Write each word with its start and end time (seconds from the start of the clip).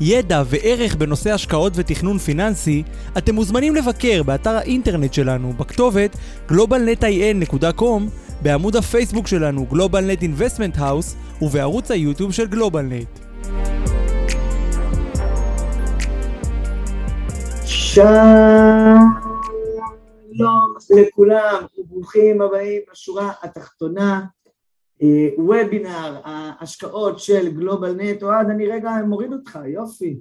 ידע 0.00 0.42
וערך 0.46 0.94
בנושא 0.94 1.32
השקעות 1.32 1.72
ותכנון 1.76 2.18
פיננסי, 2.18 2.82
אתם 3.18 3.34
מוזמנים 3.34 3.74
לבקר 3.74 4.22
באתר 4.22 4.50
האינטרנט 4.50 5.14
שלנו 5.14 5.52
בכתובת 5.52 6.16
globalnetin.com, 6.48 8.02
בעמוד 8.42 8.76
הפייסבוק 8.76 9.26
שלנו 9.26 9.66
GlobalNet 9.72 10.22
Investment 10.22 10.78
House 10.78 11.42
ובערוץ 11.42 11.90
היוטיוב 11.90 12.32
של 12.32 12.46
GlobalNet. 12.46 13.20
שלום 17.66 19.14
לכולם 20.90 21.62
וברוכים 21.78 22.42
הבאים 22.42 22.80
לשורה 22.92 23.30
התחתונה, 23.42 24.20
וובינר 25.38 26.20
ההשקעות 26.24 27.18
של 27.18 27.50
גלובל 27.50 27.94
נט, 27.94 28.22
אוהד 28.22 28.50
אני 28.50 28.66
רגע 28.66 28.90
מוריד 29.06 29.32
אותך, 29.32 29.58
יופי, 29.66 30.20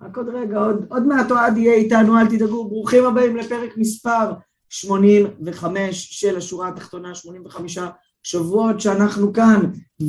רק 0.00 0.16
עוד 0.16 0.28
רגע, 0.28 0.58
עוד, 0.58 0.86
עוד 0.90 1.06
מעט 1.06 1.30
אוהד 1.30 1.56
יהיה 1.56 1.74
איתנו, 1.74 2.18
אל 2.18 2.26
תדאגו, 2.26 2.68
ברוכים 2.68 3.04
הבאים 3.04 3.36
לפרק 3.36 3.76
מספר 3.76 4.32
85 4.68 6.08
של 6.10 6.36
השורה 6.36 6.68
התחתונה, 6.68 7.14
85 7.14 7.78
שבועות 8.22 8.80
שאנחנו 8.80 9.32
כאן, 9.32 9.60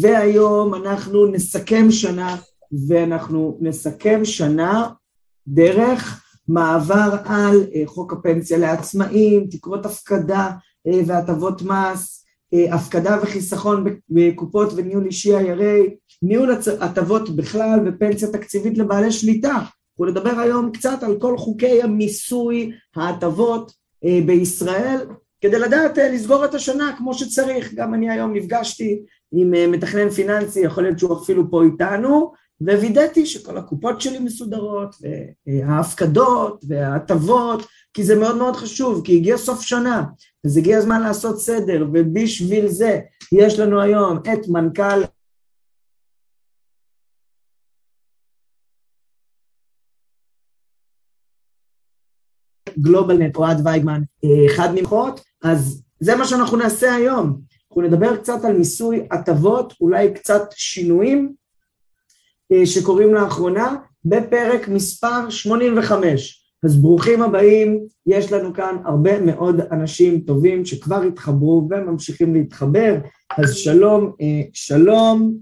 והיום 0.02 0.76
אנחנו 0.76 1.26
נסכם 1.26 1.92
שנה, 1.92 2.36
ואנחנו 2.88 3.58
נסכם 3.62 4.26
שנה 4.26 4.90
דרך 5.48 6.24
מעבר 6.48 7.16
על 7.26 7.64
אה, 7.76 7.82
חוק 7.86 8.14
הפנסיה 8.14 8.58
לעצמאים, 8.58 9.48
תקרות 9.52 9.86
הפקדה 9.86 10.52
אה, 10.88 11.00
והטבות 11.06 11.62
מס, 11.62 11.72
אה, 11.72 12.27
הפקדה 12.54 13.18
וחיסכון 13.24 13.86
בקופות 14.10 14.74
וניהול 14.76 15.06
אישי 15.06 15.38
IRA, 15.38 15.90
ניהול 16.22 16.52
הטבות 16.80 17.36
בכלל 17.36 17.80
ופנסיה 17.86 18.28
תקציבית 18.28 18.78
לבעלי 18.78 19.12
שליטה. 19.12 19.56
נדבר 20.00 20.40
היום 20.40 20.72
קצת 20.72 21.04
על 21.04 21.20
כל 21.20 21.38
חוקי 21.38 21.82
המיסוי, 21.82 22.72
ההטבות 22.96 23.72
בישראל, 24.26 24.98
כדי 25.42 25.60
לדעת 25.60 25.98
לסגור 25.98 26.46
את 26.46 26.54
השנה 26.54 26.96
כמו 26.98 27.14
שצריך. 27.14 27.74
גם 27.74 27.94
אני 27.94 28.10
היום 28.10 28.34
נפגשתי 28.34 29.00
עם 29.32 29.72
מתכנן 29.72 30.10
פיננסי, 30.10 30.60
יכול 30.60 30.84
להיות 30.84 31.00
שהוא 31.00 31.18
אפילו 31.18 31.52
פה 31.52 31.64
איתנו, 31.64 32.32
ווידאתי 32.62 33.26
שכל 33.26 33.58
הקופות 33.58 34.02
שלי 34.02 34.20
מסודרות, 34.20 34.96
וההפקדות 35.48 36.66
וההטבות, 36.68 37.68
כי 37.94 38.04
זה 38.04 38.16
מאוד 38.16 38.38
מאוד 38.38 38.56
חשוב, 38.56 39.02
כי 39.06 39.16
הגיע 39.16 39.38
סוף 39.38 39.62
שנה, 39.62 40.04
אז 40.46 40.58
הגיע 40.58 40.78
הזמן 40.78 41.02
לעשות 41.02 41.40
סדר, 41.40 41.86
ובשביל 41.94 42.68
זה 42.68 43.00
יש 43.32 43.60
לנו 43.60 43.82
היום 43.82 44.18
את 44.18 44.48
מנכ"ל 44.48 45.04
גלובלנט, 52.80 53.36
אוהד 53.36 53.58
וייגמן, 53.66 54.02
אחד 54.52 54.70
ממחות, 54.76 55.22
אז 55.44 55.84
זה 56.00 56.16
מה 56.16 56.28
שאנחנו 56.28 56.58
נעשה 56.58 56.96
היום. 56.96 57.42
אנחנו 57.70 57.82
נדבר 57.82 58.18
קצת 58.18 58.46
על 58.46 58.58
מיסוי 58.58 59.08
הטבות, 59.12 59.74
אולי 59.82 60.14
קצת 60.14 60.42
שינויים, 60.52 61.34
אה, 62.52 62.66
שקורים 62.66 63.14
לאחרונה 63.14 63.76
בפרק 64.06 64.68
מספר 64.68 65.30
85. 65.30 66.47
אז 66.66 66.82
ברוכים 66.82 67.22
הבאים, 67.22 67.86
יש 68.06 68.32
לנו 68.32 68.54
כאן 68.54 68.78
הרבה 68.86 69.22
מאוד 69.22 69.60
אנשים 69.60 70.20
טובים 70.20 70.66
שכבר 70.66 71.02
התחברו 71.02 71.68
וממשיכים 71.70 72.34
להתחבר, 72.34 72.96
אז 73.38 73.56
שלום, 73.56 74.12
אה, 74.22 74.42
שלום, 74.54 75.38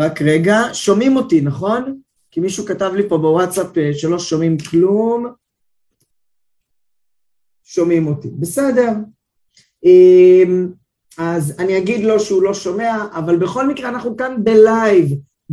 רק 0.00 0.22
רגע, 0.22 0.58
שומעים 0.72 1.16
אותי, 1.16 1.40
נכון? 1.40 2.00
כי 2.30 2.40
מישהו 2.40 2.64
כתב 2.64 2.92
לי 2.96 3.08
פה 3.08 3.18
בוואטסאפ 3.18 3.78
אה, 3.78 3.90
שלא 3.94 4.18
שומעים 4.18 4.58
כלום, 4.58 5.26
שומעים 7.64 8.06
אותי, 8.06 8.28
בסדר. 8.30 8.90
אז 11.18 11.54
אני 11.58 11.78
אגיד 11.78 12.04
לו 12.04 12.20
שהוא 12.20 12.42
לא 12.42 12.54
שומע, 12.54 13.06
אבל 13.12 13.36
בכל 13.36 13.68
מקרה 13.68 13.88
אנחנו 13.88 14.16
כאן 14.16 14.44
בלייב, 14.44 15.08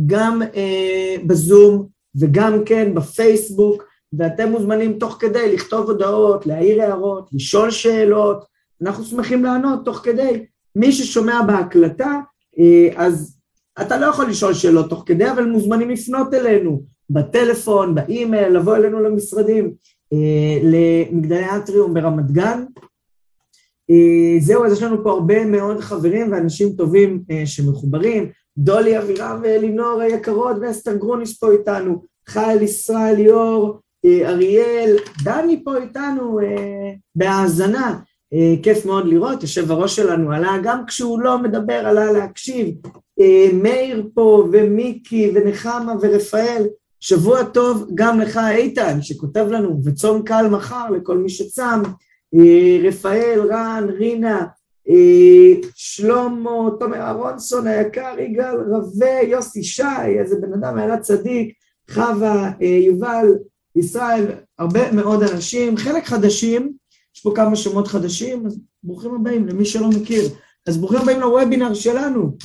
גם 0.06 0.42
אה, 0.42 1.16
בזום 1.26 1.88
וגם 2.20 2.64
כן 2.66 2.94
בפייסבוק, 2.94 3.91
ואתם 4.18 4.50
מוזמנים 4.50 4.98
תוך 4.98 5.16
כדי 5.20 5.54
לכתוב 5.54 5.90
הודעות, 5.90 6.46
להעיר 6.46 6.82
הערות, 6.82 7.28
לשאול 7.32 7.70
שאלות, 7.70 8.44
אנחנו 8.82 9.04
שמחים 9.04 9.44
לענות 9.44 9.84
תוך 9.84 10.00
כדי. 10.04 10.46
מי 10.76 10.92
ששומע 10.92 11.42
בהקלטה, 11.46 12.20
אה, 12.58 12.88
אז 12.96 13.38
אתה 13.80 13.96
לא 13.96 14.06
יכול 14.06 14.28
לשאול 14.28 14.54
שאלות 14.54 14.90
תוך 14.90 15.02
כדי, 15.06 15.30
אבל 15.30 15.44
מוזמנים 15.44 15.90
לפנות 15.90 16.34
אלינו 16.34 16.82
בטלפון, 17.10 17.94
באימייל, 17.94 18.48
לבוא 18.48 18.76
אלינו 18.76 19.00
למשרדים, 19.00 19.74
אה, 20.12 20.58
למגדלי 20.62 21.56
אטריום 21.56 21.94
ברמת 21.94 22.30
גן. 22.30 22.64
אה, 23.90 24.40
זהו, 24.40 24.64
אז 24.64 24.72
יש 24.72 24.82
לנו 24.82 25.04
פה 25.04 25.10
הרבה 25.10 25.44
מאוד 25.44 25.80
חברים 25.80 26.32
ואנשים 26.32 26.72
טובים 26.76 27.22
שמחוברים, 27.44 28.30
דולי 28.58 28.98
אבירם 28.98 29.40
ואלינור 29.42 30.00
היקרות 30.00 30.56
ואסתר 30.60 30.96
גרוניס 30.96 31.38
פה 31.38 31.52
איתנו, 31.52 32.02
חייל 32.28 32.62
ישראל 32.62 33.14
ליאור, 33.16 33.80
אריאל, 34.04 34.96
דני 35.24 35.64
פה 35.64 35.76
איתנו 35.76 36.40
אה, 36.40 36.92
בהאזנה, 37.14 37.98
אה, 38.34 38.54
כיף 38.62 38.86
מאוד 38.86 39.06
לראות, 39.06 39.42
יושב 39.42 39.70
הראש 39.70 39.96
שלנו 39.96 40.32
עלה, 40.32 40.56
גם 40.62 40.86
כשהוא 40.86 41.20
לא 41.20 41.38
מדבר 41.38 41.86
עלה 41.86 42.12
להקשיב, 42.12 42.74
מאיר 43.52 44.08
פה 44.14 44.48
ומיקי 44.52 45.30
ונחמה 45.34 45.94
ורפאל, 46.00 46.66
שבוע 47.00 47.44
טוב 47.44 47.90
גם 47.94 48.20
לך 48.20 48.40
איתן 48.50 49.02
שכותב 49.02 49.46
לנו 49.50 49.80
וצום 49.84 50.22
קל 50.22 50.48
מחר 50.50 50.90
לכל 50.90 51.18
מי 51.18 51.28
שצם, 51.28 51.82
רפאל, 52.82 53.40
רן, 53.50 53.86
רינה, 53.98 54.46
שלמה, 55.74 56.50
תומר 56.80 56.96
אהרונסון 56.96 57.66
היקר, 57.66 58.14
יגאל 58.18 58.56
רווה, 58.70 59.22
יוסי 59.22 59.62
שי, 59.62 60.18
איזה 60.18 60.36
בן 60.40 60.52
אדם 60.52 60.78
היה 60.78 60.98
צדיק, 60.98 61.54
חווה, 61.90 62.50
יובל, 62.60 63.26
ישראל, 63.76 64.26
הרבה 64.58 64.92
מאוד 64.92 65.22
אנשים, 65.22 65.76
חלק 65.76 66.06
חדשים, 66.06 66.72
יש 67.16 67.22
פה 67.22 67.32
כמה 67.36 67.56
שמות 67.56 67.88
חדשים, 67.88 68.46
אז 68.46 68.58
ברוכים 68.82 69.14
הבאים 69.14 69.46
למי 69.46 69.64
שלא 69.64 69.88
מכיר. 69.88 70.28
אז 70.66 70.78
ברוכים 70.78 70.98
הבאים 70.98 71.20
לוובינר 71.20 71.74
שלנו. 71.74 72.36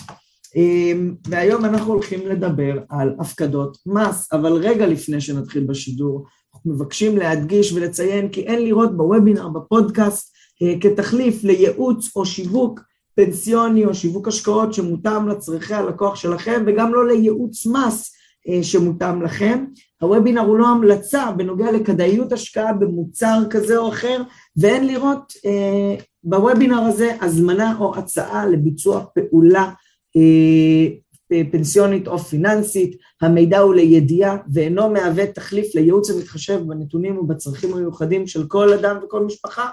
אמ, 0.56 1.16
והיום 1.28 1.66
אנחנו 1.66 1.94
הולכים 1.94 2.28
לדבר 2.28 2.80
על 2.90 3.16
הפקדות 3.20 3.78
מס, 3.86 4.34
אבל 4.34 4.52
רגע 4.54 4.88
לפני 4.88 5.22
שנתחיל 5.22 5.64
בשידור, 5.64 6.26
אנחנו 6.56 6.74
מבקשים 6.74 7.18
להדגיש 7.18 7.74
ולציין 7.74 8.30
כי 8.30 8.42
אין 8.42 8.64
לראות 8.64 8.98
בוובינר, 8.98 9.50
בפודקאסט, 9.50 10.34
אה, 10.64 10.74
כתחליף 10.82 11.44
לייעוץ 11.44 12.16
או 12.16 12.26
שיווק 12.26 12.80
פנסיוני 13.16 13.86
או 13.86 13.96
שיווק 13.96 14.28
השקעות 14.28 14.74
שמותאם 14.74 15.28
לצרכי 15.28 15.74
הלקוח 15.74 16.16
שלכם, 16.16 16.64
וגם 16.68 16.94
לא 16.94 17.08
לייעוץ 17.08 17.66
מס 17.66 18.12
אה, 18.48 18.64
שמותאם 18.64 19.22
לכם. 19.22 19.66
הוובינר 20.02 20.42
הוא 20.42 20.58
לא 20.58 20.68
המלצה 20.68 21.32
בנוגע 21.32 21.72
לכדאיות 21.72 22.32
השקעה 22.32 22.74
במוצר 22.74 23.40
כזה 23.50 23.78
או 23.78 23.90
אחר, 23.90 24.22
ואין 24.58 24.88
לראות 24.88 25.34
אה, 25.46 25.96
בוובינר 26.24 26.80
הזה 26.80 27.16
הזמנה 27.22 27.78
או 27.80 27.96
הצעה 27.96 28.46
לביצוע 28.46 29.06
פעולה 29.14 29.72
אה, 30.16 31.44
פנסיונית 31.52 32.08
או 32.08 32.20
פיננסית, 32.20 32.98
המידע 33.22 33.60
הוא 33.60 33.76
לידיעה 33.76 34.38
ואינו 34.54 34.90
מהווה 34.90 35.28
תחליף 35.28 35.76
לייעוץ 35.76 36.10
המתחשב 36.10 36.60
בנתונים 36.68 37.18
ובצרכים 37.18 37.74
המיוחדים 37.74 38.28
של 38.28 38.48
כל 38.48 38.74
אדם 38.74 38.98
וכל 39.04 39.26
משפחה. 39.26 39.70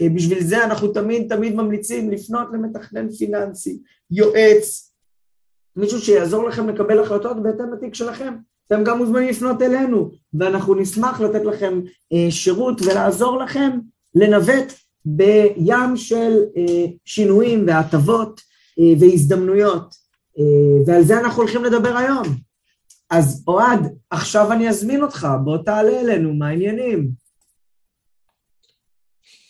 אה, 0.00 0.08
בשביל 0.08 0.40
זה 0.40 0.64
אנחנו 0.64 0.88
תמיד 0.88 1.34
תמיד 1.34 1.54
ממליצים 1.54 2.10
לפנות 2.10 2.48
למתכנן 2.52 3.10
פיננסי, 3.10 3.78
יועץ, 4.10 4.92
מישהו 5.76 6.00
שיעזור 6.00 6.48
לכם 6.48 6.68
לקבל 6.68 7.00
החלטות 7.00 7.42
בהתאם 7.42 7.72
לתיק 7.72 7.94
שלכם. 7.94 8.34
אתם 8.66 8.84
גם 8.84 8.98
מוזמנים 8.98 9.28
לפנות 9.28 9.62
אלינו, 9.62 10.10
ואנחנו 10.34 10.74
נשמח 10.74 11.20
לתת 11.20 11.44
לכם 11.44 11.80
אה, 12.12 12.30
שירות 12.30 12.82
ולעזור 12.82 13.38
לכם 13.38 13.70
לנווט 14.14 14.72
בים 15.06 15.96
של 15.96 16.42
אה, 16.56 16.84
שינויים 17.04 17.64
והטבות 17.66 18.40
אה, 18.78 19.00
והזדמנויות, 19.00 19.94
אה, 20.38 20.44
ועל 20.86 21.02
זה 21.02 21.20
אנחנו 21.20 21.42
הולכים 21.42 21.64
לדבר 21.64 21.96
היום. 21.96 22.26
אז 23.10 23.44
אוהד, 23.48 23.80
עכשיו 24.10 24.52
אני 24.52 24.68
אזמין 24.68 25.02
אותך, 25.02 25.28
בוא 25.44 25.56
תעלה 25.58 26.00
אלינו, 26.00 26.34
מה 26.34 26.48
העניינים? 26.48 27.10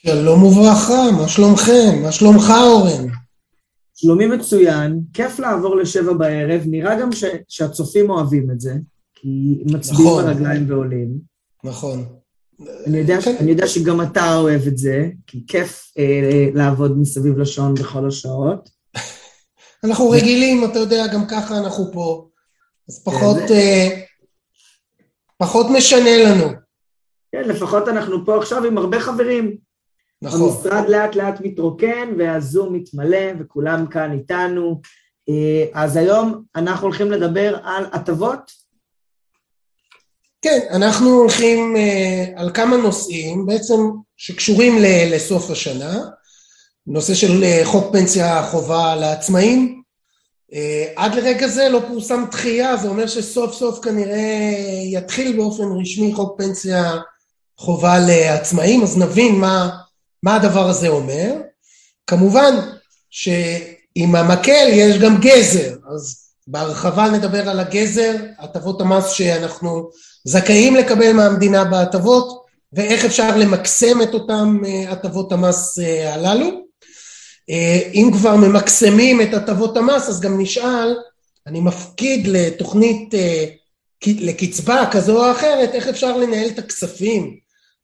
שלום 0.06 0.42
וברכה, 0.42 1.10
מה 1.20 1.28
שלומכם? 1.28 2.02
מה 2.02 2.12
שלומך 2.12 2.52
אורן? 2.62 3.06
שלומי 3.94 4.26
מצוין, 4.26 5.00
כיף 5.12 5.38
לעבור 5.38 5.76
לשבע 5.76 6.12
בערב, 6.12 6.62
נראה 6.66 7.00
גם 7.00 7.12
ש, 7.12 7.24
שהצופים 7.48 8.10
אוהבים 8.10 8.50
את 8.50 8.60
זה, 8.60 8.74
כי 9.16 9.62
מצביעים 9.72 10.06
נכון. 10.10 10.24
ברגליים 10.24 10.70
ועולים. 10.70 11.08
נכון. 11.64 12.04
אני 12.86 12.98
יודע, 12.98 13.20
כן. 13.20 13.36
אני 13.40 13.50
יודע 13.50 13.66
שגם 13.66 14.00
אתה 14.02 14.36
אוהב 14.36 14.66
את 14.66 14.78
זה, 14.78 15.08
כי 15.26 15.44
כיף 15.46 15.92
אה, 15.98 16.48
לעבוד 16.54 16.98
מסביב 16.98 17.38
לשעון 17.38 17.74
בכל 17.74 18.08
השעות. 18.08 18.70
אנחנו 19.84 20.10
רגילים, 20.10 20.64
אתה 20.64 20.78
יודע, 20.78 21.06
גם 21.12 21.26
ככה 21.30 21.58
אנחנו 21.58 21.92
פה, 21.92 22.28
אז 22.88 23.04
פחות, 23.04 23.36
זה- 23.48 23.54
אה, 23.54 24.00
פחות 25.38 25.66
משנה 25.76 26.16
לנו. 26.24 26.48
כן, 27.32 27.48
לפחות 27.48 27.88
אנחנו 27.88 28.26
פה 28.26 28.38
עכשיו 28.38 28.64
עם 28.64 28.78
הרבה 28.78 29.00
חברים. 29.00 29.56
נכון. 30.22 30.40
המשרד 30.42 30.88
לאט 30.88 31.14
לאט 31.16 31.40
מתרוקן 31.40 32.08
והזום 32.18 32.72
מתמלא 32.72 33.32
וכולם 33.40 33.86
כאן 33.86 34.12
איתנו. 34.12 34.80
אה, 35.28 35.64
אז 35.82 35.96
היום 35.96 36.42
אנחנו 36.56 36.86
הולכים 36.86 37.10
לדבר 37.10 37.56
על 37.64 37.84
הטבות. 37.92 38.65
כן, 40.46 40.66
אנחנו 40.70 41.10
הולכים 41.10 41.76
אה, 41.76 42.24
על 42.36 42.50
כמה 42.54 42.76
נושאים 42.76 43.46
בעצם 43.46 43.76
שקשורים 44.16 44.78
ל- 44.78 45.14
לסוף 45.14 45.50
השנה. 45.50 46.00
נושא 46.86 47.14
של 47.14 47.44
אה, 47.44 47.60
חוק 47.64 47.92
פנסיה 47.92 48.42
חובה 48.50 48.94
לעצמאים. 48.96 49.82
אה, 50.52 50.84
עד 50.96 51.14
לרגע 51.14 51.48
זה 51.48 51.68
לא 51.68 51.80
פורסם 51.88 52.24
דחייה, 52.30 52.76
זה 52.76 52.88
אומר 52.88 53.06
שסוף 53.06 53.54
סוף 53.54 53.84
כנראה 53.84 54.54
יתחיל 54.92 55.36
באופן 55.36 55.64
רשמי 55.80 56.14
חוק 56.14 56.38
פנסיה 56.38 56.94
חובה 57.58 57.98
לעצמאים, 57.98 58.82
אז 58.82 58.98
נבין 58.98 59.34
מה, 59.34 59.70
מה 60.22 60.36
הדבר 60.36 60.68
הזה 60.68 60.88
אומר. 60.88 61.34
כמובן 62.06 62.54
שעם 63.10 64.14
המקל 64.14 64.66
יש 64.72 64.98
גם 64.98 65.20
גזר, 65.20 65.74
אז 65.94 66.26
בהרחבה 66.46 67.08
נדבר 67.10 67.48
על 67.48 67.60
הגזר, 67.60 68.16
הטבות 68.38 68.80
המס 68.80 69.10
שאנחנו 69.10 69.90
זכאים 70.28 70.76
לקבל 70.76 71.12
מהמדינה 71.12 71.64
בהטבות, 71.64 72.46
ואיך 72.72 73.04
אפשר 73.04 73.36
למקסם 73.36 74.02
את 74.02 74.14
אותם 74.14 74.60
אה, 74.66 74.92
הטבות 74.92 75.32
המס 75.32 75.78
אה, 75.78 76.14
הללו. 76.14 76.50
אה, 77.50 77.80
אם 77.94 78.10
כבר 78.12 78.36
ממקסמים 78.36 79.20
את 79.20 79.34
הטבות 79.34 79.76
המס, 79.76 80.08
אז 80.08 80.20
גם 80.20 80.40
נשאל, 80.40 80.96
אני 81.46 81.60
מפקיד 81.60 82.26
לתוכנית, 82.26 83.14
לקצבה 84.06 84.84
כזו 84.90 85.26
או 85.26 85.32
אחרת, 85.32 85.74
איך 85.74 85.88
אפשר 85.88 86.16
לנהל 86.16 86.48
את 86.48 86.58
הכספים 86.58 87.36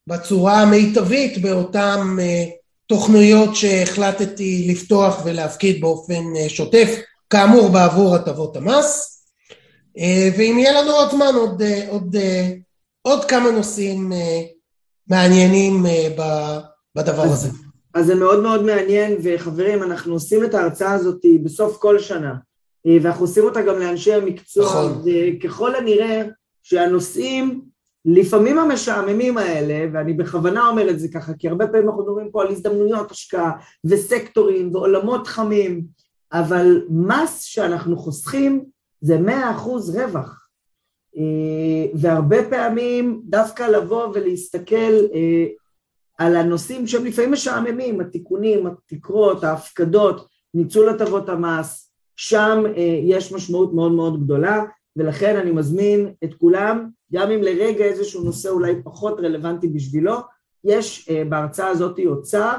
בצורה 0.06 0.60
המיטבית 0.60 1.38
באותן 1.38 2.16
תוכניות 2.86 3.56
שהחלטתי 3.56 4.66
לפתוח 4.68 5.20
ולהפקיד 5.24 5.80
באופן 5.80 6.24
שוטף, 6.48 6.96
כאמור 7.30 7.68
בעבור 7.68 8.14
הטבות 8.14 8.56
המס. 8.56 9.11
אה, 9.98 10.28
ואם 10.38 10.56
יהיה 10.58 10.82
לנו 10.82 10.90
עוד 10.90 11.10
זמן, 11.10 11.32
עוד, 11.36 11.62
אה, 11.62 11.88
עוד, 11.88 12.16
אה, 12.16 12.48
עוד 13.02 13.24
כמה 13.24 13.50
נושאים 13.50 14.12
מעניינים 15.08 15.82
בדבר 16.96 17.22
אז- 17.24 17.32
הזה. 17.32 17.48
אז 17.94 18.06
זה 18.06 18.14
מאוד 18.14 18.42
מאוד 18.42 18.64
מעניין, 18.64 19.16
וחברים, 19.22 19.82
אנחנו 19.82 20.12
עושים 20.12 20.44
את 20.44 20.54
ההרצאה 20.54 20.92
הזאת 20.92 21.20
בסוף 21.42 21.76
כל 21.76 21.98
שנה, 21.98 22.34
ואנחנו 23.02 23.24
עושים 23.24 23.44
אותה 23.44 23.62
גם 23.62 23.78
לאנשי 23.78 24.12
המקצוע, 24.14 24.64
נכון. 24.64 25.02
וככל 25.04 25.74
הנראה 25.74 26.22
שהנושאים, 26.62 27.62
לפעמים 28.04 28.58
המשעממים 28.58 29.38
האלה, 29.38 29.86
ואני 29.92 30.12
בכוונה 30.12 30.68
אומר 30.68 30.90
את 30.90 31.00
זה 31.00 31.08
ככה, 31.14 31.32
כי 31.38 31.48
הרבה 31.48 31.66
פעמים 31.66 31.88
אנחנו 31.88 32.02
מדברים 32.02 32.30
פה 32.30 32.42
על 32.42 32.48
הזדמנויות 32.48 33.10
השקעה, 33.10 33.52
וסקטורים, 33.84 34.74
ועולמות 34.74 35.26
חמים, 35.26 35.84
אבל 36.32 36.84
מס 36.90 37.42
שאנחנו 37.42 37.96
חוסכים 37.96 38.64
זה 39.02 39.18
מאה 39.18 39.50
אחוז 39.50 39.96
רווח. 39.96 40.48
אה, 41.16 41.86
והרבה 41.94 42.50
פעמים 42.50 43.22
דווקא 43.24 43.62
לבוא 43.62 44.06
ולהסתכל 44.14 44.92
אה, 45.14 45.46
על 46.18 46.36
הנושאים 46.36 46.86
שהם 46.86 47.04
לפעמים 47.04 47.32
משעממים, 47.32 48.00
התיקונים, 48.00 48.66
התקרות, 48.66 49.44
ההפקדות, 49.44 50.26
ניצול 50.54 50.88
הטבות 50.88 51.28
המס, 51.28 51.92
שם 52.16 52.62
אה, 52.76 53.00
יש 53.02 53.32
משמעות 53.32 53.74
מאוד 53.74 53.92
מאוד 53.92 54.24
גדולה, 54.24 54.64
ולכן 54.96 55.36
אני 55.36 55.50
מזמין 55.50 56.12
את 56.24 56.34
כולם, 56.34 56.88
גם 57.12 57.30
אם 57.30 57.42
לרגע 57.42 57.84
איזשהו 57.84 58.24
נושא 58.24 58.48
אולי 58.48 58.82
פחות 58.84 59.20
רלוונטי 59.20 59.68
בשבילו, 59.68 60.14
יש 60.64 61.08
אה, 61.10 61.24
בהרצאה 61.28 61.68
הזאת 61.68 62.00
אוצר, 62.06 62.56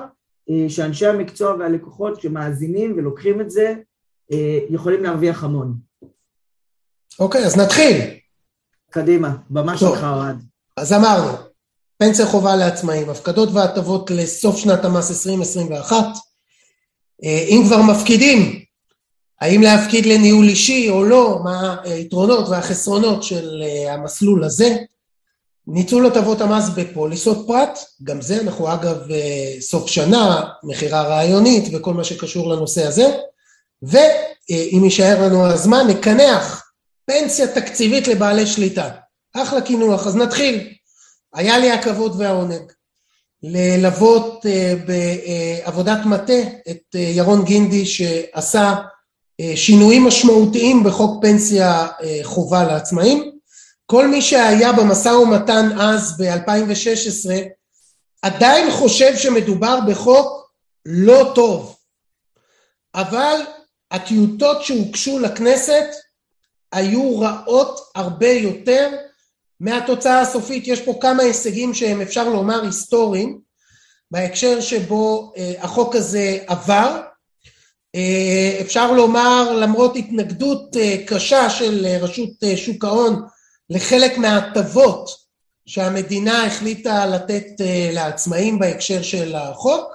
שאנשי 0.68 1.06
המקצוע 1.06 1.56
והלקוחות 1.60 2.22
שמאזינים 2.22 2.94
ולוקחים 2.98 3.42
את 3.42 3.50
זה, 3.50 3.76
יכולים 4.70 5.04
להרוויח 5.04 5.44
המון. 5.44 5.74
אוקיי, 7.20 7.46
אז 7.46 7.58
נתחיל. 7.58 8.02
קדימה, 8.90 9.36
במה. 9.50 9.78
שלך 9.78 10.04
אוהד. 10.04 10.36
אז 10.78 10.94
אמרנו, 10.94 11.32
פנסיה 11.98 12.26
חובה 12.26 12.56
לעצמאים, 12.56 13.10
הפקדות 13.10 13.50
והטבות 13.54 14.12
לסוף 14.12 14.58
שנת 14.58 14.86
המס 14.86 15.12
2021. 15.12 15.96
אה, 17.24 17.46
אם 17.48 17.64
כבר 17.66 17.82
מפקידים, 17.82 18.60
האם 19.42 19.62
להפקיד 19.62 20.06
לניהול 20.06 20.50
אישי 20.50 20.90
או 20.90 21.04
לא, 21.04 21.40
מה 21.44 21.76
היתרונות 21.84 22.50
והחסרונות 22.50 23.24
של 23.24 23.64
אה, 23.64 23.94
המסלול 23.94 24.44
הזה. 24.44 24.78
ניצול 25.68 26.06
הטבות 26.06 26.42
המס 26.42 26.70
בפוליסות 26.70 27.48
פרט, 27.48 27.80
גם 28.04 28.22
זה 28.22 28.42
אנחנו 28.42 28.74
אגב 28.74 29.12
אה, 29.12 29.62
סוף 29.62 29.88
שנה, 29.88 30.44
מכירה 30.64 31.02
רעיונית 31.02 31.64
וכל 31.74 31.94
מה 31.94 32.04
שקשור 32.04 32.50
לנושא 32.50 32.88
הזה. 32.88 33.18
ואם 33.84 34.82
יישאר 34.84 35.28
לנו 35.28 35.46
הזמן, 35.46 35.88
נקנח 35.88 36.73
פנסיה 37.06 37.48
תקציבית 37.48 38.08
לבעלי 38.08 38.48
שליטה. 38.48 38.90
אחלה 39.34 39.62
קינוח, 39.62 40.08
אז 40.08 40.16
נתחיל. 40.16 40.74
היה 41.34 41.58
לי 41.58 41.72
הכבוד 41.72 42.16
והעונג 42.22 42.72
ללוות 43.44 44.46
אה, 44.46 44.74
בעבודת 44.86 46.06
מטה 46.06 46.42
את 46.70 46.96
אה, 46.96 47.00
ירון 47.00 47.46
גינדי 47.46 47.86
שעשה 47.86 48.76
אה, 49.40 49.54
שינויים 49.56 50.04
משמעותיים 50.04 50.84
בחוק 50.84 51.22
פנסיה 51.22 51.88
חובה 52.24 52.64
לעצמאים. 52.64 53.32
כל 53.86 54.08
מי 54.08 54.22
שהיה 54.22 54.74
במשא 54.74 55.10
ומתן 55.10 55.80
אז 55.80 56.18
ב-2016 56.18 57.32
עדיין 58.22 58.72
חושב 58.72 59.18
שמדובר 59.18 59.80
בחוק 59.88 60.52
לא 60.86 61.32
טוב, 61.36 61.76
אבל 62.96 63.40
הטיוטות 63.92 64.64
שהוגשו 64.64 65.20
לכנסת 65.20 65.86
היו 66.74 67.20
רעות 67.20 67.80
הרבה 67.96 68.30
יותר 68.30 68.90
מהתוצאה 69.60 70.22
הסופית. 70.22 70.68
יש 70.68 70.82
פה 70.82 70.98
כמה 71.02 71.24
הישגים 71.24 71.74
שהם 71.74 72.02
אפשר 72.02 72.30
לומר 72.30 72.64
היסטוריים 72.64 73.40
בהקשר 74.12 74.62
שבו 74.62 75.34
אה, 75.38 75.54
החוק 75.60 75.96
הזה 75.96 76.38
עבר. 76.48 77.02
אה, 77.96 78.58
אפשר 78.62 78.92
לומר 78.92 79.52
למרות 79.54 79.96
התנגדות 79.96 80.78
אה, 80.78 80.96
קשה 81.08 81.50
של 81.50 81.86
אה, 81.86 81.98
רשות 82.02 82.30
אה, 82.44 82.58
שוק 82.58 82.84
ההון 82.84 83.22
לחלק 83.70 84.18
מההטבות 84.18 85.10
שהמדינה 85.66 86.46
החליטה 86.46 87.06
לתת 87.06 87.46
אה, 87.62 87.90
לעצמאים 87.94 88.60
בהקשר 88.60 89.02
של 89.02 89.36
החוק. 89.36 89.94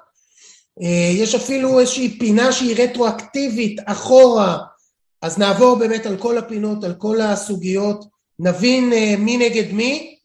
אה, 0.82 1.11
יש 1.14 1.35
אפילו 1.35 1.80
איזושהי 1.80 2.18
פינה 2.18 2.52
שהיא 2.52 2.76
רטרואקטיבית 2.78 3.80
אחורה, 3.85 4.58
אז 5.22 5.38
נעבור 5.38 5.78
באמת 5.78 6.06
על 6.06 6.16
כל 6.16 6.38
הפינות, 6.38 6.84
על 6.84 6.94
כל 6.94 7.20
הסוגיות, 7.20 8.04
נבין 8.38 8.92
אה, 8.92 9.14
מי 9.18 9.37
נגד 9.37 9.72
מי. 9.72 10.18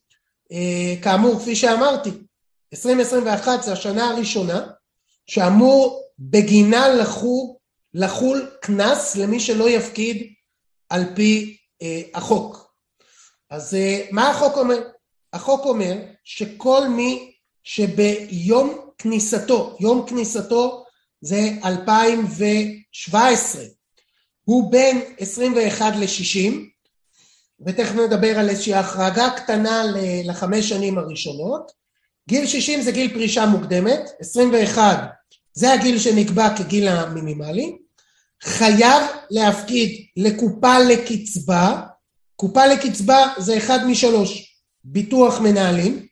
אה, 0.51 0.95
כאמור, 1.01 1.39
כפי 1.39 1.55
שאמרתי, 1.55 2.09
2021 2.73 3.63
זה 3.63 3.73
השנה 3.73 4.09
הראשונה 4.09 4.67
שאמור 5.27 6.03
בגינה 6.19 6.89
לחול, 6.89 7.47
לחול 7.93 8.50
קנס 8.62 9.15
למי 9.15 9.39
שלא 9.39 9.69
יפקיד 9.69 10.33
על 10.89 11.03
פי 11.15 11.57
אה, 11.81 12.01
החוק. 12.13 12.73
אז 13.50 13.73
אה, 13.73 14.05
מה 14.12 14.29
החוק 14.29 14.57
אומר? 14.57 14.79
החוק 15.33 15.65
אומר 15.65 15.97
שכל 16.23 16.88
מי 16.88 17.33
שביום 17.63 18.89
כניסתו, 18.97 19.77
יום 19.79 20.05
כניסתו 20.07 20.85
זה 21.21 21.50
2017, 21.65 23.63
הוא 24.45 24.71
בין 24.71 25.01
21 25.17 25.93
ל-60, 25.95 26.53
ותכף 27.65 27.95
נדבר 27.95 28.39
על 28.39 28.50
איזושהי 28.50 28.73
החרגה 28.73 29.29
קטנה 29.29 29.83
לחמש 30.25 30.69
שנים 30.69 30.97
הראשונות. 30.97 31.71
גיל 32.29 32.47
60 32.47 32.81
זה 32.81 32.91
גיל 32.91 33.13
פרישה 33.13 33.45
מוקדמת, 33.45 34.09
21 34.19 35.00
זה 35.53 35.73
הגיל 35.73 36.00
שנקבע 36.00 36.57
כגיל 36.57 36.88
המינימלי, 36.88 37.77
חייב 38.41 39.03
להפקיד 39.29 40.05
לקופה 40.17 40.79
לקצבה 40.79 41.81
קופה 42.35 42.65
לקצבה 42.65 43.33
זה 43.38 43.57
אחד 43.57 43.79
משלוש, 43.88 44.59
ביטוח 44.83 45.39
מנהלים, 45.39 46.07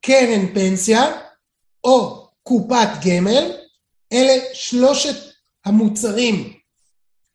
קרן 0.00 0.54
פנסיה 0.54 1.12
או 1.84 2.28
קופת 2.42 2.88
גמל, 3.06 3.52
אלה 4.12 4.42
שלושת 4.54 5.16
המוצרים 5.64 6.52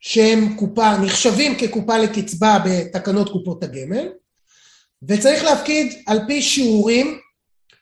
שהם 0.04 0.56
קופה, 0.56 0.96
נחשבים 0.96 1.58
כקופה 1.58 1.98
לקצבה 1.98 2.58
בתקנות 2.64 3.28
קופות 3.28 3.64
הגמל, 3.64 4.08
וצריך 5.02 5.44
להפקיד 5.44 6.02
על 6.06 6.20
פי 6.26 6.42
שיעורים 6.42 7.18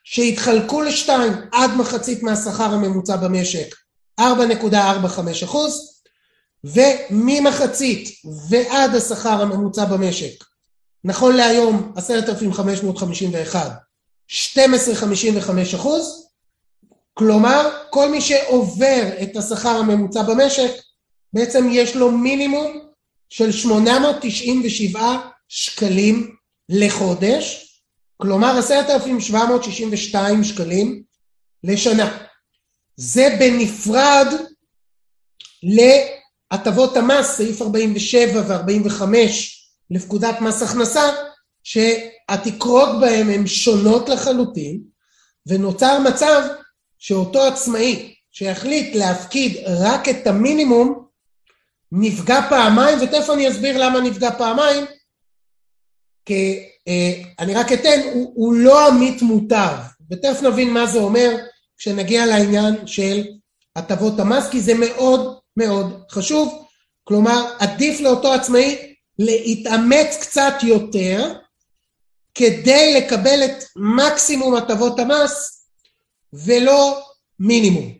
שהתחלקו 0.03 0.81
לשתיים 0.81 1.33
עד 1.51 1.71
מחצית 1.71 2.23
מהשכר 2.23 2.73
הממוצע 2.73 3.15
במשק 3.15 3.75
4.45 4.21 4.23
אחוז 5.43 6.01
וממחצית 6.63 8.09
ועד 8.49 8.95
השכר 8.95 9.41
הממוצע 9.41 9.85
במשק. 9.85 10.43
נכון 11.03 11.35
להיום 11.35 11.93
10,551 11.95 13.71
12.55 14.29 15.75
אחוז 15.75 16.27
כלומר 17.13 17.69
כל 17.89 18.09
מי 18.09 18.21
שעובר 18.21 19.09
את 19.21 19.37
השכר 19.37 19.69
הממוצע 19.69 20.23
במשק 20.23 20.71
בעצם 21.33 21.67
יש 21.71 21.95
לו 21.95 22.11
מינימום 22.11 22.89
של 23.29 23.51
897 23.51 25.17
שקלים 25.47 26.35
לחודש 26.69 27.71
כלומר 28.21 28.57
10,762 28.59 30.43
שקלים 30.43 31.03
לשנה. 31.63 32.17
זה 32.95 33.37
בנפרד 33.39 34.27
להטבות 35.63 36.97
המס, 36.97 37.37
סעיף 37.37 37.61
47 37.61 38.41
ו-45 38.47 39.03
לפקודת 39.91 40.41
מס 40.41 40.61
הכנסה, 40.61 41.03
שהתקרות 41.63 42.89
בהם 43.01 43.29
הן 43.29 43.47
שונות 43.47 44.09
לחלוטין, 44.09 44.81
ונוצר 45.45 45.99
מצב 45.99 46.41
שאותו 46.99 47.47
עצמאי 47.47 48.15
שיחליט 48.31 48.95
להפקיד 48.95 49.57
רק 49.67 50.09
את 50.09 50.27
המינימום, 50.27 51.05
נפגע 51.91 52.49
פעמיים, 52.49 52.97
ותכף 53.01 53.29
אני 53.29 53.49
אסביר 53.49 53.77
למה 53.77 54.01
נפגע 54.01 54.31
פעמיים, 54.31 54.85
כי 56.25 56.63
אה, 56.87 57.21
אני 57.39 57.53
רק 57.53 57.71
אתן, 57.71 57.99
הוא, 58.13 58.31
הוא 58.35 58.53
לא 58.53 58.87
עמית 58.87 59.21
מוטב, 59.21 59.75
ותכף 60.11 60.41
נבין 60.41 60.73
מה 60.73 60.85
זה 60.85 60.97
אומר 60.97 61.35
כשנגיע 61.77 62.25
לעניין 62.25 62.87
של 62.87 63.23
הטבות 63.75 64.19
המס, 64.19 64.49
כי 64.49 64.61
זה 64.61 64.73
מאוד 64.73 65.39
מאוד 65.57 66.03
חשוב. 66.11 66.67
כלומר, 67.03 67.55
עדיף 67.59 67.99
לאותו 67.99 68.33
עצמאי 68.33 68.95
להתאמץ 69.19 70.17
קצת 70.21 70.53
יותר 70.63 71.33
כדי 72.35 72.93
לקבל 72.93 73.45
את 73.45 73.63
מקסימום 73.75 74.55
הטבות 74.55 74.99
המס 74.99 75.65
ולא 76.33 77.01
מינימום. 77.39 77.93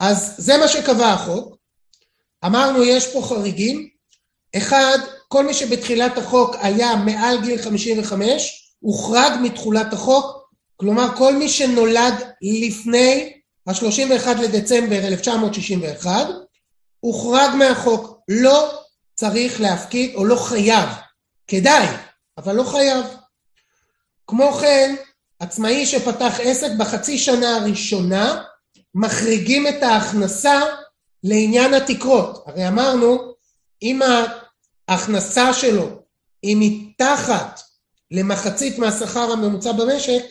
אז 0.00 0.34
זה 0.38 0.56
מה 0.58 0.68
שקבע 0.68 1.12
החוק. 1.12 1.53
אמרנו 2.46 2.84
יש 2.84 3.12
פה 3.12 3.22
חריגים. 3.22 3.88
אחד, 4.56 4.98
כל 5.28 5.46
מי 5.46 5.54
שבתחילת 5.54 6.18
החוק 6.18 6.56
היה 6.60 6.96
מעל 6.96 7.40
גיל 7.40 7.62
55 7.62 8.76
הוחרג 8.80 9.32
מתחולת 9.42 9.92
החוק, 9.92 10.50
כלומר 10.76 11.16
כל 11.16 11.36
מי 11.36 11.48
שנולד 11.48 12.14
לפני 12.42 13.32
ה-31 13.66 14.28
לדצמבר 14.42 15.06
1961 15.06 16.26
הוחרג 17.00 17.54
מהחוק, 17.58 18.18
לא 18.28 18.80
צריך 19.14 19.60
להפקיד 19.60 20.14
או 20.14 20.24
לא 20.24 20.36
חייב, 20.36 20.88
כדאי, 21.48 21.86
אבל 22.38 22.54
לא 22.54 22.64
חייב. 22.64 23.04
כמו 24.26 24.52
כן, 24.52 24.94
עצמאי 25.38 25.86
שפתח 25.86 26.40
עסק 26.42 26.70
בחצי 26.78 27.18
שנה 27.18 27.56
הראשונה 27.56 28.42
מחריגים 28.94 29.66
את 29.66 29.82
ההכנסה 29.82 30.60
לעניין 31.24 31.74
התקרות. 31.74 32.44
הרי 32.46 32.68
אמרנו, 32.68 33.34
אם 33.82 34.00
ההכנסה 34.88 35.52
שלו 35.52 35.88
היא 36.42 36.56
מתחת 36.60 37.60
למחצית 38.10 38.78
מהשכר 38.78 39.32
הממוצע 39.32 39.72
במשק, 39.72 40.22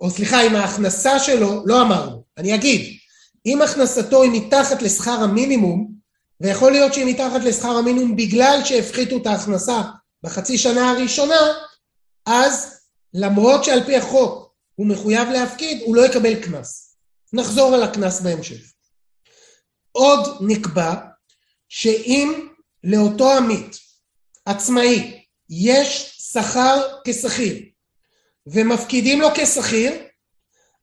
או 0.00 0.10
סליחה, 0.10 0.46
אם 0.46 0.56
ההכנסה 0.56 1.18
שלו, 1.18 1.62
לא 1.66 1.82
אמרנו, 1.82 2.22
אני 2.38 2.54
אגיד, 2.54 2.98
אם 3.46 3.62
הכנסתו 3.62 4.22
היא 4.22 4.30
מתחת 4.42 4.82
לשכר 4.82 5.10
המינימום, 5.22 5.92
ויכול 6.40 6.72
להיות 6.72 6.94
שהיא 6.94 7.14
מתחת 7.14 7.40
לשכר 7.44 7.76
המינימום 7.76 8.16
בגלל 8.16 8.60
שהפחיתו 8.64 9.16
את 9.16 9.26
ההכנסה 9.26 9.82
בחצי 10.22 10.58
שנה 10.58 10.90
הראשונה, 10.90 11.40
אז 12.26 12.80
למרות 13.14 13.64
שעל 13.64 13.84
פי 13.84 13.96
החוק 13.96 14.54
הוא 14.74 14.86
מחויב 14.86 15.28
להפקיד, 15.28 15.82
הוא 15.84 15.96
לא 15.96 16.06
יקבל 16.06 16.34
קנס. 16.34 16.96
נחזור 17.32 17.74
על 17.74 17.82
הקנס 17.82 18.20
בהמשך. 18.20 18.75
עוד 19.96 20.38
נקבע 20.40 20.94
שאם 21.68 22.48
לאותו 22.84 23.32
עמית 23.32 23.76
עצמאי 24.44 25.24
יש 25.50 26.18
שכר 26.32 26.82
כשכיר 27.06 27.62
ומפקידים 28.46 29.20
לו 29.20 29.28
כשכיר, 29.34 29.92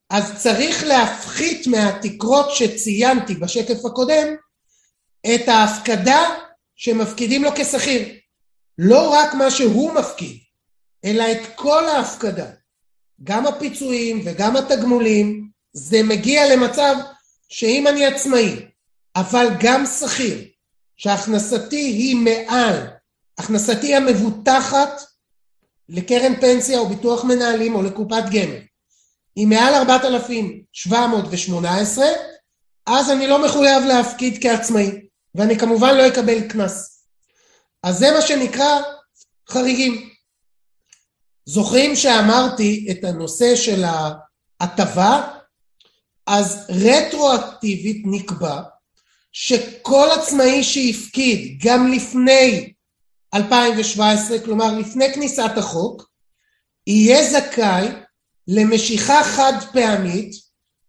אז 0.10 0.42
צריך 0.44 0.84
להפחית 0.84 1.68
מהתקרות 1.68 2.56
שציינתי 2.56 3.36
בשקף 3.36 3.86
הקודם 3.86 4.28
את 5.26 5.48
ההפקדה 5.48 6.36
שמפקידים 6.76 7.44
לו 7.44 7.50
כשכיר. 7.56 8.08
לא 8.78 9.10
רק 9.10 9.34
מה 9.34 9.52
שהוא 9.52 9.94
מפקיד, 9.94 10.38
אלא 11.06 11.32
את 11.32 11.56
כל 11.56 11.86
ההפקדה. 11.86 12.50
גם 13.24 13.48
הפיצויים 13.48 14.22
וגם 14.26 14.56
התגמולים, 14.56 15.50
זה 15.74 16.04
מגיע 16.04 16.56
למצב 16.56 16.96
שאם 17.50 17.88
אני 17.88 18.06
עצמאי, 18.06 18.73
אבל 19.16 19.48
גם 19.60 19.86
שכיר, 19.86 20.48
שהכנסתי 20.98 21.76
היא 21.76 22.16
מעל 22.16 22.88
הכנסתי 23.38 23.96
המבוטחת 23.96 25.02
לקרן 25.90 26.42
פנסיה 26.42 26.80
או 26.80 26.90
ביטוח 26.90 27.24
מנהלים 27.24 27.76
או 27.76 27.82
לקופת 27.82 28.24
גמל 28.32 28.60
היא 29.36 29.48
מעל 29.48 29.74
4,718 29.74 32.06
אז 32.86 33.12
אני 33.12 33.28
לא 33.28 33.46
מחויב 33.46 33.84
להפקיד 33.84 34.38
כעצמאי 34.42 35.08
ואני 35.36 35.60
כמובן 35.60 35.98
לא 35.98 36.08
אקבל 36.08 36.50
קנס. 36.50 37.06
אז 37.84 37.98
זה 37.98 38.12
מה 38.12 38.22
שנקרא 38.22 38.82
חריגים. 39.50 40.10
זוכרים 41.46 41.96
שאמרתי 41.96 42.88
את 42.92 43.04
הנושא 43.04 43.56
של 43.56 43.84
ההטבה? 43.84 45.38
אז 46.28 46.68
רטרואקטיבית 46.70 48.04
נקבע 48.06 48.62
שכל 49.34 50.08
עצמאי 50.20 50.64
שהפקיד 50.64 51.60
גם 51.64 51.92
לפני 51.92 52.74
2017, 53.34 54.40
כלומר 54.40 54.78
לפני 54.78 55.14
כניסת 55.14 55.52
החוק, 55.58 56.10
יהיה 56.88 57.32
זכאי 57.32 57.88
למשיכה 58.48 59.24
חד 59.24 59.54
פעמית 59.74 60.32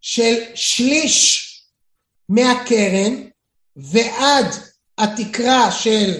של 0.00 0.34
שליש 0.54 1.40
מהקרן 2.28 3.14
ועד 3.76 4.46
התקרה 4.98 5.72
של 5.72 6.14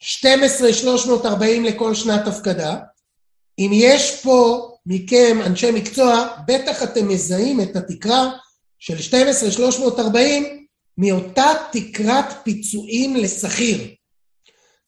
12,340 0.00 1.64
לכל 1.64 1.94
שנת 1.94 2.26
הפקדה. 2.26 2.76
אם 3.58 3.70
יש 3.72 4.20
פה 4.22 4.70
מכם 4.86 5.38
אנשי 5.46 5.70
מקצוע, 5.70 6.28
בטח 6.46 6.82
אתם 6.82 7.08
מזהים 7.08 7.60
את 7.60 7.76
התקרה 7.76 8.30
של 8.78 9.02
12,340 9.02 10.67
מאותה 10.98 11.46
תקרת 11.72 12.44
פיצויים 12.44 13.16
לשכיר. 13.16 13.94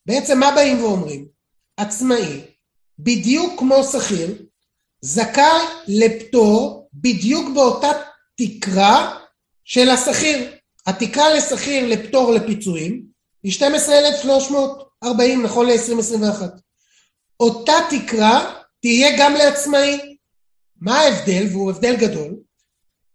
בעצם 0.07 0.39
מה 0.39 0.51
באים 0.55 0.85
ואומרים? 0.85 1.29
עצמאי, 1.77 2.41
בדיוק 2.99 3.59
כמו 3.59 3.85
שכיר, 3.85 4.43
זכאי 5.01 5.63
לפטור 5.89 6.89
בדיוק 6.95 7.49
באותה 7.55 7.89
תקרה 8.37 9.19
של 9.65 9.89
השכיר. 9.91 10.57
התקרה 10.87 11.35
לשכיר 11.35 11.87
לפטור 11.87 12.33
לפיצויים 12.33 13.07
היא 13.43 13.53
12,340 13.53 15.43
נכון 15.43 15.67
ל-2021. 15.67 16.43
אותה 17.41 17.73
תקרה 17.91 18.63
תהיה 18.81 19.19
גם 19.19 19.35
לעצמאי. 19.35 20.17
מה 20.81 21.01
ההבדל, 21.01 21.47
והוא 21.51 21.71
הבדל 21.71 21.97
גדול? 21.97 22.37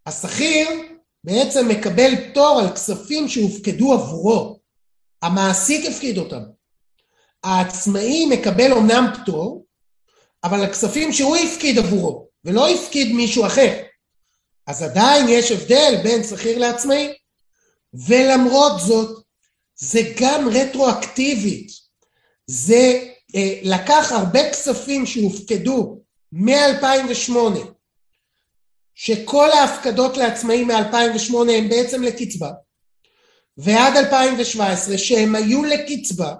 השכיר 0.05 0.94
בעצם 1.25 1.67
מקבל 1.67 2.11
פטור 2.15 2.59
על 2.59 2.71
כספים 2.73 3.27
שהופקדו 3.29 3.93
עבורו. 3.93 4.59
המעסיק 5.21 5.85
הפקיד 5.85 6.17
אותם. 6.17 6.41
העצמאי 7.43 8.25
מקבל 8.25 8.71
אומנם 8.71 9.13
פטור, 9.15 9.65
אבל 10.43 10.63
הכספים 10.63 11.13
שהוא 11.13 11.35
הפקיד 11.35 11.77
עבורו, 11.77 12.27
ולא 12.45 12.69
הפקיד 12.69 13.11
מישהו 13.11 13.45
אחר. 13.45 13.81
אז 14.67 14.83
עדיין 14.83 15.25
יש 15.29 15.51
הבדל 15.51 15.99
בין 16.03 16.23
שכיר 16.23 16.57
לעצמאי. 16.57 17.13
ולמרות 17.93 18.81
זאת, 18.81 19.23
זה 19.75 19.99
גם 20.19 20.49
רטרואקטיבית. 20.49 21.71
זה 22.47 23.07
לקח 23.63 24.11
הרבה 24.11 24.49
כספים 24.51 25.05
שהופקדו 25.05 25.99
מ-2008, 26.31 27.31
שכל 28.95 29.51
ההפקדות 29.51 30.17
לעצמאים 30.17 30.67
מ-2008 30.67 31.35
הם 31.51 31.69
בעצם 31.69 32.03
לקצבה, 32.03 32.51
ועד 33.57 33.97
2017 33.97 34.97
שהם 34.97 35.35
היו 35.35 35.63
לקצבה, 35.63 36.33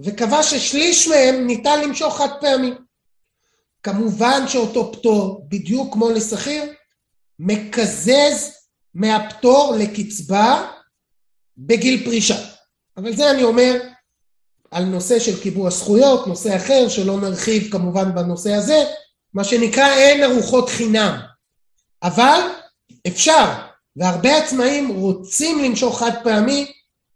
וקבע 0.00 0.42
ששליש 0.42 1.08
מהם 1.08 1.46
ניתן 1.46 1.80
למשוך 1.80 2.16
חד 2.16 2.28
פעמי. 2.40 2.70
כמובן 3.82 4.48
שאותו 4.48 4.92
פטור, 4.92 5.46
בדיוק 5.48 5.92
כמו 5.92 6.10
לשכיר, 6.10 6.62
מקזז 7.38 8.52
מהפטור 8.94 9.74
לקצבה 9.78 10.72
בגיל 11.58 12.04
פרישה. 12.04 12.46
אבל 12.96 13.16
זה 13.16 13.30
אני 13.30 13.42
אומר 13.42 13.80
על 14.70 14.84
נושא 14.84 15.18
של 15.18 15.42
קיבוע 15.42 15.70
זכויות, 15.70 16.26
נושא 16.26 16.56
אחר 16.56 16.88
שלא 16.88 17.20
נרחיב 17.20 17.72
כמובן 17.72 18.14
בנושא 18.14 18.52
הזה, 18.52 18.84
מה 19.34 19.44
שנקרא 19.44 19.94
אין 19.94 20.22
ארוחות 20.22 20.68
חינם. 20.68 21.31
אבל 22.02 22.40
אפשר, 23.06 23.52
והרבה 23.96 24.36
עצמאים 24.36 24.88
רוצים 24.88 25.64
למשוך 25.64 25.98
חד 25.98 26.12
פעמי 26.24 26.72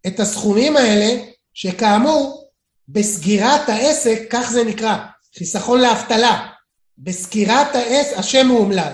את 0.07 0.21
הסכומים 0.21 0.77
האלה, 0.77 1.23
שכאמור 1.55 2.51
בסגירת 2.89 3.69
העסק, 3.69 4.23
כך 4.31 4.51
זה 4.51 4.65
נקרא, 4.65 4.97
חיסכון 5.39 5.81
לאבטלה, 5.81 6.49
בסגירת 6.99 7.75
העסק, 7.75 8.19
השם 8.19 8.49
הוא 8.49 8.59
אומלל, 8.59 8.93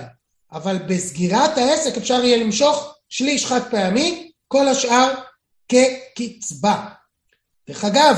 אבל 0.51 0.77
בסגירת 0.77 1.57
העסק 1.57 1.97
אפשר 1.97 2.23
יהיה 2.23 2.37
למשוך 2.37 2.95
שליש 3.09 3.45
חד 3.45 3.71
פעמי, 3.71 4.31
כל 4.47 4.67
השאר 4.67 5.13
כקצבה. 5.69 6.87
דרך 7.67 7.85
אגב, 7.85 8.17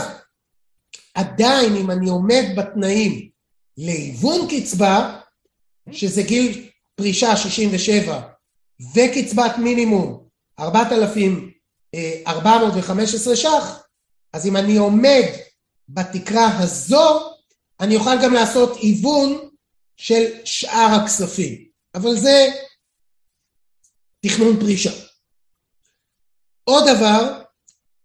עדיין 1.13 1.75
אם 1.75 1.91
אני 1.91 2.09
עומד 2.09 2.43
בתנאים 2.57 3.29
להיוון 3.77 4.47
קצבה, 4.49 5.19
שזה 5.91 6.23
גיל 6.23 6.69
פרישה 6.95 7.37
67 7.37 8.21
וקצבת 8.95 9.57
מינימום 9.57 10.25
4,415 10.59 13.35
ש"ח, 13.35 13.83
אז 14.33 14.47
אם 14.47 14.57
אני 14.57 14.77
עומד 14.77 15.23
בתקרה 15.89 16.59
הזו, 16.59 17.31
אני 17.79 17.95
אוכל 17.95 18.21
גם 18.23 18.33
לעשות 18.33 18.77
היוון 18.77 19.49
של 19.97 20.23
שאר 20.45 20.87
הכספים. 21.01 21.65
אבל 21.95 22.15
זה 22.15 22.47
תכנון 24.25 24.59
פרישה. 24.59 24.91
עוד 26.63 26.83
דבר, 26.95 27.41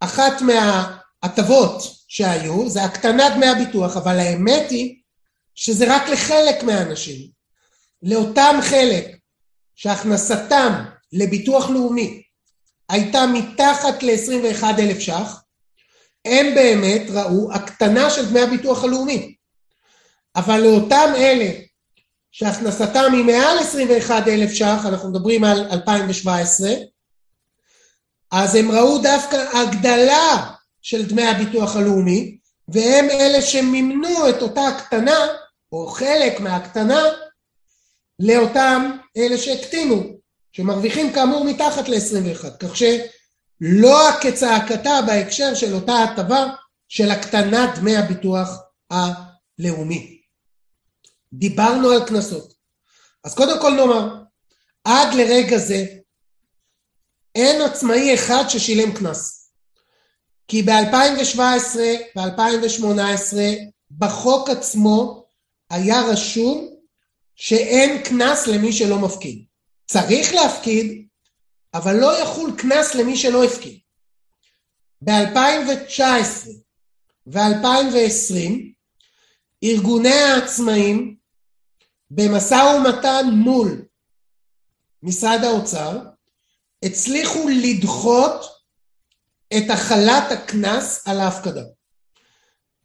אחת 0.00 0.42
מההטבות 0.42 1.82
שהיו 2.08 2.68
זה 2.68 2.84
הקטנת 2.84 3.32
דמי 3.36 3.46
הביטוח, 3.46 3.96
אבל 3.96 4.18
האמת 4.18 4.70
היא 4.70 5.02
שזה 5.54 5.96
רק 5.96 6.08
לחלק 6.08 6.62
מהאנשים. 6.62 7.39
לאותם 8.02 8.58
חלק 8.62 9.16
שהכנסתם 9.74 10.84
לביטוח 11.12 11.70
לאומי 11.70 12.22
הייתה 12.88 13.26
מתחת 13.26 14.02
ל-21,000 14.02 15.00
ש"ח, 15.00 15.42
הם 16.24 16.54
באמת 16.54 17.02
ראו 17.10 17.52
הקטנה 17.52 18.10
של 18.10 18.30
דמי 18.30 18.40
הביטוח 18.40 18.84
הלאומי. 18.84 19.34
אבל 20.36 20.60
לאותם 20.60 21.12
אלה 21.16 21.50
שהכנסתם 22.30 23.12
היא 23.12 23.24
מעל 23.24 23.58
21,000 23.58 24.54
ש"ח, 24.54 24.86
אנחנו 24.86 25.10
מדברים 25.10 25.44
על 25.44 25.66
2017, 25.70 26.70
אז 28.30 28.54
הם 28.54 28.70
ראו 28.70 28.98
דווקא 28.98 29.36
הגדלה 29.36 30.50
של 30.82 31.06
דמי 31.06 31.26
הביטוח 31.26 31.76
הלאומי, 31.76 32.38
והם 32.68 33.10
אלה 33.10 33.42
שמימנו 33.42 34.28
את 34.28 34.42
אותה 34.42 34.68
הקטנה, 34.68 35.26
או 35.72 35.86
חלק 35.86 36.40
מהקטנה, 36.40 37.02
לאותם 38.20 38.90
אלה 39.16 39.38
שהקטינו, 39.38 40.02
שמרוויחים 40.52 41.12
כאמור 41.12 41.44
מתחת 41.44 41.88
ל-21, 41.88 42.50
כך 42.60 42.76
שלא 42.76 44.08
כצעקתה 44.22 45.02
בהקשר 45.06 45.54
של 45.54 45.74
אותה 45.74 45.92
הטבה 45.92 46.46
של 46.88 47.10
הקטנת 47.10 47.78
דמי 47.78 47.96
הביטוח 47.96 48.48
הלאומי. 48.90 50.20
דיברנו 51.32 51.90
על 51.90 52.06
קנסות. 52.06 52.52
אז 53.24 53.34
קודם 53.34 53.60
כל 53.60 53.70
נאמר, 53.70 54.22
עד 54.84 55.14
לרגע 55.14 55.58
זה 55.58 55.86
אין 57.34 57.62
עצמאי 57.62 58.14
אחד 58.14 58.44
ששילם 58.48 58.92
קנס. 58.92 59.50
כי 60.48 60.62
ב-2017 60.62 61.78
ו-2018 62.16 63.36
בחוק 63.98 64.50
עצמו 64.50 65.24
היה 65.70 66.00
רשום 66.02 66.69
שאין 67.40 68.02
קנס 68.02 68.46
למי 68.46 68.72
שלא 68.72 68.98
מפקיד. 68.98 69.44
צריך 69.86 70.34
להפקיד, 70.34 71.06
אבל 71.74 71.96
לא 71.96 72.22
יחול 72.22 72.52
קנס 72.58 72.94
למי 72.94 73.16
שלא 73.16 73.44
הפקיד. 73.44 73.78
ב-2019 75.04 76.48
ו-2020 77.26 78.52
ארגוני 79.64 80.14
העצמאים 80.14 81.16
במשא 82.10 82.54
ומתן 82.54 83.26
מול 83.32 83.82
משרד 85.02 85.44
האוצר 85.44 85.98
הצליחו 86.82 87.48
לדחות 87.48 88.44
את 89.56 89.70
החלת 89.70 90.32
הקנס 90.32 91.08
על 91.08 91.20
ההפקדה. 91.20 91.64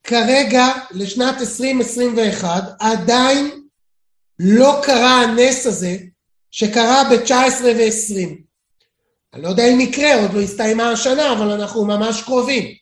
כרגע 0.03 0.65
לשנת 0.91 1.35
2021 1.41 2.63
עדיין 2.79 3.64
לא 4.39 4.81
קרה 4.83 5.21
הנס 5.21 5.65
הזה 5.65 5.97
שקרה 6.51 7.03
ב-19 7.03 7.63
ו-20. 7.63 8.45
אני 9.33 9.43
לא 9.43 9.47
יודע 9.47 9.73
אם 9.73 9.79
יקרה, 9.79 10.21
עוד 10.21 10.33
לא 10.33 10.41
הסתיימה 10.41 10.91
השנה, 10.91 11.33
אבל 11.33 11.51
אנחנו 11.51 11.85
ממש 11.85 12.21
קרובים. 12.21 12.75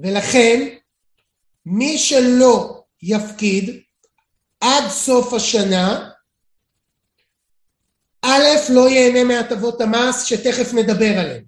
ולכן, 0.00 0.68
מי 1.66 1.98
שלא 1.98 2.82
יפקיד 3.02 3.80
עד 4.60 4.88
סוף 4.88 5.32
השנה, 5.32 6.10
א', 8.22 8.44
לא 8.68 8.88
ייהנה 8.88 9.24
מהטבות 9.24 9.80
המס 9.80 10.24
שתכף 10.24 10.72
נדבר 10.74 11.18
עליהן. 11.18 11.44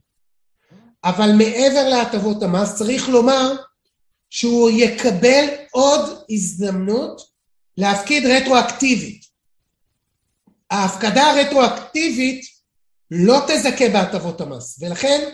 אבל 1.05 1.33
מעבר 1.39 1.89
להטבות 1.89 2.43
המס 2.43 2.75
צריך 2.77 3.09
לומר 3.09 3.53
שהוא 4.31 4.71
יקבל 4.71 5.45
עוד 5.71 6.25
הזדמנות 6.31 7.32
להפקיד 7.77 8.27
רטרואקטיבית. 8.27 9.25
ההפקדה 10.71 11.31
הרטרואקטיבית 11.31 12.45
לא 13.11 13.39
תזכה 13.49 13.89
בהטבות 13.89 14.41
המס, 14.41 14.79
ולכן 14.81 15.29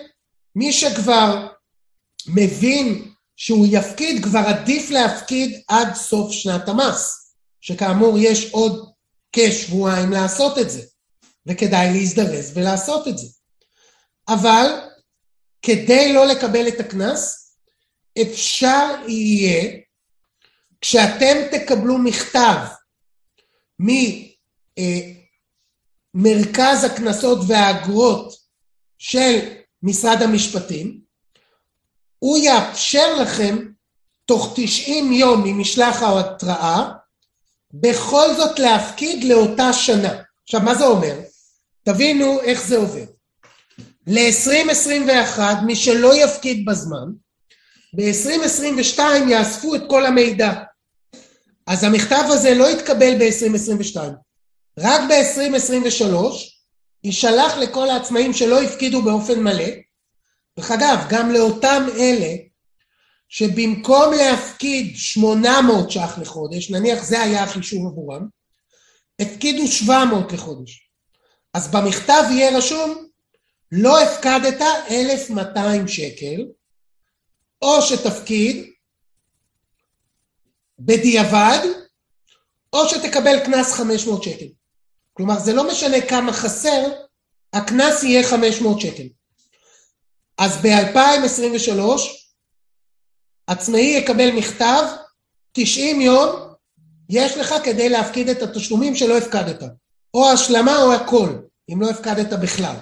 מי 0.56 0.72
שכבר 0.72 1.48
מבין 2.26 3.12
שהוא 3.36 3.66
יפקיד, 3.70 4.24
כבר 4.24 4.38
עדיף 4.38 4.90
להפקיד 4.90 5.60
עד 5.68 5.94
סוף 5.94 6.32
שנת 6.32 6.68
המס, 6.68 7.34
שכאמור 7.60 8.18
יש 8.18 8.52
עוד 8.52 8.92
כשבועיים 9.32 10.10
לעשות 10.10 10.58
את 10.58 10.70
זה, 10.70 10.82
וכדאי 11.46 11.92
להזדרז 11.92 12.52
ולעשות 12.54 13.08
את 13.08 13.18
זה. 13.18 13.26
אבל 14.28 14.66
כדי 15.62 16.12
לא 16.12 16.26
לקבל 16.26 16.68
את 16.68 16.80
הקנס, 16.80 17.52
אפשר 18.22 18.94
יהיה 19.08 19.78
כשאתם 20.80 21.36
תקבלו 21.50 21.98
מכתב 21.98 22.56
ממרכז 26.14 26.84
הקנסות 26.84 27.38
והאגרות 27.48 28.34
של 28.98 29.38
משרד 29.82 30.22
המשפטים, 30.22 31.00
הוא 32.18 32.38
יאפשר 32.38 33.14
לכם 33.22 33.58
תוך 34.24 34.52
90 34.56 35.12
יום 35.12 35.42
ממשלח 35.44 36.02
ההתראה 36.02 36.90
בכל 37.72 38.34
זאת 38.36 38.58
להפקיד 38.58 39.24
לאותה 39.24 39.72
שנה. 39.72 40.22
עכשיו 40.44 40.60
מה 40.60 40.74
זה 40.74 40.84
אומר? 40.84 41.20
תבינו 41.82 42.40
איך 42.40 42.66
זה 42.66 42.76
עובד. 42.76 43.06
ל-2021 44.06 45.40
מי 45.66 45.76
שלא 45.76 46.24
יפקיד 46.24 46.64
בזמן, 46.64 47.06
ב-2022 47.96 49.00
יאספו 49.28 49.74
את 49.74 49.82
כל 49.88 50.06
המידע. 50.06 50.52
אז 51.68 51.84
המכתב 51.84 52.24
הזה 52.26 52.54
לא 52.54 52.70
יתקבל 52.70 53.18
ב-2022. 53.18 53.98
רק 54.78 55.00
ב-2023 55.00 56.14
יישלח 57.04 57.56
לכל 57.56 57.90
העצמאים 57.90 58.32
שלא 58.32 58.62
הפקידו 58.62 59.02
באופן 59.02 59.42
מלא. 59.42 59.68
דרך 60.58 60.70
אגב, 60.70 61.06
גם 61.08 61.30
לאותם 61.30 61.86
אלה 61.98 62.34
שבמקום 63.28 64.12
להפקיד 64.12 64.96
800 64.96 65.90
ש"ח 65.90 66.18
לחודש, 66.18 66.70
נניח 66.70 67.04
זה 67.04 67.22
היה 67.22 67.42
החישוב 67.42 67.86
עבורם, 67.86 68.26
הפקידו 69.20 69.66
700 69.66 70.32
לחודש. 70.32 70.90
אז 71.54 71.70
במכתב 71.70 72.22
יהיה 72.30 72.58
רשום, 72.58 73.06
לא 73.72 74.02
הפקדת 74.02 74.60
1,200 74.90 75.88
שקל, 75.88 76.46
או 77.62 77.82
שתפקיד 77.82 78.66
בדיעבד, 80.78 81.58
או 82.72 82.88
שתקבל 82.88 83.44
קנס 83.44 83.72
500 83.72 84.22
שקל. 84.22 84.46
כלומר, 85.12 85.38
זה 85.38 85.52
לא 85.52 85.68
משנה 85.68 86.00
כמה 86.00 86.32
חסר, 86.32 86.82
הקנס 87.52 88.02
יהיה 88.02 88.28
500 88.28 88.80
שקל. 88.80 89.08
אז 90.38 90.56
ב-2023, 90.56 91.80
עצמאי 93.46 93.80
יקבל 93.80 94.30
מכתב, 94.30 94.82
90 95.52 96.00
יום 96.00 96.48
יש 97.10 97.36
לך 97.36 97.54
כדי 97.64 97.88
להפקיד 97.88 98.28
את 98.28 98.42
התשלומים 98.42 98.96
שלא 98.96 99.18
הפקדת. 99.18 99.62
או 100.14 100.30
השלמה 100.30 100.82
או 100.82 100.92
הכל, 100.92 101.28
אם 101.72 101.80
לא 101.80 101.90
הפקדת 101.90 102.38
בכלל. 102.42 102.76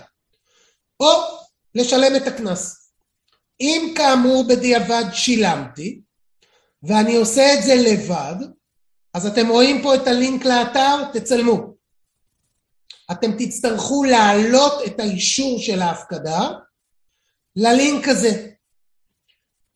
או 1.01 1.11
לשלם 1.75 2.17
את 2.17 2.27
הקנס. 2.27 2.91
אם 3.61 3.95
כאמור 3.97 4.45
בדיעבד 4.49 5.05
שילמתי, 5.13 6.01
ואני 6.87 7.16
עושה 7.16 7.55
את 7.55 7.62
זה 7.62 7.75
לבד, 7.75 8.37
אז 9.14 9.27
אתם 9.27 9.49
רואים 9.49 9.83
פה 9.83 9.94
את 9.94 10.07
הלינק 10.07 10.44
לאתר, 10.44 11.05
תצלמו. 11.12 11.75
אתם 13.11 13.33
תצטרכו 13.38 14.05
להעלות 14.05 14.72
את 14.87 15.01
האישור 15.01 15.59
של 15.59 15.83
ההפקדה 15.83 16.49
ללינק 17.57 18.09
הזה. 18.09 18.51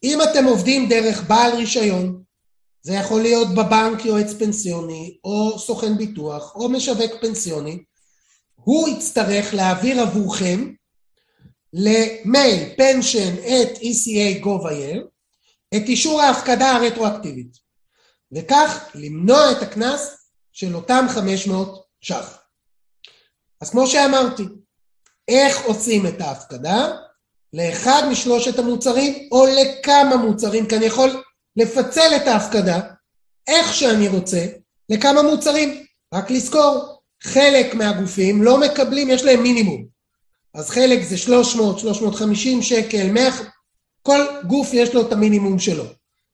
אם 0.02 0.18
אתם 0.22 0.44
עובדים 0.44 0.88
דרך 0.88 1.22
בעל 1.28 1.54
רישיון, 1.54 2.22
זה 2.82 2.94
יכול 2.94 3.22
להיות 3.22 3.48
בבנק 3.48 4.04
יועץ 4.04 4.32
פנסיוני, 4.32 5.18
או 5.24 5.58
סוכן 5.58 5.98
ביטוח, 5.98 6.54
או 6.54 6.68
משווק 6.68 7.12
פנסיוני, 7.20 7.82
הוא 8.54 8.88
יצטרך 8.88 9.54
להעביר 9.54 10.00
עבורכם 10.00 10.72
למייל 11.72 12.72
pension 12.76 13.46
at 13.46 13.78
eca.gov.il 13.78 15.19
את 15.76 15.82
אישור 15.88 16.22
ההפקדה 16.22 16.76
הרטרואקטיבית, 16.76 17.56
וכך 18.32 18.90
למנוע 18.94 19.52
את 19.52 19.62
הקנס 19.62 20.16
של 20.52 20.74
אותם 20.76 21.06
500 21.08 21.84
ש"ח. 22.00 22.38
אז 23.60 23.70
כמו 23.70 23.86
שאמרתי, 23.86 24.42
איך 25.28 25.64
עושים 25.64 26.06
את 26.06 26.20
ההפקדה? 26.20 26.88
לאחד 27.52 28.02
משלושת 28.10 28.58
המוצרים 28.58 29.28
או 29.32 29.46
לכמה 29.46 30.16
מוצרים, 30.16 30.66
כי 30.66 30.76
אני 30.76 30.84
יכול 30.84 31.22
לפצל 31.56 32.16
את 32.16 32.26
ההפקדה 32.26 32.80
איך 33.46 33.74
שאני 33.74 34.08
רוצה 34.08 34.46
לכמה 34.88 35.22
מוצרים. 35.22 35.84
רק 36.14 36.30
לזכור, 36.30 37.00
חלק 37.22 37.74
מהגופים 37.74 38.42
לא 38.42 38.60
מקבלים, 38.60 39.10
יש 39.10 39.24
להם 39.24 39.42
מינימום. 39.42 39.86
אז 40.54 40.70
חלק 40.70 41.02
זה 41.02 41.16
300, 41.16 41.78
350 41.78 42.62
שקל, 42.62 43.10
100, 43.10 43.30
כל 44.02 44.20
גוף 44.46 44.70
יש 44.72 44.94
לו 44.94 45.00
את 45.00 45.12
המינימום 45.12 45.58
שלו. 45.58 45.84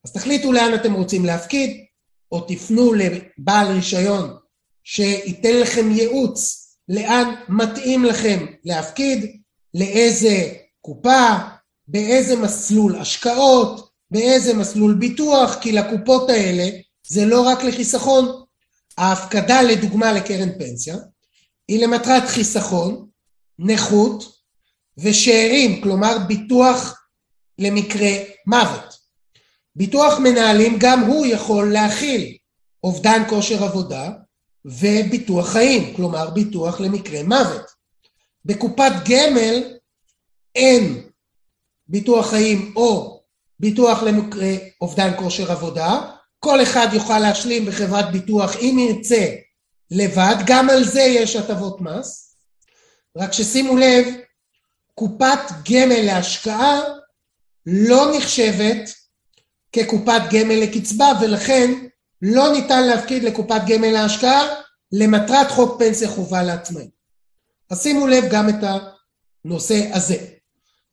אז 0.05 0.13
תחליטו 0.13 0.53
לאן 0.53 0.75
אתם 0.75 0.93
רוצים 0.93 1.25
להפקיד, 1.25 1.85
או 2.33 2.41
תפנו 2.41 2.93
לבעל 2.95 3.67
רישיון 3.67 4.37
שייתן 4.85 5.57
לכם 5.57 5.91
ייעוץ 5.91 6.67
לאן 6.89 7.35
מתאים 7.49 8.05
לכם 8.05 8.47
להפקיד, 8.65 9.41
לאיזה 9.75 10.53
קופה, 10.81 11.37
באיזה 11.89 12.37
מסלול 12.37 12.97
השקעות, 12.97 13.91
באיזה 14.11 14.55
מסלול 14.55 14.95
ביטוח, 14.95 15.55
כי 15.61 15.73
לקופות 15.73 16.31
האלה 16.31 16.69
זה 17.09 17.27
לא 17.27 17.41
רק 17.41 17.65
לחיסכון. 17.65 18.43
ההפקדה 18.99 19.63
לדוגמה 19.63 20.13
לקרן 20.13 20.59
פנסיה 20.59 20.97
היא 21.69 21.85
למטרת 21.85 22.29
חיסכון, 22.29 23.07
נכות 23.59 24.37
ושאירים, 24.99 25.81
כלומר 25.81 26.19
ביטוח 26.29 27.06
למקרה 27.59 28.11
מוות. 28.47 28.99
ביטוח 29.77 30.19
מנהלים 30.19 30.77
גם 30.81 31.01
הוא 31.01 31.27
יכול 31.27 31.73
להכיל 31.73 32.37
אובדן 32.85 33.23
כושר 33.29 33.65
עבודה 33.65 34.11
וביטוח 34.65 35.49
חיים, 35.49 35.97
כלומר 35.97 36.31
ביטוח 36.31 36.81
למקרה 36.81 37.23
מוות. 37.23 37.67
בקופת 38.45 38.93
גמל 39.09 39.63
אין 40.55 41.03
ביטוח 41.89 42.31
חיים 42.31 42.73
או 42.77 43.21
ביטוח 43.61 44.03
למקרה 44.03 44.53
אובדן 44.81 45.11
כושר 45.17 45.53
עבודה, 45.53 46.01
כל 46.39 46.63
אחד 46.63 46.87
יוכל 46.93 47.19
להשלים 47.19 47.67
בחברת 47.67 48.13
ביטוח 48.13 48.57
אם 48.57 48.79
ירצה 48.79 49.35
לבד, 49.91 50.37
גם 50.47 50.71
על 50.71 50.85
זה 50.85 51.01
יש 51.01 51.37
הטבות 51.37 51.81
מס, 51.81 52.37
רק 53.17 53.33
ששימו 53.33 53.77
לב, 53.77 54.07
קופת 54.95 55.39
גמל 55.71 56.01
להשקעה 56.03 56.81
לא 57.67 58.17
נחשבת 58.17 58.91
כקופת 59.73 60.23
גמל 60.33 60.55
לקצבה 60.55 61.13
ולכן 61.21 61.71
לא 62.23 62.53
ניתן 62.53 62.87
להפקיד 62.87 63.23
לקופת 63.23 63.61
גמל 63.67 63.91
להשקעה 63.91 64.47
למטרת 64.93 65.51
חוק 65.51 65.79
פנסיה 65.79 66.09
חובה 66.09 66.43
לעצמאים. 66.43 66.89
אז 67.71 67.83
שימו 67.83 68.07
לב 68.07 68.25
גם 68.31 68.49
את 68.49 68.55
הנושא 69.45 69.89
הזה. 69.93 70.17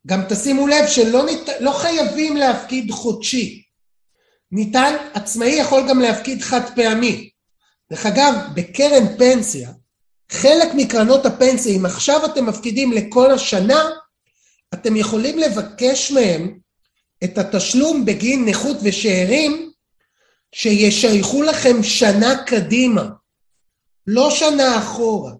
גם 0.07 0.21
תשימו 0.29 0.67
לב 0.67 0.87
שלא 0.87 1.25
ניתן, 1.25 1.51
לא 1.59 1.71
חייבים 1.71 2.37
להפקיד 2.37 2.91
חודשי. 2.91 3.63
ניתן, 4.51 4.95
עצמאי 5.13 5.49
יכול 5.49 5.89
גם 5.89 5.99
להפקיד 5.99 6.41
חד 6.41 6.75
פעמי. 6.75 7.29
דרך 7.91 8.05
אגב, 8.05 8.33
בקרן 8.55 9.17
פנסיה, 9.17 9.71
חלק 10.31 10.73
מקרנות 10.75 11.25
הפנסיה, 11.25 11.75
אם 11.75 11.85
עכשיו 11.85 12.25
אתם 12.25 12.45
מפקידים 12.45 12.91
לכל 12.91 13.31
השנה, 13.31 13.89
אתם 14.73 14.95
יכולים 14.95 15.39
לבקש 15.39 16.11
מהם 16.11 16.59
את 17.23 17.37
התשלום 17.37 18.05
בגין 18.05 18.45
נכות 18.45 18.77
ושאירים 18.83 19.71
שישייכו 20.51 21.43
לכם 21.43 21.83
שנה 21.83 22.43
קדימה, 22.45 23.09
לא 24.07 24.31
שנה 24.31 24.77
אחורה. 24.79 25.31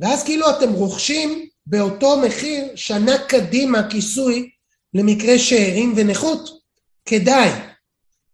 ואז 0.00 0.24
כאילו 0.24 0.50
אתם 0.50 0.72
רוכשים 0.72 1.48
באותו 1.66 2.20
מחיר 2.20 2.76
שנה 2.76 3.18
קדימה 3.18 3.90
כיסוי 3.90 4.50
למקרה 4.94 5.38
שאירים 5.38 5.92
ונכות, 5.96 6.60
כדאי. 7.04 7.50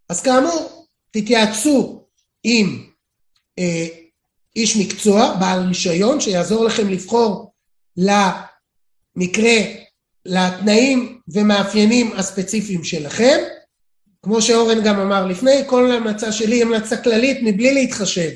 אז 0.08 0.22
כאמור, 0.22 0.86
תתייעצו 1.10 2.04
עם 2.44 2.86
אה, 3.58 3.86
איש 4.56 4.76
מקצוע, 4.76 5.36
בעל 5.40 5.66
רישיון, 5.66 6.20
שיעזור 6.20 6.64
לכם 6.64 6.88
לבחור 6.88 7.52
למקרה, 7.96 9.52
לתנאים 10.26 11.20
ומאפיינים 11.28 12.12
הספציפיים 12.16 12.84
שלכם. 12.84 13.38
כמו 14.22 14.42
שאורן 14.42 14.84
גם 14.84 15.00
אמר 15.00 15.26
לפני, 15.26 15.62
כל 15.66 15.92
המלצה 15.92 16.32
שלי 16.32 16.56
היא 16.56 16.62
המלצה 16.62 16.96
כללית 16.96 17.38
מבלי 17.42 17.74
להתחשב 17.74 18.30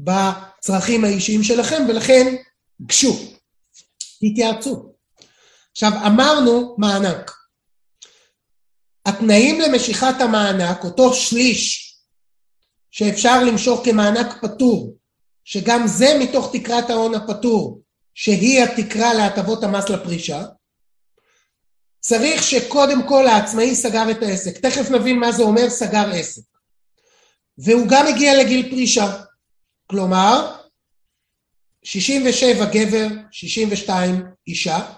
בצרכים 0.00 1.04
האישיים 1.04 1.42
שלכם, 1.42 1.82
ולכן 1.88 2.36
גשו, 2.82 3.34
תתייעצו. 4.20 4.92
עכשיו, 5.72 5.92
אמרנו 6.06 6.76
מענק. 6.78 7.32
התנאים 9.06 9.60
למשיכת 9.60 10.14
המענק, 10.20 10.84
אותו 10.84 11.14
שליש 11.14 11.90
שאפשר 12.90 13.44
למשוך 13.44 13.80
כמענק 13.84 14.26
פטור, 14.42 14.96
שגם 15.44 15.86
זה 15.86 16.18
מתוך 16.20 16.50
תקרת 16.52 16.90
ההון 16.90 17.14
הפטור, 17.14 17.82
שהיא 18.14 18.62
התקרה 18.62 19.14
להטבות 19.14 19.64
המס 19.64 19.88
לפרישה, 19.88 20.44
צריך 22.00 22.42
שקודם 22.42 23.08
כל 23.08 23.26
העצמאי 23.26 23.74
סגר 23.74 24.10
את 24.10 24.22
העסק. 24.22 24.58
תכף 24.58 24.90
נבין 24.90 25.18
מה 25.18 25.32
זה 25.32 25.42
אומר 25.42 25.70
סגר 25.70 26.10
עסק. 26.14 26.42
והוא 27.58 27.86
גם 27.90 28.06
הגיע 28.06 28.34
לגיל 28.34 28.70
פרישה. 28.70 29.22
כלומר, 29.86 30.56
67 31.84 32.64
גבר, 32.64 33.06
62 33.30 34.24
אישה, 34.46 34.92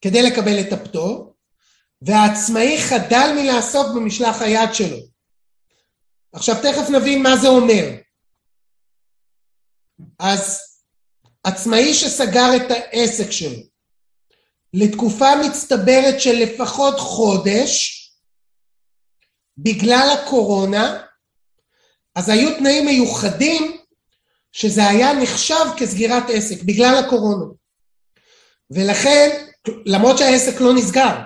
כדי 0.00 0.22
לקבל 0.22 0.60
את 0.60 0.72
הפטור, 0.72 1.34
והעצמאי 2.02 2.78
חדל 2.78 3.32
מלעסוק 3.36 3.86
במשלח 3.96 4.42
היד 4.42 4.74
שלו. 4.74 4.98
עכשיו 6.32 6.54
תכף 6.62 6.90
נבין 6.90 7.22
מה 7.22 7.36
זה 7.36 7.48
אומר. 7.48 7.84
אז 10.18 10.60
עצמאי 11.44 11.94
שסגר 11.94 12.56
את 12.56 12.70
העסק 12.70 13.30
שלו 13.30 13.71
לתקופה 14.74 15.28
מצטברת 15.46 16.20
של 16.20 16.32
לפחות 16.32 17.00
חודש 17.00 17.98
בגלל 19.58 20.08
הקורונה, 20.18 21.02
אז 22.14 22.28
היו 22.28 22.58
תנאים 22.58 22.86
מיוחדים 22.86 23.76
שזה 24.52 24.88
היה 24.88 25.12
נחשב 25.12 25.64
כסגירת 25.76 26.22
עסק 26.28 26.62
בגלל 26.62 27.04
הקורונה. 27.04 27.44
ולכן, 28.70 29.46
למרות 29.86 30.18
שהעסק 30.18 30.60
לא 30.60 30.74
נסגר, 30.74 31.16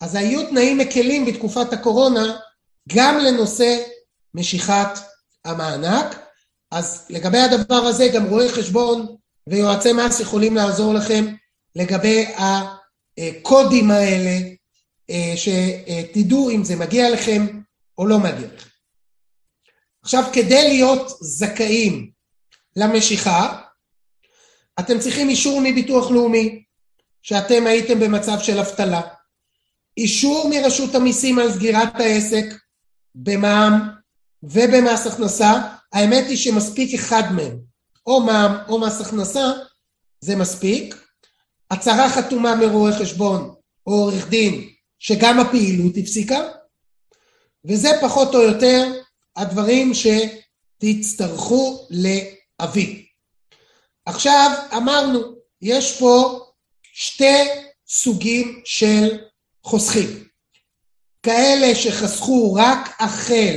אז 0.00 0.14
היו 0.14 0.46
תנאים 0.46 0.78
מקלים 0.78 1.26
בתקופת 1.26 1.72
הקורונה 1.72 2.38
גם 2.88 3.18
לנושא 3.18 3.82
משיכת 4.34 4.98
המענק. 5.44 6.16
אז 6.70 7.06
לגבי 7.10 7.38
הדבר 7.38 7.74
הזה 7.74 8.08
גם 8.14 8.26
רואי 8.26 8.48
חשבון 8.48 9.16
ויועצי 9.48 9.92
מס 9.92 10.20
יכולים 10.20 10.56
לעזור 10.56 10.94
לכם 10.94 11.34
לגבי 11.76 12.26
הקודים 12.36 13.90
האלה, 13.90 14.38
אה, 15.10 15.32
שתדעו 15.36 16.50
אם 16.50 16.64
זה 16.64 16.76
מגיע 16.76 17.10
לכם 17.10 17.46
או 17.98 18.06
לא 18.06 18.18
מגיע 18.18 18.46
לכם. 18.54 18.70
עכשיו, 20.02 20.24
כדי 20.32 20.68
להיות 20.68 21.08
זכאים 21.20 22.10
למשיכה, 22.76 23.62
אתם 24.80 24.98
צריכים 24.98 25.28
אישור 25.28 25.60
מביטוח 25.64 26.10
לאומי, 26.10 26.64
שאתם 27.22 27.66
הייתם 27.66 28.00
במצב 28.00 28.38
של 28.38 28.58
אבטלה, 28.58 29.00
אישור 29.96 30.50
מרשות 30.50 30.94
המיסים 30.94 31.38
על 31.38 31.52
סגירת 31.52 31.94
העסק 31.94 32.44
במע"מ 33.14 33.88
ובמס 34.42 35.06
הכנסה, 35.06 35.52
האמת 35.92 36.24
היא 36.28 36.36
שמספיק 36.36 36.94
אחד 36.94 37.22
מהם, 37.32 37.58
או 38.06 38.20
מע"מ 38.20 38.56
או 38.68 38.80
מס 38.80 39.00
הכנסה, 39.00 39.52
זה 40.20 40.36
מספיק. 40.36 40.94
הצהרה 41.70 42.10
חתומה 42.10 42.54
מרואה 42.54 42.98
חשבון 42.98 43.54
או 43.86 43.92
עורך 43.92 44.28
דין 44.28 44.68
שגם 44.98 45.40
הפעילות 45.40 45.92
הפסיקה, 45.96 46.40
וזה 47.64 47.88
פחות 48.00 48.34
או 48.34 48.42
יותר 48.42 48.92
הדברים 49.36 49.92
שתצטרכו 49.94 51.86
להביא. 51.90 53.04
עכשיו 54.06 54.50
אמרנו, 54.76 55.20
יש 55.62 55.98
פה 55.98 56.40
שתי 56.82 57.48
סוגים 57.88 58.60
של 58.64 59.18
חוסכים. 59.64 60.24
כאלה 61.22 61.74
שחסכו 61.74 62.54
רק 62.54 62.96
החל 62.98 63.56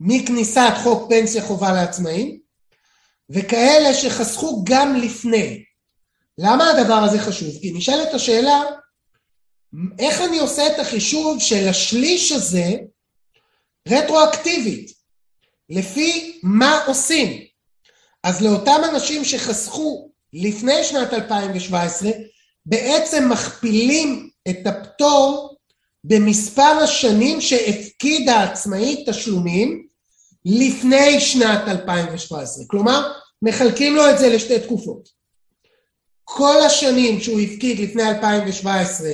מכניסת 0.00 0.72
חוק 0.82 1.08
פנסיה 1.10 1.42
חובה 1.42 1.72
לעצמאים, 1.72 2.38
וכאלה 3.30 3.94
שחסכו 3.94 4.64
גם 4.64 4.96
לפני. 4.96 5.64
למה 6.38 6.70
הדבר 6.70 6.94
הזה 6.94 7.18
חשוב? 7.18 7.58
כי 7.60 7.72
נשאלת 7.72 8.14
השאלה, 8.14 8.62
איך 9.98 10.20
אני 10.20 10.38
עושה 10.38 10.66
את 10.66 10.78
החישוב 10.78 11.40
של 11.40 11.68
השליש 11.68 12.32
הזה 12.32 12.70
רטרואקטיבית? 13.88 14.92
לפי 15.70 16.40
מה 16.42 16.84
עושים? 16.86 17.44
אז 18.22 18.42
לאותם 18.42 18.80
אנשים 18.92 19.24
שחסכו 19.24 20.10
לפני 20.32 20.84
שנת 20.84 21.12
2017, 21.12 22.10
בעצם 22.66 23.28
מכפילים 23.32 24.30
את 24.48 24.66
הפטור 24.66 25.56
במספר 26.04 26.62
השנים 26.62 27.40
שהפקיד 27.40 28.28
העצמאי 28.28 29.04
תשלומים 29.08 29.86
לפני 30.44 31.20
שנת 31.20 31.68
2017. 31.68 32.64
כלומר, 32.66 33.12
מחלקים 33.42 33.96
לו 33.96 34.10
את 34.10 34.18
זה 34.18 34.28
לשתי 34.28 34.60
תקופות. 34.60 35.08
כל 36.28 36.62
השנים 36.66 37.20
שהוא 37.20 37.40
הפקיד 37.40 37.78
לפני 37.78 38.08
2017 38.08 39.10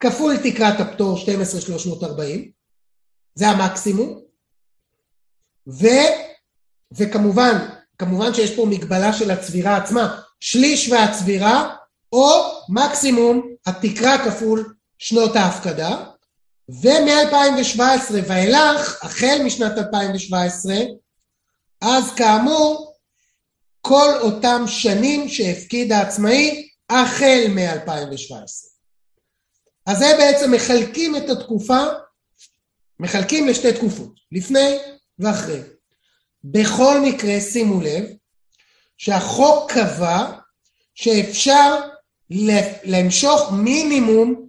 כפול 0.00 0.36
תקרת 0.36 0.80
הפטור 0.80 1.16
12,340, 1.16 2.50
זה 3.34 3.48
המקסימום, 3.48 4.20
ו, 5.68 5.86
וכמובן, 6.92 7.58
כמובן 7.98 8.34
שיש 8.34 8.56
פה 8.56 8.66
מגבלה 8.66 9.12
של 9.12 9.30
הצבירה 9.30 9.76
עצמה, 9.76 10.20
שליש 10.40 10.88
והצבירה 10.88 11.76
או 12.12 12.30
מקסימום 12.68 13.48
התקרה 13.66 14.24
כפול 14.24 14.74
שנות 14.98 15.36
ההפקדה, 15.36 16.04
ומ-2017 16.68 17.80
ואילך, 18.28 19.04
החל 19.04 19.40
משנת 19.44 19.78
2017, 19.78 20.74
אז 21.80 22.12
כאמור, 22.16 22.93
כל 23.86 24.14
אותם 24.20 24.64
שנים 24.66 25.28
שהפקיד 25.28 25.92
העצמאי 25.92 26.68
החל 26.90 27.44
מ-2017. 27.48 28.34
אז 29.86 29.98
זה 29.98 30.14
בעצם 30.18 30.52
מחלקים 30.52 31.16
את 31.16 31.30
התקופה, 31.30 31.82
מחלקים 33.00 33.48
לשתי 33.48 33.72
תקופות, 33.72 34.14
לפני 34.32 34.78
ואחרי. 35.18 35.60
בכל 36.44 37.00
מקרה, 37.00 37.40
שימו 37.40 37.80
לב, 37.80 38.04
שהחוק 38.96 39.72
קבע 39.72 40.30
שאפשר 40.94 41.80
למשוך 42.84 43.52
מינימום 43.52 44.48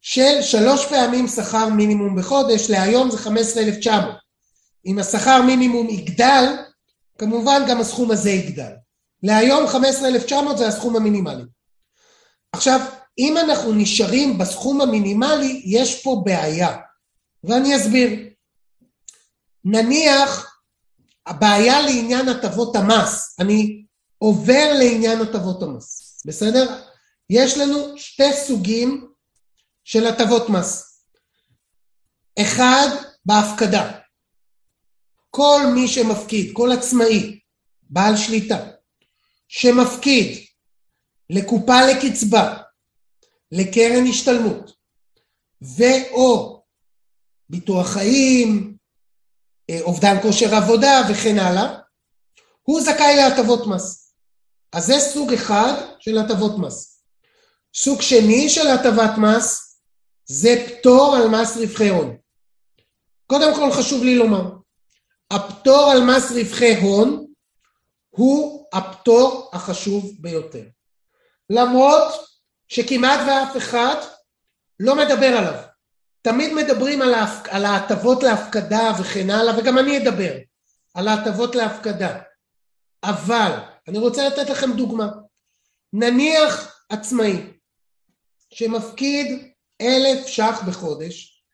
של 0.00 0.42
שלוש 0.42 0.86
פעמים 0.86 1.28
שכר 1.28 1.68
מינימום 1.68 2.16
בחודש, 2.16 2.70
להיום 2.70 3.10
זה 3.10 3.18
15,900. 3.18 4.14
אם 4.86 4.98
השכר 4.98 5.42
מינימום 5.42 5.88
יגדל, 5.90 6.56
כמובן 7.22 7.62
גם 7.68 7.80
הסכום 7.80 8.10
הזה 8.10 8.30
יגדל. 8.30 8.72
להיום 9.22 9.66
15,900 9.68 10.58
זה 10.58 10.68
הסכום 10.68 10.96
המינימלי. 10.96 11.42
עכשיו, 12.52 12.80
אם 13.18 13.36
אנחנו 13.38 13.72
נשארים 13.72 14.38
בסכום 14.38 14.80
המינימלי, 14.80 15.62
יש 15.64 16.02
פה 16.02 16.22
בעיה, 16.24 16.76
ואני 17.44 17.76
אסביר. 17.76 18.10
נניח, 19.64 20.56
הבעיה 21.26 21.82
לעניין 21.82 22.28
הטבות 22.28 22.76
המס, 22.76 23.36
אני 23.38 23.84
עובר 24.18 24.72
לעניין 24.78 25.20
הטבות 25.20 25.62
המס, 25.62 26.22
בסדר? 26.26 26.80
יש 27.30 27.58
לנו 27.58 27.98
שתי 27.98 28.32
סוגים 28.32 29.08
של 29.84 30.06
הטבות 30.06 30.48
מס. 30.48 31.04
אחד, 32.38 32.88
בהפקדה. 33.24 34.01
כל 35.34 35.60
מי 35.74 35.88
שמפקיד, 35.88 36.50
כל 36.52 36.72
עצמאי, 36.72 37.38
בעל 37.82 38.16
שליטה, 38.16 38.58
שמפקיד 39.48 40.38
לקופה 41.30 41.76
לקצבה, 41.86 42.58
לקרן 43.52 44.06
השתלמות, 44.06 44.72
ואו 45.62 46.62
ביטוח 47.50 47.86
חיים, 47.88 48.76
אה, 49.70 49.80
אובדן 49.80 50.16
כושר 50.22 50.54
עבודה 50.54 51.02
וכן 51.10 51.38
הלאה, 51.38 51.78
הוא 52.62 52.80
זכאי 52.80 53.16
להטבות 53.16 53.66
מס. 53.66 54.14
אז 54.72 54.86
זה 54.86 55.00
סוג 55.00 55.32
אחד 55.32 55.72
של 55.98 56.18
הטבות 56.18 56.58
מס. 56.58 57.02
סוג 57.74 58.02
שני 58.02 58.48
של 58.48 58.66
הטבת 58.66 59.18
מס 59.18 59.76
זה 60.24 60.66
פטור 60.66 61.16
על 61.16 61.28
מס 61.28 61.56
רווחי 61.56 61.88
הון. 61.88 62.16
קודם 63.26 63.54
כל 63.54 63.72
חשוב 63.72 64.04
לי 64.04 64.14
לומר, 64.14 64.61
הפטור 65.32 65.90
על 65.90 66.02
מס 66.02 66.32
רווחי 66.32 66.76
הון 66.76 67.26
הוא 68.10 68.66
הפטור 68.72 69.50
החשוב 69.52 70.12
ביותר. 70.18 70.64
למרות 71.50 72.12
שכמעט 72.68 73.20
ואף 73.28 73.56
אחד 73.56 73.96
לא 74.80 74.96
מדבר 74.96 75.26
עליו. 75.26 75.62
תמיד 76.22 76.52
מדברים 76.52 77.02
על, 77.50 77.64
ההטבות 77.64 78.22
להפקדה 78.22 78.92
וכן 79.00 79.30
הלאה, 79.30 79.58
וגם 79.58 79.78
אני 79.78 79.98
אדבר 79.98 80.32
על 80.94 81.08
ההטבות 81.08 81.54
להפקדה. 81.54 82.18
אבל, 83.04 83.52
אני 83.88 83.98
רוצה 83.98 84.28
לתת 84.28 84.50
לכם 84.50 84.72
דוגמה. 84.72 85.08
נניח 85.92 86.82
עצמאי 86.88 87.46
שמפקיד 88.50 89.52
אלף 89.80 90.26
ש"ח 90.26 90.62
בחודש 90.68 91.44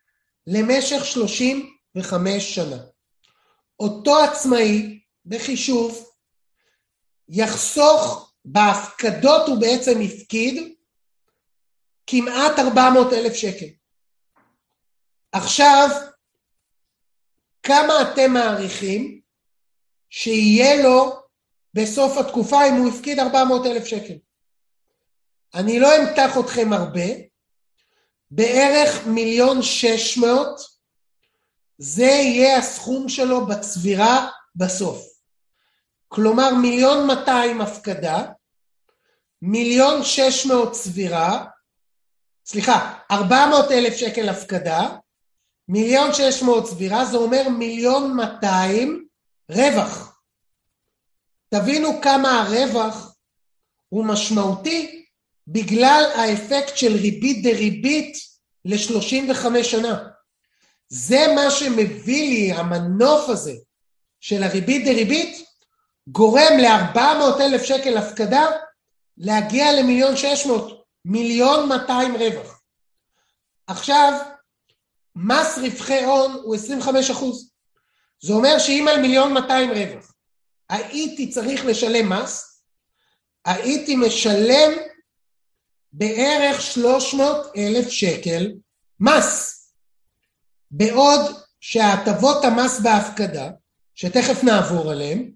למשך 0.47 1.05
שלושים 1.05 1.75
וחמש 1.95 2.55
שנה. 2.55 2.77
אותו 3.79 4.19
עצמאי 4.23 4.99
בחישוב 5.25 6.09
יחסוך 7.29 8.33
בהפקדות 8.45 9.47
הוא 9.47 9.61
בעצם 9.61 10.01
הפקיד 10.01 10.73
כמעט 12.07 12.59
400 12.59 13.13
אלף 13.13 13.33
שקל. 13.33 13.65
עכשיו, 15.31 15.89
כמה 17.63 17.93
אתם 18.01 18.33
מעריכים 18.33 19.21
שיהיה 20.09 20.83
לו 20.83 21.19
בסוף 21.73 22.17
התקופה 22.17 22.67
אם 22.69 22.73
הוא 22.73 22.89
הפקיד 22.89 23.19
400 23.19 23.65
אלף 23.65 23.85
שקל? 23.85 24.13
אני 25.53 25.79
לא 25.79 25.87
אמתח 25.97 26.37
אתכם 26.39 26.73
הרבה, 26.73 27.07
בערך 28.31 29.05
מיליון 29.07 29.61
שש 29.61 30.17
מאות, 30.17 30.78
זה 31.79 32.03
יהיה 32.03 32.57
הסכום 32.57 33.09
שלו 33.09 33.45
בצבירה 33.45 34.29
בסוף. 34.55 35.05
כלומר 36.07 36.53
מיליון 36.53 37.07
מאתיים 37.07 37.61
הפקדה, 37.61 38.25
מיליון 39.41 40.03
שש 40.03 40.45
מאות 40.45 40.71
צבירה, 40.71 41.45
סליחה, 42.45 42.99
ארבע 43.11 43.45
מאות 43.49 43.71
אלף 43.71 43.95
שקל 43.97 44.29
הפקדה, 44.29 44.89
מיליון 45.67 46.13
שש 46.13 46.43
מאות 46.43 46.63
צבירה, 46.69 47.05
זה 47.05 47.17
אומר 47.17 47.49
מיליון 47.49 48.15
מאתיים 48.15 49.07
רווח. 49.51 50.21
תבינו 51.49 52.01
כמה 52.01 52.41
הרווח 52.41 53.15
הוא 53.89 54.05
משמעותי 54.05 55.05
בגלל 55.47 56.03
האפקט 56.15 56.77
של 56.77 56.93
ריבית 56.93 57.43
דריבית 57.43 58.17
ל-35 58.65 59.63
שנה. 59.63 60.08
זה 60.89 61.25
מה 61.35 61.51
שמביא 61.51 62.29
לי, 62.29 62.51
המנוף 62.51 63.29
הזה 63.29 63.53
של 64.19 64.43
הריבית 64.43 64.85
דריבית, 64.85 65.45
גורם 66.07 66.57
ל-400 66.59 67.41
אלף 67.41 67.63
שקל 67.63 67.97
הפקדה 67.97 68.45
להגיע 69.17 69.73
למיליון 69.73 70.17
600, 70.17 70.83
מיליון 71.05 71.69
200 71.69 72.15
רווח. 72.15 72.61
עכשיו, 73.67 74.13
מס 75.15 75.57
רווחי 75.57 76.03
הון 76.03 76.31
הוא 76.31 76.55
25 76.55 77.11
אחוז. 77.11 77.51
זה 78.21 78.33
אומר 78.33 78.59
שאם 78.59 78.85
על 78.89 79.01
מיליון 79.01 79.33
200 79.33 79.69
רווח 79.71 80.13
הייתי 80.69 81.29
צריך 81.29 81.65
לשלם 81.65 82.09
מס, 82.09 82.63
הייתי 83.45 83.95
משלם 83.95 84.71
בערך 85.93 86.61
300 86.61 87.47
אלף 87.57 87.89
שקל 87.89 88.51
מס. 88.99 89.58
בעוד 90.71 91.21
שהטבות 91.59 92.45
המס 92.45 92.79
בהפקדה, 92.79 93.49
שתכף 93.95 94.43
נעבור 94.43 94.91
עליהם, 94.91 95.31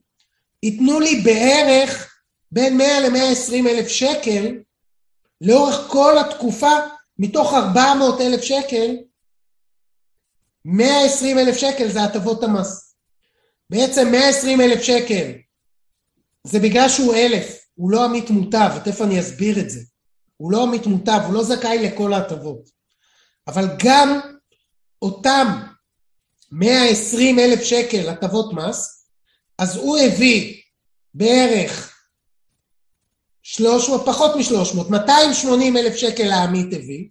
ייתנו 0.64 1.00
לי 1.00 1.22
בערך 1.22 2.14
בין 2.52 2.78
100 2.78 3.00
ל-120 3.00 3.70
אלף 3.70 3.88
שקל 3.88 4.56
לאורך 5.42 5.88
כל 5.88 6.18
התקופה, 6.18 6.72
מתוך 7.20 7.54
400 7.54 8.22
אלף 8.22 8.42
שקל, 8.42 8.96
120 10.66 11.40
אלף 11.40 11.58
שקל 11.58 11.88
זה 11.92 12.04
הטבות 12.04 12.44
המס. 12.44 12.96
בעצם 13.70 14.12
120 14.12 14.62
אלף 14.62 14.82
שקל 14.82 15.32
זה 16.44 16.60
בגלל 16.60 16.90
שהוא 16.90 17.16
אלף, 17.16 17.66
הוא 17.76 17.92
לא 17.92 18.06
עמית 18.06 18.30
מוטב, 18.30 18.70
ותכף 18.76 19.02
אני 19.02 19.20
אסביר 19.20 19.60
את 19.60 19.70
זה. 19.70 19.80
הוא 20.38 20.52
לא 20.52 20.64
עמית 20.64 20.86
מוטב, 20.86 21.20
הוא 21.26 21.34
לא 21.34 21.44
זכאי 21.44 21.88
לכל 21.88 22.14
ההטבות. 22.14 22.70
אבל 23.48 23.66
גם 23.86 24.20
אותם 25.04 25.48
120 26.52 27.40
אלף 27.40 27.64
שקל 27.64 28.10
הטבות 28.10 28.54
מס, 28.54 29.08
אז 29.58 29.76
הוא 29.76 29.98
הביא 29.98 30.62
בערך 31.14 31.94
300, 33.44 34.06
פחות 34.06 34.36
מ-300, 34.36 34.90
280 34.90 35.78
אלף 35.78 35.96
שקל 35.96 36.32
העמית 36.32 36.74
הביא, 36.74 37.08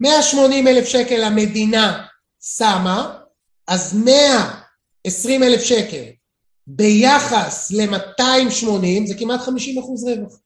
180 0.00 0.68
אלף 0.68 0.88
שקל 0.88 1.24
המדינה 1.24 2.06
שמה, 2.42 3.18
אז 3.66 3.96
120 4.04 5.42
אלף 5.42 5.62
שקל 5.62 6.04
ביחס 6.66 7.70
ל-280 7.70 9.06
זה 9.06 9.14
כמעט 9.18 9.40
50 9.40 9.78
אחוז 9.78 10.04
רווח. 10.04 10.38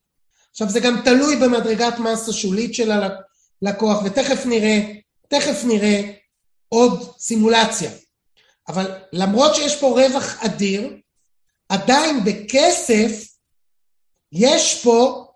עכשיו 0.50 0.68
זה 0.68 0.80
גם 0.80 1.00
תלוי 1.04 1.36
במדרגת 1.36 1.98
מס 1.98 2.28
השולית 2.28 2.74
של 2.74 2.90
הלקוח, 2.92 4.02
ותכף 4.04 4.46
נראה, 4.46 4.80
תכף 5.28 5.64
נראה 5.64 6.19
עוד 6.74 7.14
סימולציה. 7.18 7.90
אבל 8.68 8.94
למרות 9.12 9.54
שיש 9.54 9.80
פה 9.80 9.86
רווח 9.86 10.44
אדיר, 10.44 10.96
עדיין 11.68 12.24
בכסף 12.24 13.36
יש 14.32 14.84
פה 14.84 15.26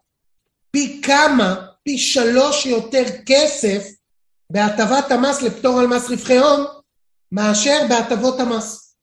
פי 0.71 1.01
כמה, 1.05 1.67
פי 1.85 1.99
שלוש 1.99 2.67
יותר 2.67 3.05
כסף 3.27 3.85
בהטבת 4.51 5.11
המס 5.11 5.43
לפטור 5.43 5.81
על 5.81 5.87
מס 5.87 6.11
רווחי 6.11 6.39
הון 6.39 6.65
מאשר 7.33 7.81
בהטבות 7.89 8.41
המס. 8.41 8.97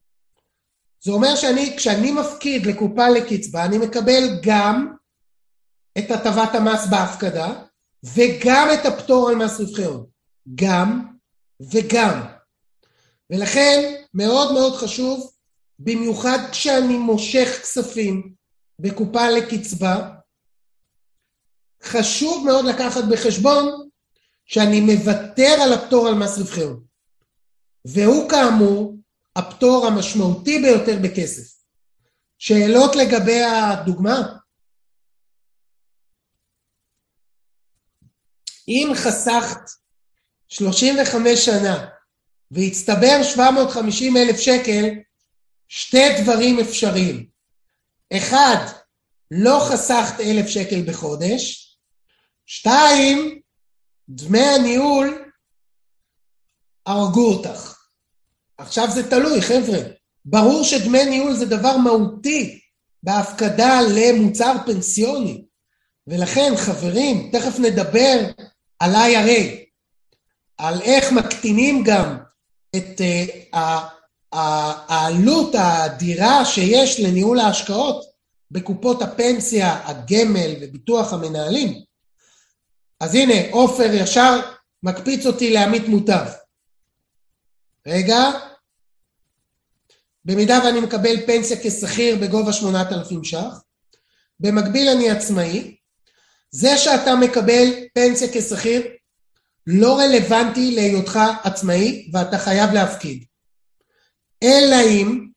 זה 1.03 1.11
אומר 1.11 1.35
שאני, 1.35 1.77
כשאני 1.77 2.11
מפקיד 2.11 2.65
לקופה 2.65 3.09
לקצבה, 3.09 3.65
אני 3.65 3.77
מקבל 3.77 4.39
גם 4.43 4.93
את 5.97 6.11
הטבת 6.11 6.55
המס 6.55 6.87
בהפקדה 6.87 7.53
וגם 8.03 8.67
את 8.73 8.85
הפטור 8.85 9.29
על 9.29 9.35
מס 9.35 9.59
רווחי 9.59 9.83
הון. 9.83 10.05
גם 10.55 11.10
וגם. 11.71 12.21
ולכן 13.29 14.03
מאוד 14.13 14.53
מאוד 14.53 14.75
חשוב, 14.75 15.31
במיוחד 15.79 16.37
כשאני 16.51 16.97
מושך 16.97 17.59
כספים 17.61 18.33
בקופה 18.79 19.29
לקצבה, 19.29 20.09
חשוב 21.83 22.45
מאוד 22.45 22.65
לקחת 22.65 23.03
בחשבון 23.11 23.89
שאני 24.45 24.81
מוותר 24.81 25.55
על 25.63 25.73
הפטור 25.73 26.07
על 26.07 26.13
מס 26.13 26.37
רווחי 26.37 26.61
הון. 26.61 26.83
והוא 27.85 28.29
כאמור 28.29 28.95
הפטור 29.35 29.87
המשמעותי 29.87 30.59
ביותר 30.59 30.99
בכסף. 31.03 31.61
שאלות 32.37 32.95
לגבי 32.95 33.43
הדוגמה? 33.43 34.37
אם 38.67 38.91
חסכת 38.95 39.80
35 40.51 41.45
שנה 41.45 41.87
והצטבר 42.51 43.23
750 43.23 44.17
אלף 44.17 44.39
שקל, 44.39 44.89
שתי 45.67 46.21
דברים 46.21 46.59
אפשריים. 46.59 47.25
אחד, 48.13 48.65
לא 49.31 49.59
חסכת 49.69 50.19
אלף 50.19 50.47
שקל 50.47 50.81
בחודש, 50.87 51.67
שתיים, 52.45 53.39
דמי 54.09 54.39
הניהול 54.39 55.31
הרגו 56.85 57.33
אותך. 57.33 57.77
עכשיו 58.57 58.87
זה 58.91 59.09
תלוי, 59.09 59.41
חבר'ה. 59.41 59.79
ברור 60.25 60.63
שדמי 60.63 61.05
ניהול 61.05 61.33
זה 61.33 61.45
דבר 61.45 61.77
מהותי 61.77 62.59
בהפקדה 63.03 63.79
למוצר 63.95 64.53
פנסיוני. 64.65 65.45
ולכן, 66.07 66.53
חברים, 66.57 67.29
תכף 67.31 67.59
נדבר 67.59 68.19
על 68.79 68.95
IRA, 68.95 69.70
על 70.61 70.81
איך 70.81 71.11
מקטינים 71.11 71.83
גם 71.83 72.17
את 72.75 73.01
uh, 73.01 73.57
העלות 74.31 75.55
האדירה 75.55 76.45
שיש 76.45 76.99
לניהול 76.99 77.39
ההשקעות 77.39 78.05
בקופות 78.51 79.01
הפנסיה, 79.01 79.87
הגמל 79.87 80.51
וביטוח 80.61 81.13
המנהלים. 81.13 81.83
אז 82.99 83.15
הנה, 83.15 83.33
עופר 83.51 83.93
ישר 83.93 84.39
מקפיץ 84.83 85.25
אותי 85.25 85.53
לעמית 85.53 85.87
מוטב. 85.87 86.25
רגע. 87.87 88.19
במידה 90.25 90.59
ואני 90.65 90.79
מקבל 90.79 91.25
פנסיה 91.25 91.57
כשכיר 91.63 92.15
בגובה 92.15 92.53
8,000 92.53 93.23
ש"ח, 93.23 93.61
במקביל 94.39 94.89
אני 94.89 95.09
עצמאי, 95.09 95.75
זה 96.51 96.77
שאתה 96.77 97.15
מקבל 97.15 97.65
פנסיה 97.93 98.27
כשכיר 98.33 99.00
לא 99.67 99.99
רלוונטי 99.99 100.75
להיותך 100.75 101.19
עצמאי 101.43 102.09
ואתה 102.13 102.37
חייב 102.37 102.71
להפקיד. 102.73 103.25
אלא 104.43 104.75
אם 104.87 105.27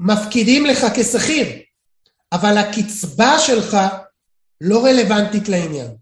מפקידים 0.00 0.66
לך 0.66 0.86
כשכיר, 0.96 1.46
אבל 2.32 2.58
הקצבה 2.58 3.38
שלך 3.38 3.76
לא 4.60 4.84
רלוונטית 4.84 5.48
לעניין. 5.48 5.96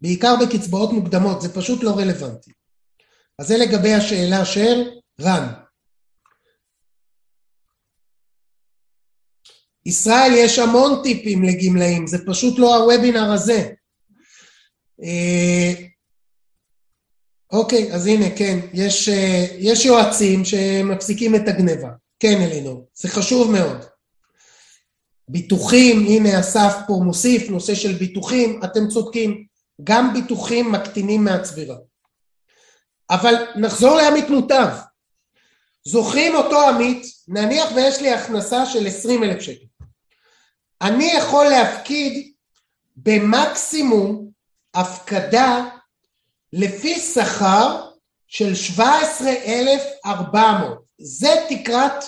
בעיקר 0.00 0.34
בקצבאות 0.40 0.92
מוקדמות, 0.92 1.40
זה 1.40 1.54
פשוט 1.54 1.82
לא 1.82 1.90
רלוונטי. 1.90 2.52
אז 3.38 3.46
זה 3.48 3.56
לגבי 3.56 3.94
השאלה 3.94 4.44
של 4.44 4.90
רן. 5.20 5.48
ישראל, 9.86 10.32
יש 10.36 10.58
המון 10.58 11.02
טיפים 11.02 11.42
לגמלאים, 11.42 12.06
זה 12.06 12.18
פשוט 12.26 12.58
לא 12.58 12.76
הוובינר 12.76 13.32
הזה. 13.32 13.70
אה, 15.02 15.87
אוקיי, 17.52 17.92
אז 17.92 18.06
הנה, 18.06 18.26
כן, 18.36 18.58
יש, 18.72 19.08
אה, 19.08 19.46
יש 19.58 19.84
יועצים 19.84 20.44
שמפסיקים 20.44 21.34
את 21.34 21.48
הגניבה. 21.48 21.90
כן, 22.20 22.42
אלינור, 22.42 22.88
זה 22.94 23.08
חשוב 23.08 23.50
מאוד. 23.50 23.84
ביטוחים, 25.28 26.06
הנה 26.06 26.40
אסף 26.40 26.74
פה 26.86 27.00
מוסיף, 27.04 27.50
נושא 27.50 27.74
של 27.74 27.92
ביטוחים, 27.92 28.60
אתם 28.64 28.88
צודקים, 28.88 29.44
גם 29.84 30.12
ביטוחים 30.12 30.72
מקטינים 30.72 31.24
מהצבירה. 31.24 31.76
אבל 33.10 33.34
נחזור 33.56 33.96
לעמית 33.96 34.30
מוטב. 34.30 34.68
זוכרים 35.84 36.34
אותו 36.34 36.68
עמית, 36.68 37.06
נניח 37.28 37.68
ויש 37.74 38.00
לי 38.00 38.12
הכנסה 38.12 38.66
של 38.66 38.86
20 38.86 39.24
אלף 39.24 39.42
שקל. 39.42 39.66
אני 40.82 41.12
יכול 41.18 41.46
להפקיד 41.46 42.32
במקסימום 42.96 44.30
הפקדה 44.74 45.64
לפי 46.52 47.00
שכר 47.00 47.88
של 48.28 48.54
17,400. 48.54 50.78
זה 50.98 51.34
תקרת 51.48 52.04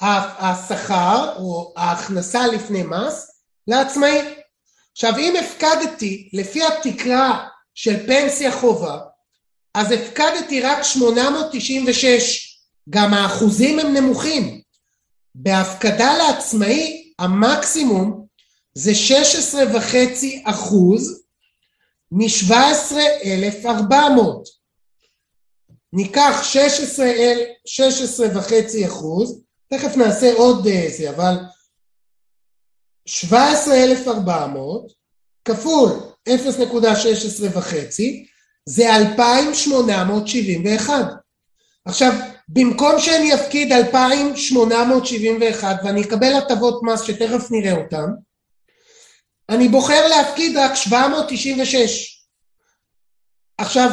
השכר 0.00 1.34
או 1.36 1.72
ההכנסה 1.76 2.46
לפני 2.46 2.82
מס 2.82 3.30
לעצמאי. 3.68 4.18
עכשיו 4.92 5.18
אם 5.18 5.34
הפקדתי 5.40 6.30
לפי 6.32 6.60
התקרה 6.64 7.48
של 7.74 8.06
פנסיה 8.06 8.52
חובה, 8.52 8.98
אז 9.74 9.92
הפקדתי 9.92 10.60
רק 10.60 10.82
896, 10.82 12.58
גם 12.90 13.14
האחוזים 13.14 13.78
הם 13.78 13.94
נמוכים. 13.94 14.60
בהפקדה 15.34 16.16
לעצמאי 16.16 17.12
המקסימום 17.18 18.26
זה 18.74 18.94
16 18.94 19.62
וחצי 19.74 20.42
אחוז 20.46 21.21
מ-17,400. 22.12 23.92
ניקח 25.92 26.42
16, 26.42 27.06
16 27.66 28.26
וחצי 28.34 28.86
אחוז, 28.86 29.42
תכף 29.68 29.96
נעשה 29.96 30.32
עוד 30.32 30.66
אה, 30.66 30.86
זה, 30.96 31.10
אבל 31.10 31.34
17,400 33.06 34.92
כפול 35.44 35.90
0.16 36.28 36.32
וחצי 37.54 38.26
זה 38.66 38.96
2,871. 38.96 40.94
עכשיו, 41.84 42.12
במקום 42.48 42.98
שאני 42.98 43.34
אפקיד 43.34 43.72
2,871 43.72 45.76
ואני 45.84 46.02
אקבל 46.02 46.34
הטבות 46.34 46.82
מס 46.82 47.02
שתכף 47.02 47.50
נראה 47.50 47.76
אותן, 47.76 48.06
אני 49.48 49.68
בוחר 49.68 50.08
להפקיד 50.08 50.56
רק 50.56 50.74
796. 50.74 52.26
עכשיו, 53.58 53.90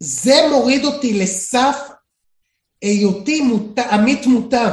זה 0.00 0.48
מוריד 0.50 0.84
אותי 0.84 1.12
לסף 1.12 1.76
היותי 2.82 3.40
מות... 3.40 3.78
עמית 3.78 4.26
מוטב, 4.26 4.72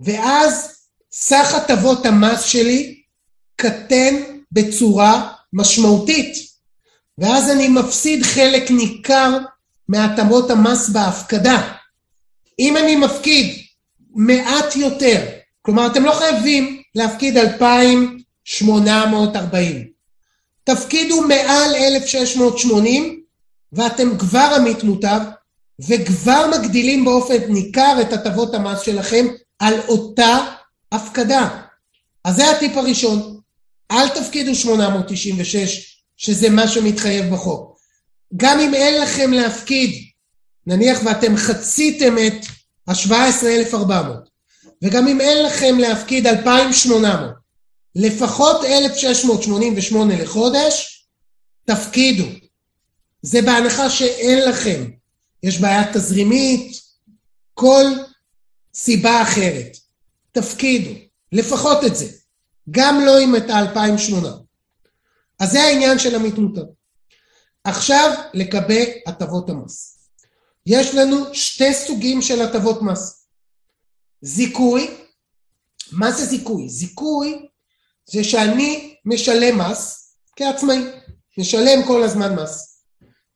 ואז 0.00 0.78
סך 1.12 1.54
הטבות 1.54 2.06
המס 2.06 2.42
שלי 2.42 3.02
קטן 3.56 4.14
בצורה 4.52 5.32
משמעותית, 5.52 6.36
ואז 7.18 7.50
אני 7.50 7.68
מפסיד 7.68 8.22
חלק 8.22 8.70
ניכר 8.70 9.38
מהטבות 9.88 10.50
המס 10.50 10.88
בהפקדה. 10.88 11.74
אם 12.58 12.76
אני 12.76 12.96
מפקיד 12.96 13.56
מעט 14.14 14.76
יותר, 14.76 15.26
כלומר 15.62 15.86
אתם 15.86 16.04
לא 16.04 16.12
חייבים 16.12 16.82
להפקיד 16.94 17.36
2,840, 18.48 19.84
תפקידו 20.64 21.22
מעל 21.22 21.74
1,680 21.74 23.22
ואתם 23.72 24.18
כבר 24.18 24.52
עמית 24.56 24.82
מוטב 24.82 25.20
וכבר 25.88 26.50
מגדילים 26.52 27.04
באופן 27.04 27.36
ניכר 27.48 27.98
את 28.00 28.12
הטבות 28.12 28.54
המס 28.54 28.80
שלכם 28.80 29.26
על 29.58 29.74
אותה 29.88 30.38
הפקדה. 30.92 31.62
אז 32.24 32.36
זה 32.36 32.50
הטיפ 32.50 32.76
הראשון, 32.76 33.40
אל 33.90 34.08
תפקידו 34.08 34.54
896 34.54 36.02
שזה 36.16 36.50
מה 36.50 36.68
שמתחייב 36.68 37.34
בחוק. 37.34 37.78
גם 38.36 38.60
אם 38.60 38.74
אין 38.74 39.02
לכם 39.02 39.32
להפקיד, 39.32 39.90
נניח 40.66 40.98
ואתם 41.04 41.36
חציתם 41.36 42.14
את 42.26 42.46
ה-17,400, 42.88 44.28
וגם 44.84 45.08
אם 45.08 45.20
אין 45.20 45.44
לכם 45.46 45.78
להפקיד 45.78 46.26
2,800, 46.26 47.37
לפחות 47.98 48.64
1,688 48.64 50.22
לחודש, 50.22 51.06
תפקידו. 51.64 52.24
זה 53.22 53.42
בהנחה 53.42 53.90
שאין 53.90 54.48
לכם. 54.48 54.90
יש 55.42 55.60
בעיה 55.60 55.92
תזרימית, 55.92 56.72
כל 57.54 57.84
סיבה 58.74 59.22
אחרת. 59.22 59.76
תפקידו, 60.32 60.90
לפחות 61.32 61.84
את 61.86 61.96
זה. 61.96 62.06
גם 62.70 63.00
לא 63.06 63.18
עם 63.18 63.36
את 63.36 63.50
ה-2,800. 63.50 64.26
אז 65.40 65.50
זה 65.50 65.60
העניין 65.60 65.98
של 65.98 66.14
עמית 66.14 66.34
מוטב. 66.34 66.64
עכשיו 67.64 68.10
לגבי 68.34 69.02
הטבות 69.06 69.50
המס. 69.50 69.98
יש 70.66 70.94
לנו 70.94 71.34
שתי 71.34 71.74
סוגים 71.74 72.22
של 72.22 72.42
הטבות 72.42 72.82
מס. 72.82 73.28
זיכוי, 74.22 74.90
מה 75.92 76.12
זה 76.12 76.24
זיכוי? 76.24 76.68
זיכוי 76.68 77.48
זה 78.10 78.24
שאני 78.24 78.96
משלם 79.04 79.58
מס 79.58 80.12
כעצמאי, 80.36 80.78
משלם 81.38 81.86
כל 81.86 82.02
הזמן 82.02 82.34
מס. 82.34 82.84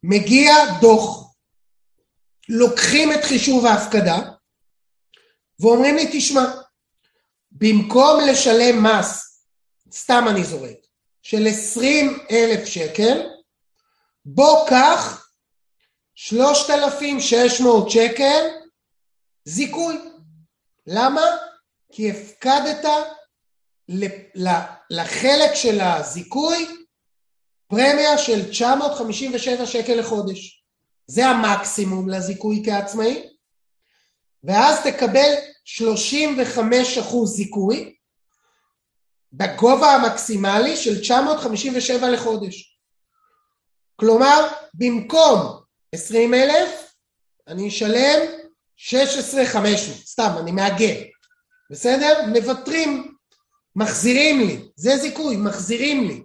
מגיע 0.02 0.54
דוח, 0.80 1.34
לוקחים 2.48 3.12
את 3.12 3.24
חישוב 3.24 3.66
ההפקדה 3.66 4.18
ואומרים 5.60 5.96
לי, 5.96 6.08
תשמע, 6.12 6.44
במקום 7.52 8.20
לשלם 8.30 8.86
מס, 8.86 9.42
סתם 9.92 10.24
אני 10.30 10.44
זורק, 10.44 10.76
של 11.22 11.46
עשרים 11.46 12.18
אלף 12.30 12.64
שקל, 12.64 13.28
בוא 14.24 14.68
קח 14.68 15.28
שלושת 16.14 16.70
אלפים 16.70 17.20
שש 17.20 17.60
מאות 17.60 17.90
שקל 17.90 18.46
זיכוי. 19.44 19.98
למה? 20.86 21.24
כי 21.92 22.10
הפקדת 22.10 22.84
לחלק 24.90 25.54
של 25.54 25.80
הזיכוי 25.80 26.66
פרמיה 27.68 28.18
של 28.18 28.50
957 28.50 29.66
שקל 29.66 29.94
לחודש. 29.94 30.64
זה 31.06 31.26
המקסימום 31.26 32.08
לזיכוי 32.08 32.62
כעצמאי, 32.66 33.28
ואז 34.44 34.82
תקבל 34.82 35.34
35 35.64 36.98
אחוז 36.98 37.36
זיכוי 37.36 37.94
בגובה 39.32 39.94
המקסימלי 39.94 40.76
של 40.76 41.00
957 41.00 42.10
לחודש. 42.10 42.78
כלומר, 43.96 44.48
במקום 44.74 45.60
20 45.92 46.34
אלף, 46.34 46.94
אני 47.48 47.68
אשלם 47.68 48.20
16,500, 48.76 50.06
סתם, 50.06 50.30
אני 50.40 50.52
מעגל, 50.52 51.04
בסדר? 51.70 52.26
מוותרים, 52.26 53.11
מחזירים 53.76 54.40
לי, 54.40 54.68
זה 54.76 54.96
זיכוי, 54.96 55.36
מחזירים 55.36 56.06
לי. 56.06 56.22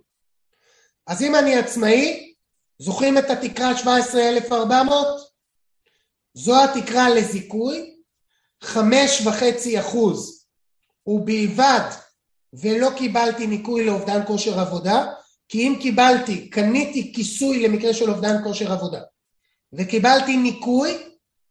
אז 1.07 1.21
אם 1.21 1.35
אני 1.35 1.55
עצמאי, 1.55 2.33
זוכרים 2.79 3.17
את 3.17 3.29
התקרה 3.29 3.77
17,400? 3.77 5.07
זו 6.33 6.63
התקרה 6.63 7.09
לזיכוי, 7.09 7.95
חמש 8.63 9.21
וחצי 9.25 9.79
אחוז 9.79 10.45
ובלבד 11.07 11.89
ולא 12.53 12.89
קיבלתי 12.97 13.47
ניכוי 13.47 13.85
לאובדן 13.85 14.25
כושר 14.27 14.59
עבודה, 14.59 15.05
כי 15.49 15.67
אם 15.67 15.75
קיבלתי, 15.81 16.49
קניתי 16.49 17.13
כיסוי 17.15 17.63
למקרה 17.63 17.93
של 17.93 18.09
אובדן 18.09 18.43
כושר 18.43 18.71
עבודה, 18.71 19.01
וקיבלתי 19.73 20.37
ניכוי, 20.37 20.97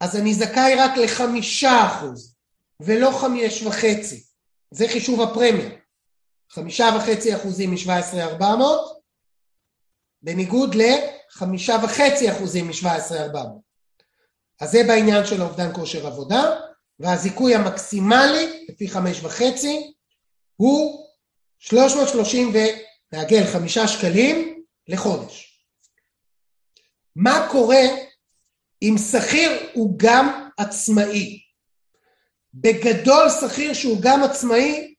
אז 0.00 0.16
אני 0.16 0.34
זכאי 0.34 0.74
רק 0.74 0.96
לחמישה 0.96 1.86
אחוז, 1.86 2.34
ולא 2.80 3.10
חמש 3.20 3.62
וחצי. 3.62 4.22
זה 4.70 4.88
חישוב 4.88 5.20
הפרמיה. 5.20 5.70
חמישה 6.50 6.88
וחצי 6.96 7.36
אחוזים 7.36 7.70
מ-17,400, 7.70 8.44
בניגוד 10.22 10.74
לחמישה 10.74 11.76
וחצי 11.84 12.32
אחוזים 12.32 12.66
מ-17,400. 12.66 13.38
אז 14.60 14.70
זה 14.70 14.78
בעניין 14.88 15.26
של 15.26 15.42
אובדן 15.42 15.72
כושר 15.72 16.06
עבודה, 16.06 16.60
והזיכוי 17.00 17.54
המקסימלי, 17.54 18.66
לפי 18.68 18.88
חמש 18.88 19.24
וחצי, 19.24 19.92
הוא 20.56 21.06
330 21.58 22.52
ונעגל 23.12 23.44
חמישה 23.52 23.88
שקלים 23.88 24.62
לחודש. 24.88 25.62
מה 27.16 27.48
קורה 27.50 27.82
אם 28.82 28.94
שכיר 29.10 29.50
הוא 29.74 29.94
גם 29.98 30.48
עצמאי? 30.58 31.42
בגדול 32.54 33.28
שכיר 33.40 33.74
שהוא 33.74 33.98
גם 34.00 34.22
עצמאי, 34.22 34.94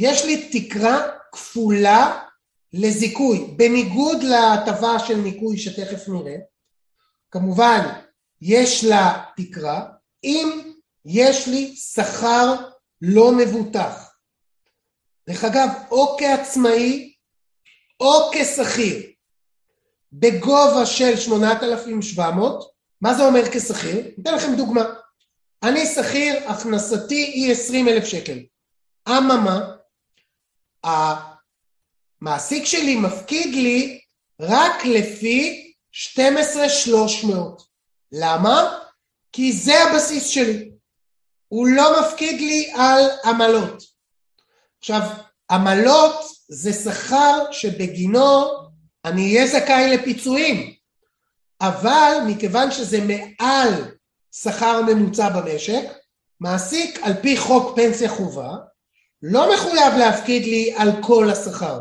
יש 0.00 0.24
לי 0.24 0.48
תקרה 0.52 1.08
כפולה 1.32 2.24
לזיכוי, 2.72 3.54
בניגוד 3.56 4.22
להטבה 4.22 4.98
של 4.98 5.14
ניכוי 5.16 5.58
שתכף 5.58 6.08
נראה. 6.08 6.36
כמובן, 7.30 7.88
יש 8.42 8.84
לה 8.84 9.24
תקרה, 9.36 9.86
אם 10.24 10.72
יש 11.04 11.48
לי 11.48 11.76
שכר 11.76 12.54
לא 13.02 13.32
מבוטח. 13.32 14.14
דרך 15.28 15.44
אגב, 15.44 15.68
או 15.90 16.16
כעצמאי 16.18 17.14
או 18.00 18.30
כשכיר, 18.32 19.02
בגובה 20.12 20.86
של 20.86 21.16
8,700, 21.16 22.70
מה 23.00 23.14
זה 23.14 23.26
אומר 23.26 23.50
כשכיר? 23.52 24.10
אתן 24.22 24.34
לכם 24.34 24.54
דוגמה. 24.56 24.84
אני 25.62 25.86
שכיר, 25.86 26.50
הכנסתי 26.50 27.22
היא 27.34 27.52
20,000 27.52 28.04
שקל. 28.04 28.38
אממה, 29.08 29.77
המעסיק 30.84 32.64
שלי 32.64 32.96
מפקיד 32.96 33.54
לי 33.54 34.00
רק 34.40 34.84
לפי 34.84 35.72
12,300. 35.92 37.62
למה? 38.12 38.78
כי 39.32 39.52
זה 39.52 39.84
הבסיס 39.84 40.26
שלי. 40.26 40.70
הוא 41.48 41.68
לא 41.68 42.00
מפקיד 42.00 42.40
לי 42.40 42.72
על 42.74 43.04
עמלות. 43.24 43.82
עכשיו, 44.78 45.00
עמלות 45.50 46.14
זה 46.48 46.72
שכר 46.72 47.52
שבגינו 47.52 48.44
אני 49.04 49.36
אהיה 49.36 49.46
זכאי 49.46 49.96
לפיצויים, 49.96 50.74
אבל 51.60 52.12
מכיוון 52.26 52.70
שזה 52.70 52.98
מעל 53.00 53.94
שכר 54.32 54.82
ממוצע 54.82 55.28
במשק, 55.28 55.84
מעסיק 56.40 56.98
על 57.02 57.12
פי 57.22 57.36
חוק 57.36 57.76
פנסיה 57.76 58.10
חובה 58.10 58.56
לא 59.22 59.54
מחויב 59.54 59.94
להפקיד 59.98 60.42
לי 60.42 60.74
על 60.76 61.02
כל 61.02 61.30
השכר. 61.30 61.80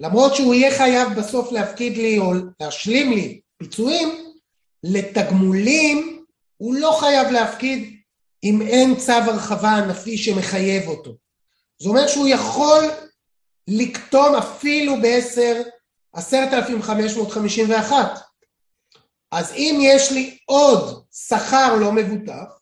למרות 0.00 0.34
שהוא 0.34 0.54
יהיה 0.54 0.78
חייב 0.78 1.08
בסוף 1.18 1.52
להפקיד 1.52 1.96
לי 1.96 2.18
או 2.18 2.32
להשלים 2.60 3.12
לי 3.12 3.40
פיצויים, 3.56 4.08
לתגמולים 4.84 6.24
הוא 6.56 6.74
לא 6.74 6.96
חייב 7.00 7.28
להפקיד 7.28 7.96
אם 8.44 8.62
אין 8.62 8.96
צו 8.96 9.12
הרחבה 9.12 9.70
ענפי 9.70 10.18
שמחייב 10.18 10.88
אותו. 10.88 11.14
זה 11.78 11.88
אומר 11.88 12.06
שהוא 12.06 12.28
יכול 12.28 12.84
לקטום 13.68 14.34
אפילו 14.34 15.00
בעשר, 15.02 15.62
עשרת 16.12 16.52
אלפים 16.52 16.82
חמש 16.82 17.16
מאות 17.16 17.30
חמישים 17.30 17.70
ואחת. 17.70 18.20
אז 19.30 19.52
אם 19.52 19.78
יש 19.82 20.12
לי 20.12 20.38
עוד 20.44 21.04
שכר 21.12 21.76
לא 21.76 21.92
מבוטח, 21.92 22.60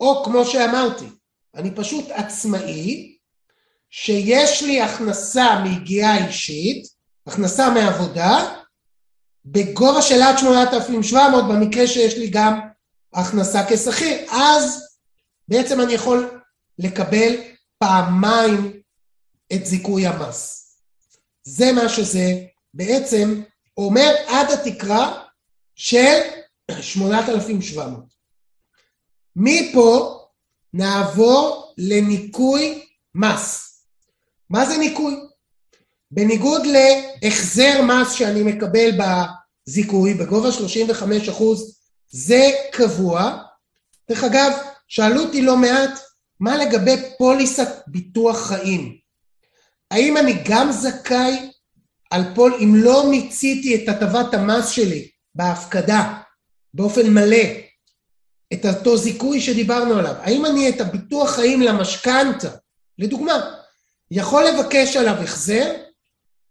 או 0.00 0.24
כמו 0.24 0.44
שאמרתי, 0.44 1.06
אני 1.54 1.70
פשוט 1.74 2.10
עצמאי, 2.10 3.16
שיש 3.90 4.62
לי 4.62 4.80
הכנסה 4.80 5.62
מיגיעה 5.64 6.26
אישית, 6.26 6.86
הכנסה 7.26 7.70
מעבודה, 7.70 8.56
בגובה 9.44 10.02
של 10.02 10.22
עד 10.22 10.38
8,700 10.38 11.44
במקרה 11.48 11.86
שיש 11.86 12.14
לי 12.14 12.30
גם 12.30 12.60
הכנסה 13.12 13.66
כשכיר, 13.68 14.18
אז 14.30 14.88
בעצם 15.48 15.80
אני 15.80 15.92
יכול 15.92 16.40
לקבל 16.78 17.34
פעמיים 17.78 18.80
את 19.52 19.66
זיכוי 19.66 20.06
המס. 20.06 20.70
זה 21.42 21.72
מה 21.72 21.88
שזה 21.88 22.44
בעצם 22.74 23.42
אומר 23.76 24.14
עד 24.26 24.50
התקרה 24.50 25.22
של 25.74 26.20
8,700. 26.80 28.04
מפה 29.36 30.19
נעבור 30.74 31.74
לניקוי 31.78 32.86
מס. 33.14 33.70
מה 34.50 34.66
זה 34.66 34.78
ניקוי? 34.78 35.14
בניגוד 36.10 36.62
להחזר 36.66 37.82
מס 37.82 38.12
שאני 38.12 38.42
מקבל 38.42 38.90
בזיכוי 38.98 40.14
בגובה 40.14 40.52
35 40.52 41.28
אחוז, 41.28 41.80
זה 42.08 42.50
קבוע. 42.72 43.36
דרך 44.08 44.24
אגב, 44.24 44.52
שאלו 44.88 45.22
אותי 45.22 45.42
לא 45.42 45.56
מעט, 45.56 46.00
מה 46.40 46.56
לגבי 46.56 46.96
פוליסת 47.18 47.68
ביטוח 47.86 48.46
חיים? 48.46 48.96
האם 49.90 50.16
אני 50.16 50.42
גם 50.44 50.72
זכאי 50.72 51.50
על 52.10 52.22
פול, 52.34 52.54
אם 52.64 52.74
לא 52.76 53.10
מיציתי 53.10 53.74
את 53.74 53.88
הטבת 53.88 54.34
המס 54.34 54.68
שלי 54.68 55.08
בהפקדה 55.34 56.18
באופן 56.74 57.10
מלא, 57.10 57.44
את 58.52 58.66
אותו 58.66 58.96
זיכוי 58.96 59.40
שדיברנו 59.40 59.98
עליו, 59.98 60.14
האם 60.18 60.46
אני 60.46 60.68
את 60.68 60.80
הביטוח 60.80 61.30
חיים 61.30 61.62
למשכנתה, 61.62 62.48
לדוגמה, 62.98 63.54
יכול 64.10 64.44
לבקש 64.44 64.96
עליו 64.96 65.14
החזר? 65.14 65.72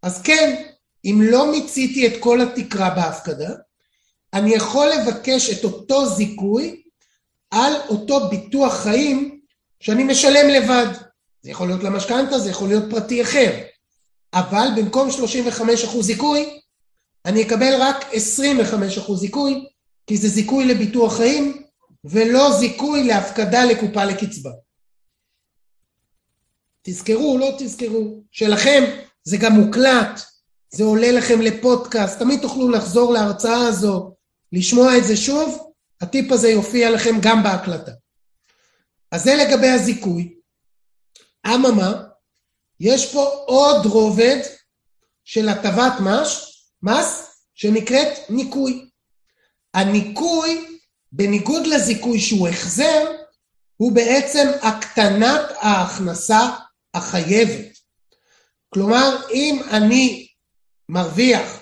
אז 0.03 0.21
כן, 0.21 0.63
אם 1.05 1.21
לא 1.23 1.51
מיציתי 1.51 2.07
את 2.07 2.13
כל 2.19 2.41
התקרה 2.41 2.89
בהפקדה, 2.89 3.49
אני 4.33 4.53
יכול 4.53 4.87
לבקש 4.87 5.49
את 5.49 5.63
אותו 5.63 6.05
זיכוי 6.05 6.83
על 7.51 7.73
אותו 7.89 8.29
ביטוח 8.29 8.73
חיים 8.73 9.39
שאני 9.79 10.03
משלם 10.03 10.49
לבד. 10.49 10.87
זה 11.41 11.51
יכול 11.51 11.67
להיות 11.67 11.83
למשכנתה, 11.83 12.39
זה 12.39 12.49
יכול 12.49 12.67
להיות 12.67 12.83
פרטי 12.89 13.21
אחר. 13.21 13.59
אבל 14.33 14.67
במקום 14.75 15.09
35% 15.09 16.01
זיכוי, 16.01 16.59
אני 17.25 17.41
אקבל 17.41 17.73
רק 17.79 18.05
25% 19.07 19.13
זיכוי, 19.15 19.65
כי 20.07 20.17
זה 20.17 20.27
זיכוי 20.27 20.65
לביטוח 20.65 21.17
חיים, 21.17 21.63
ולא 22.03 22.51
זיכוי 22.59 23.03
להפקדה 23.03 23.65
לקופה 23.65 24.05
לקצבה. 24.05 24.51
תזכרו, 26.81 27.37
לא 27.37 27.55
תזכרו, 27.59 28.23
שלכם 28.31 28.83
זה 29.23 29.37
גם 29.37 29.51
מוקלט, 29.53 30.21
זה 30.69 30.83
עולה 30.83 31.11
לכם 31.11 31.41
לפודקאסט, 31.41 32.19
תמיד 32.19 32.41
תוכלו 32.41 32.69
לחזור 32.69 33.13
להרצאה 33.13 33.67
הזו, 33.67 34.15
לשמוע 34.51 34.97
את 34.97 35.03
זה 35.03 35.17
שוב, 35.17 35.71
הטיפ 36.01 36.31
הזה 36.31 36.49
יופיע 36.49 36.91
לכם 36.91 37.15
גם 37.21 37.43
בהקלטה. 37.43 37.91
אז 39.11 39.23
זה 39.23 39.35
לגבי 39.35 39.67
הזיכוי. 39.67 40.35
אממה, 41.47 42.03
יש 42.79 43.13
פה 43.13 43.23
עוד 43.45 43.85
רובד 43.85 44.37
של 45.23 45.49
הטבת 45.49 45.93
מס, 45.99 46.55
מס 46.83 47.29
שנקראת 47.53 48.29
ניכוי. 48.29 48.89
הניכוי, 49.73 50.68
בניגוד 51.11 51.67
לזיכוי 51.67 52.19
שהוא 52.19 52.47
החזר, 52.47 53.11
הוא 53.77 53.91
בעצם 53.91 54.47
הקטנת 54.61 55.41
ההכנסה 55.55 56.49
החייבת. 56.93 57.77
כלומר, 58.73 59.15
אם 59.33 59.61
אני 59.71 60.27
מרוויח 60.89 61.59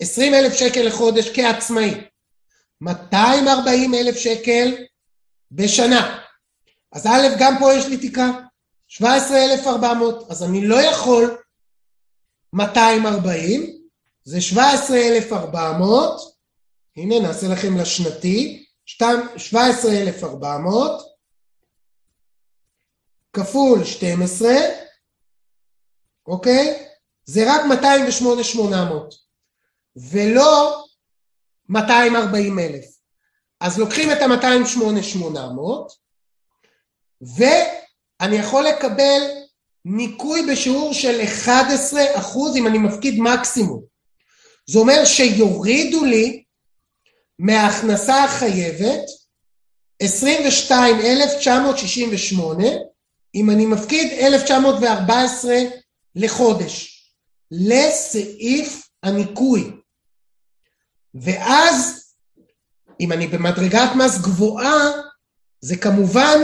20 0.00 0.34
אלף 0.34 0.54
שקל 0.54 0.82
לחודש 0.82 1.28
כעצמאי, 1.34 1.94
240 2.80 3.94
אלף 3.94 4.16
שקל 4.16 4.76
בשנה, 5.52 6.18
אז 6.92 7.06
א', 7.06 7.28
גם 7.38 7.56
פה 7.58 7.74
יש 7.74 7.86
לי 7.86 8.10
תקרה, 8.10 8.30
17,400, 8.88 10.30
אז 10.30 10.42
אני 10.42 10.66
לא 10.66 10.82
יכול 10.82 11.36
240, 12.52 13.78
זה 14.24 14.40
17,400, 14.40 16.31
הנה 16.96 17.20
נעשה 17.20 17.48
לכם 17.48 17.76
לשנתי, 17.76 18.64
17,400 18.86 21.02
כפול 23.32 23.84
12, 23.84 24.50
אוקיי? 26.26 26.86
זה 27.24 27.44
רק 27.46 27.60
208,800, 27.68 29.14
ולא 29.96 30.84
240,000. 31.68 32.84
אז 33.60 33.78
לוקחים 33.78 34.12
את 34.12 34.18
ה-208,800, 34.22 35.38
ואני 37.20 38.36
יכול 38.36 38.64
לקבל 38.64 39.20
ניכוי 39.84 40.46
בשיעור 40.52 40.94
של 40.94 41.20
11 41.24 42.02
אחוז 42.14 42.56
אם 42.56 42.66
אני 42.66 42.78
מפקיד 42.78 43.20
מקסימום. 43.20 43.82
זה 44.66 44.78
אומר 44.78 45.04
שיורידו 45.04 46.04
לי 46.04 46.41
מההכנסה 47.38 48.24
החייבת 48.24 49.04
22,968 50.02 52.64
אם 53.34 53.50
אני 53.50 53.66
מפקיד 53.66 54.12
1914 54.12 55.54
לחודש 56.16 57.04
לסעיף 57.50 58.88
הניכוי. 59.02 59.70
ואז 61.14 62.04
אם 63.00 63.12
אני 63.12 63.26
במדרגת 63.26 63.90
מס 63.96 64.18
גבוהה, 64.18 64.90
זה 65.60 65.76
כמובן 65.76 66.38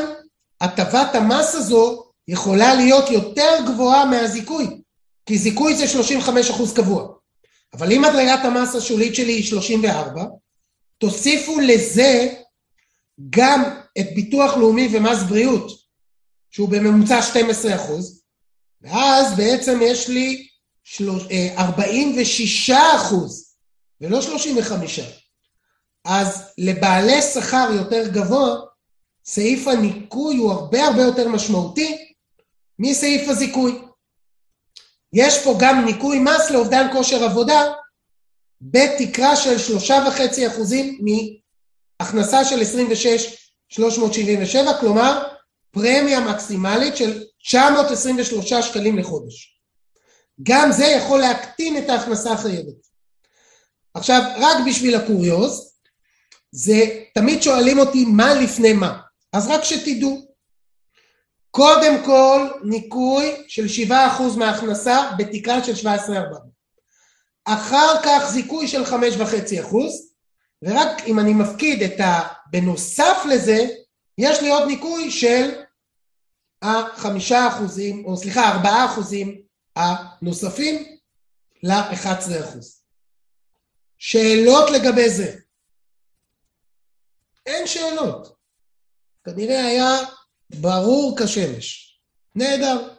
הטבת 0.60 1.14
המס 1.14 1.54
הזו 1.54 2.04
יכולה 2.28 2.74
להיות 2.74 3.10
יותר 3.10 3.58
גבוהה 3.66 4.04
מהזיכוי, 4.04 4.82
כי 5.26 5.38
זיכוי 5.38 5.76
זה 5.76 5.84
35% 6.00 6.76
קבוע. 6.76 7.08
אבל 7.72 7.92
אם 7.92 8.02
מדרגת 8.02 8.44
המס 8.44 8.74
השולית 8.74 9.14
שלי 9.14 9.32
היא 9.32 9.44
34, 9.44 10.24
תוסיפו 10.98 11.60
לזה 11.60 12.34
גם 13.30 13.62
את 13.98 14.06
ביטוח 14.14 14.56
לאומי 14.56 14.88
ומס 14.92 15.22
בריאות, 15.22 15.70
שהוא 16.50 16.68
בממוצע 16.68 17.22
12 17.22 17.74
אחוז, 17.74 18.22
ואז 18.82 19.36
בעצם 19.36 19.78
יש 19.82 20.08
לי 20.08 20.48
46 21.58 22.70
אה, 22.70 22.96
אחוז, 22.96 23.54
ולא 24.00 24.22
35. 24.22 25.00
אז 26.04 26.52
לבעלי 26.58 27.22
שכר 27.22 27.70
יותר 27.72 28.08
גבוה, 28.08 28.56
סעיף 29.24 29.68
הניכוי 29.68 30.36
הוא 30.36 30.52
הרבה 30.52 30.86
הרבה 30.86 31.02
יותר 31.02 31.28
משמעותי 31.28 32.14
מסעיף 32.78 33.28
הזיכוי. 33.28 33.82
יש 35.12 35.44
פה 35.44 35.56
גם 35.60 35.84
ניכוי 35.84 36.18
מס 36.18 36.50
לאובדן 36.50 36.86
כושר 36.92 37.24
עבודה 37.24 37.72
בתקרה 38.60 39.36
של 39.36 39.58
שלושה 39.58 40.04
וחצי 40.08 40.46
אחוזים 40.46 40.98
מהכנסה 42.00 42.44
של 42.44 42.60
26,377, 42.60 44.80
כלומר 44.80 45.28
פרמיה 45.70 46.20
מקסימלית 46.20 46.96
של 46.96 47.22
923 47.42 48.52
שקלים 48.52 48.98
לחודש. 48.98 49.58
גם 50.42 50.72
זה 50.72 50.86
יכול 50.86 51.20
להקטין 51.20 51.78
את 51.78 51.90
ההכנסה 51.90 52.32
החייבת. 52.32 52.88
עכשיו, 53.94 54.22
רק 54.36 54.56
בשביל 54.66 54.94
הקוריוז, 54.94 55.72
זה 56.52 56.84
תמיד 57.14 57.42
שואלים 57.42 57.78
אותי 57.78 58.04
מה 58.04 58.34
לפני 58.34 58.72
מה. 58.72 59.00
אז 59.32 59.48
רק 59.48 59.64
שתדעו, 59.64 60.28
קודם 61.50 62.04
כל 62.04 62.48
ניכוי 62.64 63.44
של 63.48 63.66
7% 63.88 63.92
מההכנסה 64.36 65.10
בתקרה 65.18 65.64
של 65.64 65.74
17,400. 65.74 66.47
אחר 67.48 68.02
כך 68.04 68.30
זיכוי 68.30 68.68
של 68.68 68.84
5.5%, 68.84 69.76
ורק 70.62 71.02
אם 71.06 71.18
אני 71.18 71.32
מפקיד 71.32 71.82
את 71.82 72.00
ה... 72.00 72.28
בנוסף 72.50 73.16
לזה, 73.28 73.66
יש 74.18 74.42
לי 74.42 74.50
עוד 74.50 74.66
ניכוי 74.66 75.10
של 75.10 75.62
החמישה 76.62 77.48
אחוזים, 77.48 78.04
או 78.04 78.16
סליחה, 78.16 78.48
ארבעה 78.48 78.86
אחוזים 78.86 79.42
הנוספים 79.76 80.98
ל-11 81.62 82.44
אחוז. 82.44 82.82
שאלות 83.98 84.70
לגבי 84.70 85.10
זה? 85.10 85.36
אין 87.46 87.66
שאלות. 87.66 88.36
כנראה 89.24 89.66
היה 89.66 89.98
ברור 90.50 91.16
כשמש. 91.18 92.00
נהדר. 92.34 92.94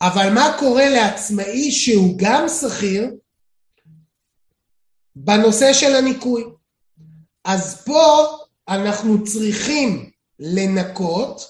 אבל 0.00 0.30
מה 0.34 0.56
קורה 0.58 0.88
לעצמאי 0.88 1.72
שהוא 1.72 2.14
גם 2.18 2.48
שכיר 2.48 3.10
בנושא 5.16 5.72
של 5.72 5.94
הניכוי? 5.94 6.44
אז 7.44 7.84
פה 7.84 8.26
אנחנו 8.68 9.24
צריכים 9.24 10.10
לנקות 10.38 11.42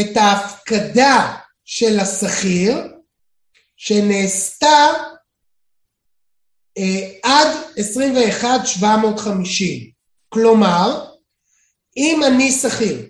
את 0.00 0.16
ההפקדה 0.16 1.36
של 1.64 2.00
השכיר 2.00 2.74
שנעשתה 3.76 4.86
אה, 6.78 7.10
עד 7.22 7.48
21,750. 7.76 9.90
כלומר, 10.28 11.04
אם 11.96 12.20
אני 12.26 12.52
שכיר 12.52 13.06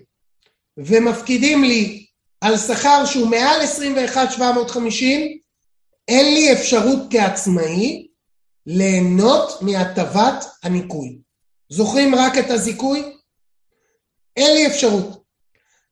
ומפקידים 0.77 1.63
לי 1.63 2.05
על 2.41 2.57
שכר 2.57 3.05
שהוא 3.05 3.27
מעל 3.27 3.61
21,750, 3.61 5.37
אין 6.07 6.33
לי 6.33 6.53
אפשרות 6.53 6.99
כעצמאי 7.09 8.06
ליהנות 8.67 9.61
מהטבת 9.61 10.45
הניכוי. 10.63 11.19
זוכרים 11.69 12.15
רק 12.15 12.37
את 12.37 12.49
הזיכוי? 12.49 13.15
אין 14.37 14.53
לי 14.53 14.67
אפשרות. 14.67 15.23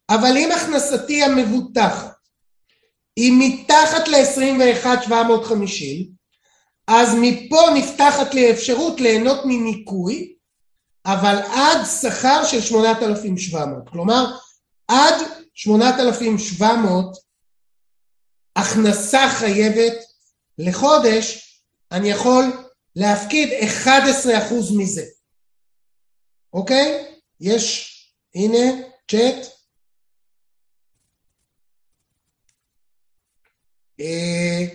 אבל 0.09 0.37
אם 0.37 0.49
הכנסתי 0.51 1.23
המבוטחת 1.23 2.15
היא 3.15 3.33
מתחת 3.39 4.07
ל-21,750, 4.07 6.09
אז 6.87 7.15
מפה 7.21 7.61
נפתחת 7.75 8.33
לי 8.33 8.51
אפשרות 8.51 9.01
ליהנות 9.01 9.39
מניכוי, 9.45 10.35
אבל 11.05 11.35
עד 11.35 11.85
שכר 12.01 12.45
של 12.45 12.61
8,700. 12.61 13.89
כלומר, 13.89 14.37
עד 14.87 15.15
8,700 15.53 17.17
הכנסה 18.55 19.29
חייבת 19.29 19.93
לחודש, 20.57 21.41
אני 21.91 22.09
יכול 22.09 22.64
להפקיד 22.95 23.49
11% 23.85 23.87
מזה. 24.77 25.03
אוקיי? 26.53 27.05
יש, 27.39 27.91
הנה, 28.35 28.81
צ'אט. 29.11 29.47
אה, 33.99 34.65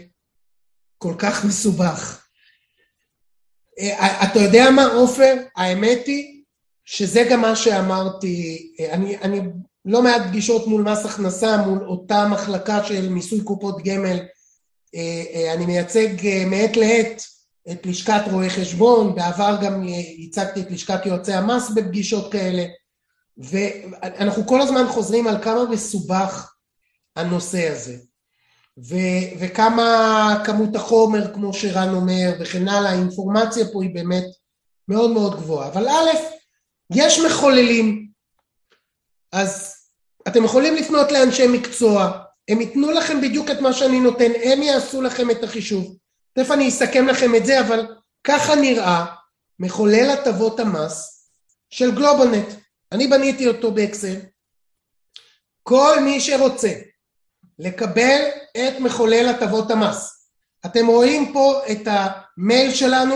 כל 0.98 1.14
כך 1.18 1.44
מסובך. 1.44 2.26
אה, 3.78 4.30
אתה 4.30 4.38
יודע 4.38 4.70
מה 4.70 4.84
עופר? 4.86 5.34
האמת 5.56 6.06
היא 6.06 6.42
שזה 6.84 7.26
גם 7.30 7.40
מה 7.40 7.56
שאמרתי, 7.56 8.72
אה, 8.80 8.92
אני, 8.92 9.18
אני 9.18 9.40
לא 9.84 10.02
מעט 10.02 10.22
פגישות 10.28 10.66
מול 10.66 10.82
מס 10.82 11.04
הכנסה, 11.04 11.56
מול 11.56 11.84
אותה 11.88 12.28
מחלקה 12.28 12.84
של 12.84 13.08
מיסוי 13.08 13.44
קופות 13.44 13.84
גמל, 13.84 14.20
אני 15.54 15.66
מייצג 15.66 16.08
מעת 16.46 16.76
לעת 16.76 17.22
את 17.72 17.86
לשכת 17.86 18.22
רואי 18.30 18.50
חשבון, 18.50 19.14
בעבר 19.14 19.56
גם 19.62 19.84
ייצגתי 20.18 20.60
את 20.60 20.70
לשכת 20.70 21.06
יועצי 21.06 21.32
המס 21.32 21.70
בפגישות 21.70 22.32
כאלה, 22.32 22.64
ואנחנו 23.38 24.46
כל 24.46 24.60
הזמן 24.60 24.86
חוזרים 24.88 25.26
על 25.26 25.42
כמה 25.42 25.64
מסובך 25.64 26.52
הנושא 27.16 27.72
הזה. 27.72 27.96
ו- 28.78 29.38
וכמה 29.40 30.42
כמות 30.46 30.76
החומר 30.76 31.34
כמו 31.34 31.54
שרן 31.54 31.94
אומר 31.94 32.32
וכן 32.40 32.68
הלאה, 32.68 32.90
האינפורמציה 32.90 33.64
פה 33.72 33.82
היא 33.82 33.94
באמת 33.94 34.24
מאוד 34.88 35.10
מאוד 35.10 35.36
גבוהה. 35.36 35.68
אבל 35.68 35.88
א', 35.88 36.10
יש 36.94 37.18
מחוללים, 37.18 38.10
אז 39.32 39.74
אתם 40.28 40.44
יכולים 40.44 40.74
לפנות 40.74 41.12
לאנשי 41.12 41.46
מקצוע, 41.46 42.18
הם 42.48 42.60
ייתנו 42.60 42.90
לכם 42.90 43.20
בדיוק 43.20 43.50
את 43.50 43.60
מה 43.60 43.72
שאני 43.72 44.00
נותן, 44.00 44.30
הם 44.44 44.62
יעשו 44.62 45.02
לכם 45.02 45.30
את 45.30 45.44
החישוב. 45.44 45.96
תכף 46.40 46.50
אני 46.50 46.68
אסכם 46.68 47.06
לכם 47.06 47.34
את 47.34 47.46
זה, 47.46 47.60
אבל 47.60 47.96
ככה 48.24 48.54
נראה 48.54 49.06
מחולל 49.58 50.10
הטבות 50.10 50.60
המס 50.60 51.28
של 51.70 51.94
גלובלנט. 51.94 52.48
אני 52.92 53.06
בניתי 53.08 53.48
אותו 53.48 53.72
באקסל. 53.72 54.16
כל 55.62 56.00
מי 56.00 56.20
שרוצה 56.20 56.72
לקבל 57.58 58.20
את 58.56 58.80
מחולל 58.80 59.28
הטבות 59.28 59.70
המס. 59.70 60.28
אתם 60.66 60.86
רואים 60.86 61.32
פה 61.32 61.60
את 61.72 61.80
המייל 61.86 62.74
שלנו, 62.74 63.14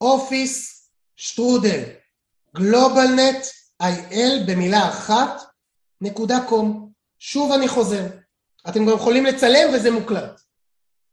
אופיס 0.00 0.84
שטרודל 1.16 1.82
גלובלנט 2.56 3.46
איי-אל 3.80 4.44
במילה 4.46 4.88
אחת 4.88 5.42
נקודה 6.00 6.38
קום. 6.48 6.92
שוב 7.18 7.52
אני 7.52 7.68
חוזר, 7.68 8.06
אתם 8.68 8.86
גם 8.86 8.94
יכולים 8.94 9.26
לצלם 9.26 9.74
וזה 9.74 9.90
מוקלט. 9.90 10.40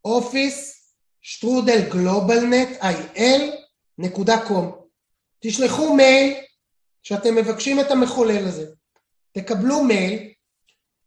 אופיס 0.05 0.78
קום. 4.47 4.79
תשלחו 5.39 5.93
מייל 5.93 6.33
שאתם 7.03 7.35
מבקשים 7.35 7.79
את 7.79 7.91
המחולל 7.91 8.47
הזה. 8.47 8.65
תקבלו 9.31 9.83
מייל 9.83 10.33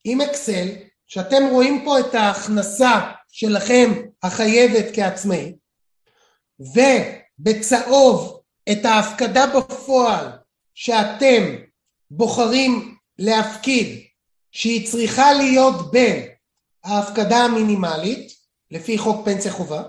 עם 0.04 0.20
אקסל 0.20 0.68
שאתם 1.06 1.42
רואים 1.50 1.84
פה 1.84 2.00
את 2.00 2.14
ההכנסה 2.14 3.12
שלכם 3.28 3.92
החייבת 4.22 4.84
כעצמאי, 4.94 5.54
ובצהוב 6.60 8.42
את 8.72 8.84
ההפקדה 8.84 9.44
בפועל 9.46 10.26
שאתם 10.74 11.56
בוחרים 12.10 12.96
להפקיד, 13.18 14.06
שהיא 14.50 14.90
צריכה 14.90 15.32
להיות 15.32 15.92
בין 15.92 16.28
ההפקדה 16.84 17.36
המינימלית, 17.36 18.32
לפי 18.70 18.98
חוק 18.98 19.24
פנסיה 19.24 19.52
חובה, 19.52 19.82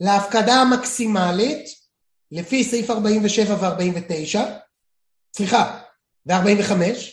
להפקדה 0.00 0.54
המקסימלית, 0.54 1.68
לפי 2.32 2.64
סעיף 2.64 2.90
47 2.90 3.54
ו-49, 3.54 4.38
סליחה, 5.36 5.80
ו-45, 6.26 6.72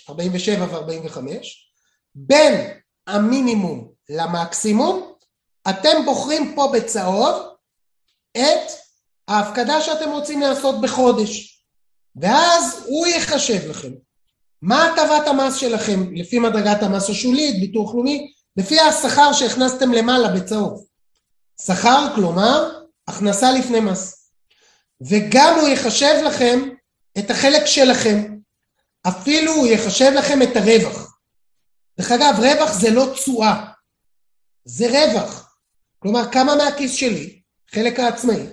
47 0.09 0.65
ו-45, 0.65 1.17
בין 2.15 2.69
המינימום 3.07 3.91
למקסימום, 4.09 5.13
אתם 5.69 6.05
בוחרים 6.05 6.55
פה 6.55 6.71
בצהוב 6.73 7.35
את 8.37 8.71
ההפקדה 9.27 9.81
שאתם 9.81 10.09
רוצים 10.11 10.41
לעשות 10.41 10.81
בחודש, 10.81 11.63
ואז 12.15 12.83
הוא 12.87 13.07
יחשב 13.07 13.69
לכם 13.69 13.91
מה 14.61 14.85
הטבת 14.85 15.27
המס 15.27 15.55
שלכם 15.55 16.13
לפי 16.15 16.39
מדרגת 16.39 16.83
המס 16.83 17.09
השולית, 17.09 17.59
ביטוח 17.59 17.93
לאומי, 17.93 18.31
לפי 18.57 18.79
השכר 18.79 19.33
שהכנסתם 19.33 19.91
למעלה 19.91 20.27
בצהוב. 20.27 20.85
שכר, 21.61 22.07
כלומר, 22.15 22.79
הכנסה 23.07 23.51
לפני 23.51 23.79
מס. 23.79 24.31
וגם 25.01 25.59
הוא 25.59 25.69
יחשב 25.69 26.15
לכם 26.25 26.59
את 27.19 27.31
החלק 27.31 27.65
שלכם, 27.65 28.37
אפילו 29.07 29.51
הוא 29.51 29.67
יחשב 29.67 30.11
לכם 30.15 30.41
את 30.41 30.55
הרווח. 30.55 31.17
דרך 31.97 32.11
אגב, 32.11 32.35
רווח 32.39 32.73
זה 32.73 32.89
לא 32.89 33.05
תשואה, 33.13 33.65
זה 34.65 34.85
רווח. 34.87 35.55
כלומר, 35.99 36.31
כמה 36.31 36.55
מהכיס 36.55 36.93
שלי, 36.93 37.41
חלק 37.71 37.99
העצמאי, 37.99 38.45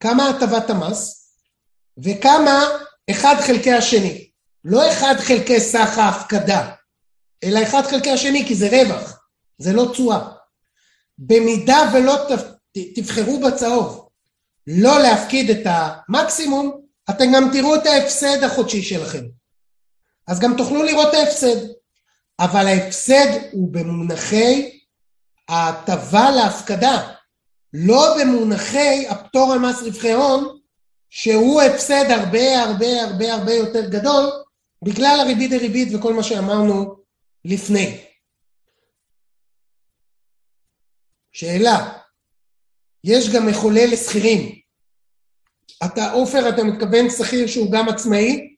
כמה 0.00 0.28
הטבת 0.28 0.70
המס, 0.70 1.32
וכמה 2.04 2.64
אחד 3.10 3.34
חלקי 3.46 3.72
השני. 3.72 4.28
לא 4.64 4.92
אחד 4.92 5.14
חלקי 5.18 5.60
סך 5.60 5.98
ההפקדה, 5.98 6.74
אלא 7.44 7.62
אחד 7.62 7.82
חלקי 7.82 8.10
השני, 8.10 8.44
כי 8.46 8.54
זה 8.54 8.68
רווח, 8.68 9.20
זה 9.58 9.72
לא 9.72 9.88
תשואה. 9.92 10.37
במידה 11.18 11.90
ולא 11.94 12.16
תבחרו 12.94 13.40
בצהוב 13.40 14.08
לא 14.66 15.02
להפקיד 15.02 15.50
את 15.50 15.62
המקסימום, 15.64 16.80
אתם 17.10 17.24
גם 17.34 17.50
תראו 17.52 17.74
את 17.74 17.86
ההפסד 17.86 18.42
החודשי 18.42 18.82
שלכם. 18.82 19.24
אז 20.26 20.40
גם 20.40 20.54
תוכלו 20.56 20.82
לראות 20.82 21.08
את 21.08 21.14
ההפסד. 21.14 21.56
אבל 22.40 22.66
ההפסד 22.66 23.38
הוא 23.52 23.72
במונחי 23.72 24.70
ההטבה 25.48 26.30
להפקדה, 26.30 27.12
לא 27.72 28.16
במונחי 28.20 29.06
הפטור 29.08 29.52
על 29.52 29.58
מס 29.58 29.82
רווחי 29.82 30.12
הון, 30.12 30.58
שהוא 31.10 31.62
הפסד 31.62 32.04
הרבה 32.10 32.62
הרבה 32.62 33.02
הרבה 33.02 33.34
הרבה 33.34 33.52
יותר 33.52 33.88
גדול, 33.88 34.30
בגלל 34.84 35.20
הריבית 35.20 35.50
דריבית 35.50 35.88
וכל 35.94 36.14
מה 36.14 36.22
שאמרנו 36.22 36.94
לפני. 37.44 38.07
שאלה, 41.38 41.98
יש 43.04 43.28
גם 43.28 43.46
מחולל 43.46 43.88
לשכירים. 43.92 44.58
אתה, 45.84 46.12
עופר, 46.12 46.48
אתה 46.48 46.64
מתכוון 46.64 47.10
שכיר 47.10 47.46
שהוא 47.46 47.72
גם 47.72 47.88
עצמאי? 47.88 48.54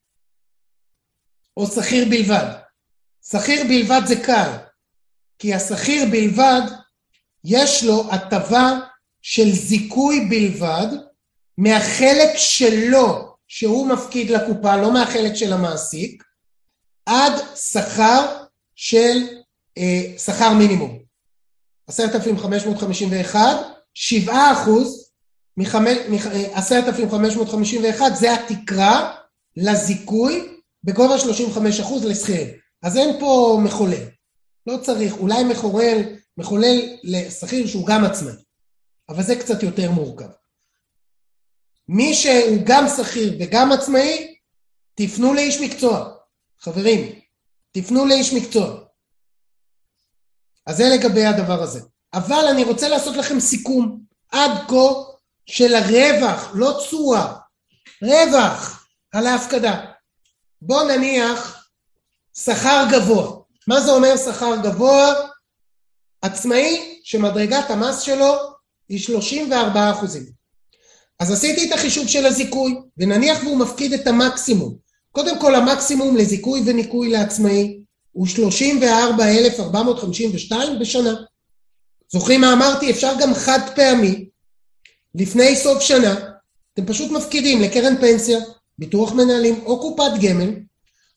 או 1.56 1.66
שכיר 1.66 2.04
בלבד? 2.10 2.52
שכיר 3.30 3.64
בלבד 3.64 4.00
זה 4.06 4.14
קל, 4.26 4.50
כי 5.38 5.54
השכיר 5.54 6.04
בלבד 6.10 6.60
יש 7.44 7.84
לו 7.84 8.12
הטבה 8.12 8.78
של 9.22 9.52
זיכוי 9.52 10.26
בלבד 10.30 10.86
מהחלק 11.58 12.36
שלו 12.36 13.36
שהוא 13.48 13.88
מפקיד 13.88 14.30
לקופה, 14.30 14.76
לא 14.76 14.92
מהחלק 14.92 15.34
של 15.34 15.52
המעסיק, 15.52 16.24
עד 17.06 17.32
שכר 17.54 18.44
של 18.74 19.18
אה, 19.78 20.18
שכר 20.18 20.52
מינימום. 20.52 20.99
עשרת 21.90 22.14
אלפים 22.14 22.38
חמש 22.38 22.66
מאות 22.66 22.78
חמישים 22.78 23.08
ואחד, 23.12 23.54
שבעה 23.94 24.52
אחוז 24.52 25.10
מעשרת 25.56 26.84
אלפים 26.88 27.10
חמש 27.10 27.36
מאות 27.36 27.48
חמישים 27.48 27.84
ואחד 27.84 28.10
זה 28.14 28.34
התקרה 28.34 29.16
לזיכוי 29.56 30.58
בגובה 30.84 31.14
35% 31.16 32.06
לשכירים. 32.06 32.48
אז 32.82 32.96
אין 32.96 33.20
פה 33.20 33.60
מחולל. 33.64 34.06
לא 34.66 34.76
צריך, 34.76 35.16
אולי 35.16 35.44
מחולל, 35.44 36.02
מחולל 36.38 36.80
לשכיר 37.02 37.66
שהוא 37.66 37.86
גם 37.86 38.04
עצמאי, 38.04 38.32
אבל 39.08 39.22
זה 39.22 39.36
קצת 39.36 39.62
יותר 39.62 39.90
מורכב. 39.90 40.28
מי 41.88 42.14
שהוא 42.14 42.58
גם 42.64 42.84
שכיר 42.88 43.36
וגם 43.40 43.72
עצמאי, 43.72 44.34
תפנו 44.94 45.34
לאיש 45.34 45.60
מקצוע. 45.60 46.12
חברים, 46.60 47.12
תפנו 47.72 48.06
לאיש 48.06 48.32
מקצוע. 48.32 48.89
אז 50.66 50.76
זה 50.76 50.88
לגבי 50.88 51.24
הדבר 51.24 51.62
הזה. 51.62 51.80
אבל 52.14 52.46
אני 52.50 52.64
רוצה 52.64 52.88
לעשות 52.88 53.16
לכם 53.16 53.40
סיכום 53.40 54.00
עד 54.32 54.50
כה 54.68 54.92
של 55.46 55.74
הרווח, 55.74 56.50
לא 56.54 56.78
תשואה, 56.78 57.34
רווח 58.02 58.86
על 59.12 59.26
ההפקדה. 59.26 59.80
בואו 60.62 60.88
נניח 60.88 61.68
שכר 62.36 62.84
גבוה. 62.92 63.40
מה 63.66 63.80
זה 63.80 63.90
אומר 63.90 64.16
שכר 64.16 64.56
גבוה? 64.62 65.14
עצמאי 66.22 67.00
שמדרגת 67.04 67.70
המס 67.70 68.00
שלו 68.00 68.34
היא 68.88 68.98
34 68.98 69.90
אחוזים. 69.90 70.26
אז 71.20 71.32
עשיתי 71.32 71.68
את 71.68 71.72
החישוב 71.72 72.08
של 72.08 72.26
הזיכוי, 72.26 72.80
ונניח 72.96 73.38
והוא 73.42 73.58
מפקיד 73.58 73.92
את 73.92 74.06
המקסימום. 74.06 74.76
קודם 75.12 75.40
כל 75.40 75.54
המקסימום 75.54 76.16
לזיכוי 76.16 76.62
וניכוי 76.66 77.10
לעצמאי 77.10 77.79
הוא 78.12 78.26
34,452 78.26 80.78
בשנה. 80.78 81.14
זוכרים 82.12 82.40
מה 82.40 82.52
אמרתי? 82.52 82.90
אפשר 82.90 83.12
גם 83.20 83.34
חד 83.34 83.60
פעמי, 83.74 84.28
לפני 85.14 85.56
סוף 85.56 85.82
שנה, 85.82 86.14
אתם 86.74 86.86
פשוט 86.86 87.10
מפקידים 87.10 87.60
לקרן 87.60 88.00
פנסיה, 88.00 88.38
ביטוח 88.78 89.12
מנהלים 89.12 89.62
או 89.66 89.80
קופת 89.80 90.10
גמל, 90.22 90.50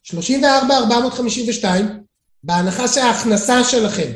34,452, 0.03 2.03
בהנחה 2.43 2.87
שההכנסה 2.87 3.63
שלכם 3.63 4.11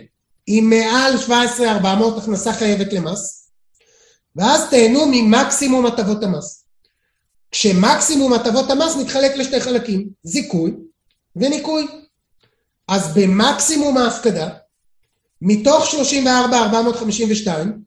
היא 0.48 0.64
מעל 0.64 1.18
17,400 1.18 2.18
הכנסה 2.18 2.54
חייבת 2.54 2.94
למס, 2.94 3.50
ואז 4.36 4.70
תהנו 4.70 5.06
ממקסימום 5.12 5.86
הטבות 5.86 6.24
המס. 6.24 6.64
כשמקסימום 7.52 8.34
הטבות 8.34 8.72
המס 8.72 8.96
מתחלק 8.96 9.36
לשתי 9.36 9.62
חלקים, 9.62 10.10
זיכוי 10.24 10.74
וניכוי. 11.36 11.88
אז 12.88 13.14
במקסימום 13.14 13.98
ההפקדה, 13.98 14.50
מתוך 15.42 15.86
34,452, 15.86 17.84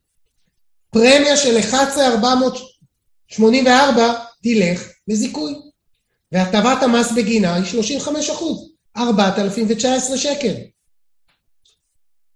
פרמיה 0.90 1.36
של 1.36 1.58
11,484 1.58 4.14
תלך 4.42 4.88
לזיכוי. 5.08 5.54
והטבת 6.32 6.82
המס 6.82 7.12
בגינה 7.12 7.54
היא 7.54 7.64
35 7.64 8.30
אחוז, 8.30 8.70
4,019 8.96 10.18
שקל. 10.18 10.54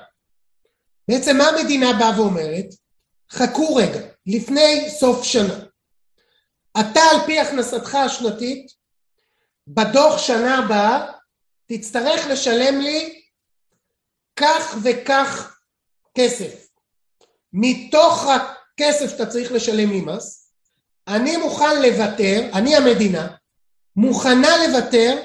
בעצם 1.07 1.37
מה 1.37 1.47
המדינה 1.47 1.93
באה 1.99 2.21
ואומרת? 2.21 2.65
חכו 3.31 3.75
רגע, 3.75 3.99
לפני 4.25 4.89
סוף 4.99 5.23
שנה. 5.23 5.59
אתה 6.79 6.99
על 6.99 7.17
פי 7.25 7.39
הכנסתך 7.39 7.95
השנתית, 7.95 8.71
בדוח 9.67 10.17
שנה 10.17 10.57
הבאה 10.57 11.11
תצטרך 11.65 12.27
לשלם 12.27 12.81
לי 12.81 13.21
כך 14.35 14.77
וכך 14.83 15.54
כסף. 16.15 16.67
מתוך 17.53 18.27
הכסף 18.27 19.09
שאתה 19.09 19.25
צריך 19.25 19.51
לשלם 19.51 19.91
לי 19.91 20.01
מס, 20.01 20.51
אני 21.07 21.37
מוכן 21.37 21.81
לוותר, 21.81 22.49
אני 22.53 22.75
המדינה, 22.75 23.27
מוכנה 23.95 24.67
לוותר 24.67 25.21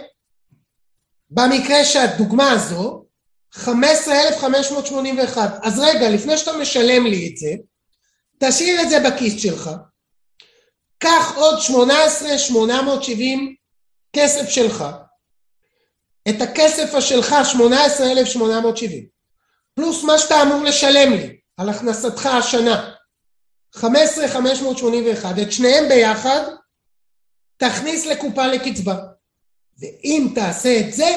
במקרה 1.30 1.84
שהדוגמה 1.84 2.51
הזו 2.51 3.05
15,581 3.53 5.51
אז 5.62 5.78
רגע 5.78 6.11
לפני 6.11 6.38
שאתה 6.38 6.53
משלם 6.53 7.07
לי 7.07 7.28
את 7.28 7.36
זה 7.36 7.55
תשאיר 8.38 8.82
את 8.82 8.91
זה 8.91 9.01
בכיס 9.01 9.43
שלך. 9.43 9.70
קח 10.99 11.32
עוד 11.36 11.61
18,870 11.61 13.55
כסף 14.12 14.49
שלך. 14.49 14.84
את 16.28 16.43
הכסף 16.43 16.95
השלך 16.95 17.34
18,870 17.45 19.20
פלוס 19.75 20.05
מה 20.05 20.18
שאתה 20.18 20.43
אמור 20.43 20.62
לשלם 20.64 21.12
לי 21.12 21.41
על 21.57 21.68
הכנסתך 21.68 22.27
השנה 22.27 22.95
15,581 23.75 25.39
את 25.43 25.53
שניהם 25.53 25.89
ביחד 25.89 26.41
תכניס 27.57 28.07
לקופה 28.07 28.47
לקצבה. 28.47 28.97
ואם 29.79 30.33
תעשה 30.35 30.81
את 30.81 30.93
זה, 30.93 31.09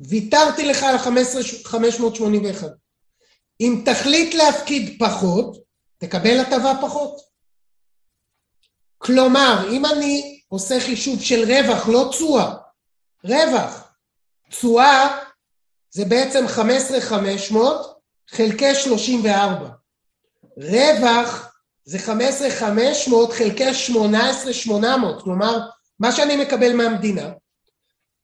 ויתרתי 0.00 0.64
לך 0.64 0.82
על 0.82 0.94
ה-1581. 0.94 2.64
אם 3.60 3.82
תחליט 3.84 4.34
להפקיד 4.34 4.96
פחות, 4.98 5.56
תקבל 5.98 6.40
הטבה 6.40 6.72
פחות. 6.82 7.20
כלומר, 8.98 9.68
אם 9.72 9.86
אני 9.86 10.40
עושה 10.48 10.80
חישוב 10.80 11.22
של 11.22 11.44
רווח, 11.44 11.88
לא 11.88 12.08
תשואה, 12.10 12.54
רווח, 13.24 13.92
תשואה 14.50 15.27
זה 15.98 16.04
בעצם 16.04 16.48
15,500 16.48 17.98
חלקי 18.30 18.74
34. 18.74 19.68
רווח 20.56 21.52
זה 21.84 21.98
15,500 21.98 23.32
חלקי 23.32 23.74
18,800, 23.74 25.22
כלומר 25.22 25.58
מה 26.00 26.12
שאני 26.12 26.36
מקבל 26.36 26.72
מהמדינה 26.76 27.32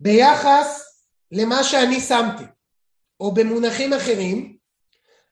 ביחס 0.01 0.83
למה 1.33 1.65
שאני 1.65 2.01
שמתי, 2.01 2.45
או 3.21 3.35
במונחים 3.35 3.93
אחרים, 3.93 4.57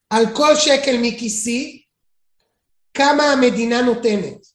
על 0.09 0.25
כל 0.35 0.55
שקל 0.55 0.97
מכיסי 1.01 1.83
כמה 2.93 3.23
המדינה 3.23 3.81
נותנת. 3.81 4.45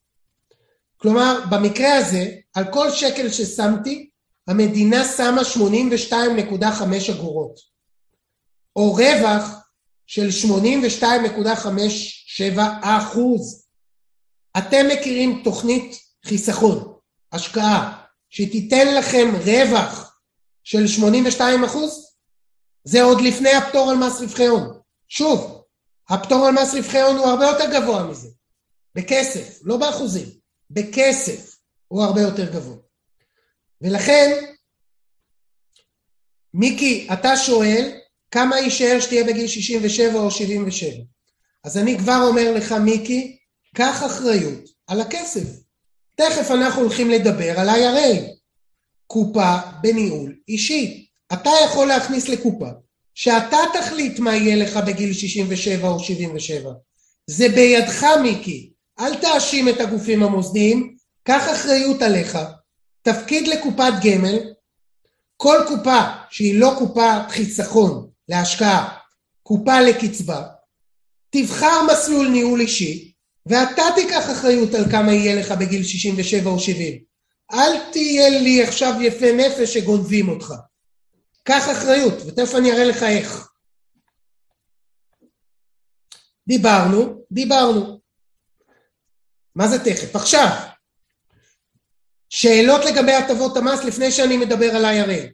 כלומר 0.97 1.41
במקרה 1.51 1.95
הזה 1.95 2.31
על 2.55 2.65
כל 2.73 2.91
שקל 2.91 3.29
ששמתי 3.29 4.09
המדינה 4.49 5.05
שמה 5.05 5.41
82.5 6.11 7.13
אגורות, 7.13 7.68
או 8.79 8.93
רווח 8.93 9.45
של 10.07 10.29
82.57 10.29 12.61
אחוז. 12.83 13.67
אתם 14.59 14.87
מכירים 14.89 15.41
תוכנית 15.45 16.01
חיסכון, 16.25 16.95
השקעה, 17.33 18.05
שתיתן 18.31 18.95
לכם 18.95 19.35
רווח 19.45 20.19
של 20.65 20.87
82 20.87 21.65
אחוז? 21.65 22.09
זה 22.85 23.03
עוד 23.03 23.21
לפני 23.21 23.53
הפטור 23.53 23.91
על 23.91 23.97
מס 23.97 24.21
רווחי 24.21 24.47
הון. 24.47 24.81
שוב, 25.09 25.65
הפטור 26.09 26.47
על 26.47 26.55
מס 26.55 26.75
רווחי 26.75 27.01
הון 27.01 27.17
הוא 27.17 27.27
הרבה 27.27 27.45
יותר 27.45 27.65
גבוה 27.73 28.07
מזה. 28.07 28.29
בכסף, 28.95 29.59
לא 29.63 29.77
באחוזים, 29.77 30.29
בכסף 30.71 31.57
הוא 31.89 32.03
הרבה 32.03 32.21
יותר 32.21 32.53
גבוה. 32.53 32.77
ולכן, 33.81 34.45
מיקי, 36.55 37.09
אתה 37.13 37.37
שואל 37.37 37.98
כמה 38.31 38.59
יישאר 38.59 39.01
שתהיה 39.01 39.25
בגיל 39.25 39.47
67 39.47 40.19
או 40.19 40.31
77. 40.31 40.91
אז 41.65 41.79
אני 41.79 41.99
כבר 41.99 42.25
אומר 42.29 42.53
לך, 42.53 42.73
מיקי, 42.73 43.37
קח 43.75 44.03
אחריות 44.07 44.69
על 44.87 45.01
הכסף. 45.01 45.49
תכף 46.15 46.51
אנחנו 46.51 46.83
הולכים 46.83 47.11
לדבר 47.11 47.61
על 47.61 47.69
IRA, 47.69 48.39
קופה 49.07 49.57
בניהול 49.83 50.35
אישי. 50.49 51.07
אתה 51.33 51.51
יכול 51.65 51.89
להכניס 51.89 52.29
לקופה 52.29 52.69
שאתה 53.15 53.57
תחליט 53.73 54.19
מה 54.19 54.37
יהיה 54.37 54.57
לך 54.57 54.77
בגיל 54.77 55.13
67 55.13 55.89
או 55.89 56.01
77. 56.01 56.73
זה 57.27 57.49
בידך 57.49 58.07
מיקי, 58.23 58.73
אל 59.01 59.15
תאשים 59.15 59.69
את 59.69 59.81
הגופים 59.81 60.23
המוסדיים, 60.23 60.97
קח 61.23 61.53
אחריות 61.53 62.03
עליך, 62.03 62.39
תפקיד 63.03 63.49
לקופת 63.49 63.93
גמל, 64.05 64.39
כל 65.37 65.59
קופה 65.69 66.01
שהיא 66.31 66.61
לא 66.61 66.75
קופת 66.79 67.21
חיסכון 67.29 68.11
להשקעה, 68.29 68.99
קופה 69.43 69.81
לקצבה, 69.81 70.47
תבחר 71.31 71.81
מסלול 71.93 72.29
ניהול 72.29 72.61
אישי, 72.61 73.13
ואתה 73.47 73.83
תיקח 73.95 74.31
אחריות 74.33 74.75
על 74.75 74.91
כמה 74.91 75.13
יהיה 75.13 75.41
לך 75.41 75.53
בגיל 75.53 75.83
67 75.85 76.51
או 76.51 76.61
70. 76.61 77.03
אל 77.53 77.93
תהיה 77.93 78.29
לי 78.29 78.63
עכשיו 78.63 78.95
יפה 79.01 79.27
נפש 79.33 79.75
שגונבים 79.75 80.29
אותך. 80.29 80.55
קח 81.43 81.71
אחריות, 81.73 82.15
ותכף 82.27 82.55
אני 82.55 82.73
אראה 82.73 82.85
לך 82.85 83.03
איך. 83.03 83.49
דיברנו, 86.49 87.25
דיברנו. 87.33 88.01
מה 89.55 89.69
זה 89.69 89.85
תכף? 89.85 90.17
עכשיו, 90.17 90.49
שאלות 92.29 92.85
לגבי 92.85 93.13
הטבות 93.13 93.57
המס 93.57 93.85
לפני 93.85 94.13
שאני 94.13 94.37
מדבר 94.37 94.77
על 94.77 94.85
IRA. 94.85 95.33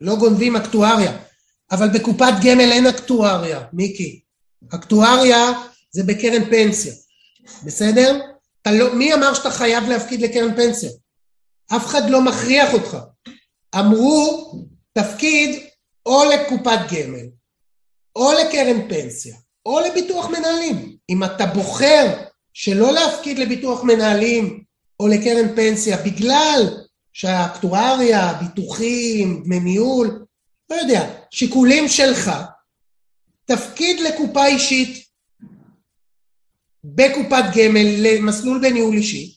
לא 0.00 0.16
גונבים 0.16 0.56
אקטואריה, 0.56 1.23
אבל 1.70 1.88
בקופת 1.88 2.32
גמל 2.44 2.72
אין 2.72 2.86
אקטואריה, 2.86 3.60
מיקי. 3.72 4.20
אקטואריה 4.74 5.52
זה 5.90 6.02
בקרן 6.02 6.44
פנסיה, 6.44 6.92
בסדר? 7.64 8.20
לא, 8.66 8.94
מי 8.94 9.14
אמר 9.14 9.34
שאתה 9.34 9.50
חייב 9.50 9.84
להפקיד 9.84 10.20
לקרן 10.20 10.56
פנסיה? 10.56 10.90
אף 11.76 11.86
אחד 11.86 12.10
לא 12.10 12.20
מכריח 12.20 12.72
אותך. 12.72 12.96
אמרו, 13.78 14.52
תפקיד 14.92 15.62
או 16.06 16.24
לקופת 16.24 16.78
גמל, 16.92 17.26
או 18.16 18.32
לקרן 18.32 18.88
פנסיה, 18.88 19.36
או 19.66 19.80
לביטוח 19.80 20.26
מנהלים. 20.26 20.96
אם 21.10 21.24
אתה 21.24 21.46
בוחר 21.46 22.24
שלא 22.52 22.92
להפקיד 22.92 23.38
לביטוח 23.38 23.84
מנהלים 23.84 24.64
או 25.00 25.08
לקרן 25.08 25.56
פנסיה 25.56 25.96
בגלל 25.96 26.62
שהאקטואריה, 27.12 28.32
ביטוחים, 28.32 29.42
דמי 29.44 29.60
ניהול, 29.60 30.23
לא 30.70 30.76
יודע, 30.76 31.14
שיקולים 31.30 31.88
שלך, 31.88 32.30
תפקיד 33.44 34.00
לקופה 34.00 34.46
אישית 34.46 35.04
בקופת 36.84 37.44
גמל 37.56 37.86
למסלול 37.98 38.60
בניהול 38.62 38.96
אישי. 38.96 39.36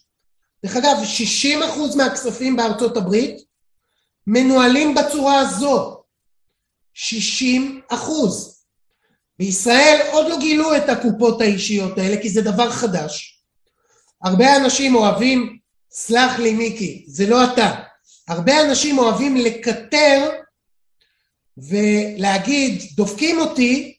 דרך 0.66 0.76
אגב, 0.76 0.98
60% 1.94 1.98
מהכספים 1.98 2.56
בארצות 2.56 2.98
הברית 2.98 3.38
מנוהלים 4.28 4.96
בצורה 4.96 5.40
הזו. 5.40 6.04
60 6.94 7.82
אחוז. 7.88 8.64
בישראל 9.40 10.08
עוד 10.12 10.28
לא 10.30 10.40
גילו 10.40 10.76
את 10.78 10.90
הקופות 10.90 11.42
האישיות 11.42 11.98
האלה 11.98 12.22
כי 12.22 12.30
זה 12.30 12.42
דבר 12.42 12.72
חדש. 12.72 13.44
הרבה 14.24 14.58
אנשים 14.58 14.96
אוהבים, 14.96 15.58
סלח 15.92 16.40
לי 16.40 16.54
מיקי, 16.54 17.06
זה 17.08 17.28
לא 17.28 17.44
אתה, 17.44 17.76
הרבה 18.28 18.62
אנשים 18.62 18.98
אוהבים 18.98 19.38
לקטר 19.38 20.30
ולהגיד 21.58 22.82
דופקים 22.95 23.39
אותי 23.39 23.97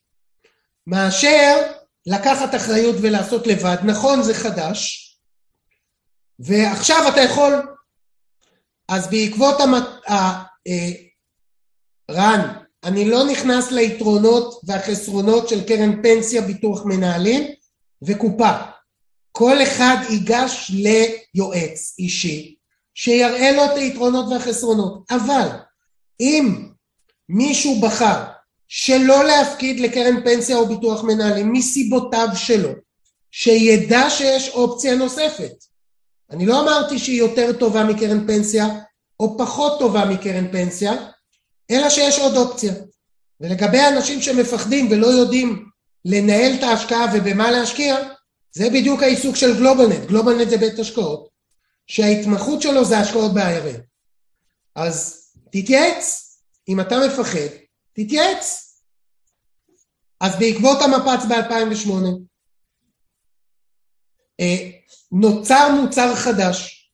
מאשר 0.87 1.73
לקחת 2.07 2.55
אחריות 2.55 2.97
ולעשות 3.01 3.47
לבד. 3.47 3.77
נכון, 3.85 4.23
זה 4.23 4.35
חדש, 4.35 5.09
ועכשיו 6.39 7.09
אתה 7.09 7.21
יכול, 7.21 7.53
אז 8.89 9.11
בעקבות 9.11 9.61
המת... 9.61 9.85
ה... 10.09 10.15
אה, 10.69 11.09
רן, 12.11 12.41
אני 12.85 13.11
לא 13.11 13.27
נכנס 13.27 13.71
ליתרונות 13.71 14.61
והחסרונות 14.65 15.49
של 15.49 15.67
קרן 15.69 16.03
פנסיה, 16.03 16.43
ביטוח 16.43 16.85
מנהלים 16.85 17.43
וקופה. 18.03 18.51
כל 19.33 19.63
אחד 19.63 19.97
ייגש 20.11 20.71
ליועץ 20.71 21.95
אישי 21.99 22.55
שיראה 22.95 23.53
לו 23.53 23.65
את 23.65 23.77
היתרונות 23.77 24.27
והחסרונות. 24.31 25.05
אבל 25.11 25.49
אם 26.21 26.69
מישהו 27.29 27.81
בחר 27.81 28.25
שלא 28.69 29.25
להפקיד 29.25 29.81
לקרן 29.81 30.25
פנסיה 30.25 30.57
או 30.57 30.67
ביטוח 30.67 31.05
מנהלים 31.05 31.53
מסיבותיו 31.53 32.29
שלו, 32.35 32.71
שידע 33.31 34.11
שיש 34.11 34.49
אופציה 34.49 34.95
נוספת. 34.95 35.53
אני 36.31 36.47
לא 36.47 36.61
אמרתי 36.61 36.99
שהיא 36.99 37.19
יותר 37.19 37.53
טובה 37.53 37.85
מקרן 37.85 38.27
פנסיה 38.27 38.67
או 39.21 39.39
פחות 39.39 39.79
טובה 39.79 40.05
מקרן 40.05 40.53
פנסיה, 40.53 40.93
אלא 41.71 41.91
שיש 41.91 42.19
עוד 42.19 42.37
אופציה. 42.37 42.73
ולגבי 43.41 43.81
אנשים 43.89 44.23
שמפחדים 44.23 44.89
ולא 44.91 45.07
יודעים 45.07 45.69
לנהל 46.05 46.55
את 46.55 46.63
ההשקעה 46.63 47.07
ובמה 47.15 47.51
להשקיע, 47.51 47.97
זה 48.53 48.71
בדיוק 48.71 49.03
העיסוק 49.03 49.37
של 49.37 49.57
גלובלנט. 49.57 50.09
גלובלנט 50.09 50.49
זה 50.49 50.57
בית 50.57 50.79
השקעות, 50.79 51.29
שההתמחות 51.87 52.63
שלו 52.63 52.85
זה 52.85 52.99
השקעות 52.99 53.35
ב-IRA. 53.35 53.81
אז 54.75 55.25
תתייעץ, 55.53 56.28
אם 56.69 56.81
אתה 56.81 56.97
מפחד, 57.07 57.57
תתייעץ. 57.93 58.65
אז 60.21 60.39
בעקבות 60.39 60.79
המפץ 60.83 61.25
ב-2008, 61.29 61.91
אה, 64.41 64.71
נוצר 65.13 65.69
מוצר 65.83 66.15
חדש, 66.15 66.91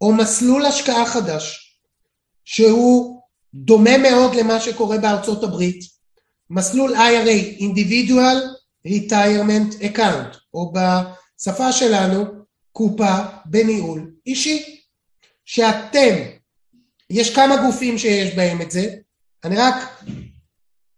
או 0.00 0.12
מסלול 0.12 0.66
השקעה 0.66 1.06
חדש, 1.06 1.74
שהוא 2.44 3.20
דומה 3.54 3.98
מאוד 3.98 4.34
למה 4.34 4.60
שקורה 4.60 4.98
בארצות 4.98 5.44
הברית, 5.44 5.80
מסלול 6.50 6.94
IRA, 6.94 7.60
Individual 7.60 8.38
Retirement 8.88 9.82
Account, 9.82 10.36
או 10.54 10.72
בשפה 10.72 11.72
שלנו, 11.72 12.24
קופה 12.72 13.16
בניהול 13.44 14.14
אישי, 14.26 14.80
שאתם, 15.44 16.14
יש 17.10 17.34
כמה 17.34 17.56
גופים 17.56 17.98
שיש 17.98 18.34
בהם 18.34 18.62
את 18.62 18.70
זה, 18.70 18.94
אני 19.44 19.56
רק, 19.56 19.74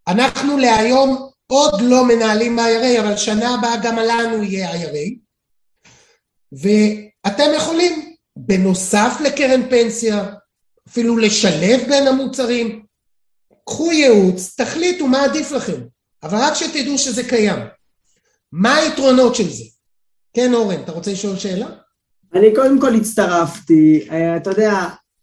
אנחנו 0.08 0.58
להיום 0.58 1.30
עוד 1.46 1.80
לא 1.80 2.04
מנהלים 2.04 2.58
IRA, 2.58 3.00
אבל 3.00 3.16
שנה 3.16 3.54
הבאה 3.54 3.76
גם 3.82 3.96
לנו 3.96 4.42
יהיה 4.42 4.72
IRA, 4.72 5.18
ואתם 6.52 7.50
יכולים, 7.56 8.16
בנוסף 8.36 9.16
לקרן 9.24 9.70
פנסיה, 9.70 10.24
אפילו 10.88 11.18
לשלב 11.18 11.80
בין 11.88 12.06
המוצרים. 12.06 12.86
קחו 13.64 13.92
ייעוץ, 13.92 14.54
תחליטו 14.56 15.06
מה 15.06 15.24
עדיף 15.24 15.52
לכם, 15.52 15.80
אבל 16.22 16.38
רק 16.38 16.54
שתדעו 16.54 16.98
שזה 16.98 17.28
קיים. 17.28 17.58
מה 18.52 18.74
היתרונות 18.74 19.34
של 19.34 19.48
זה? 19.48 19.64
כן, 20.34 20.54
אורן, 20.54 20.80
אתה 20.80 20.92
רוצה 20.92 21.12
לשאול 21.12 21.36
שאלה? 21.36 21.66
אני 22.34 22.54
קודם 22.54 22.80
כל 22.80 22.94
הצטרפתי, 22.94 24.08
אה, 24.10 24.36
אתה 24.36 24.50
יודע, 24.50 24.72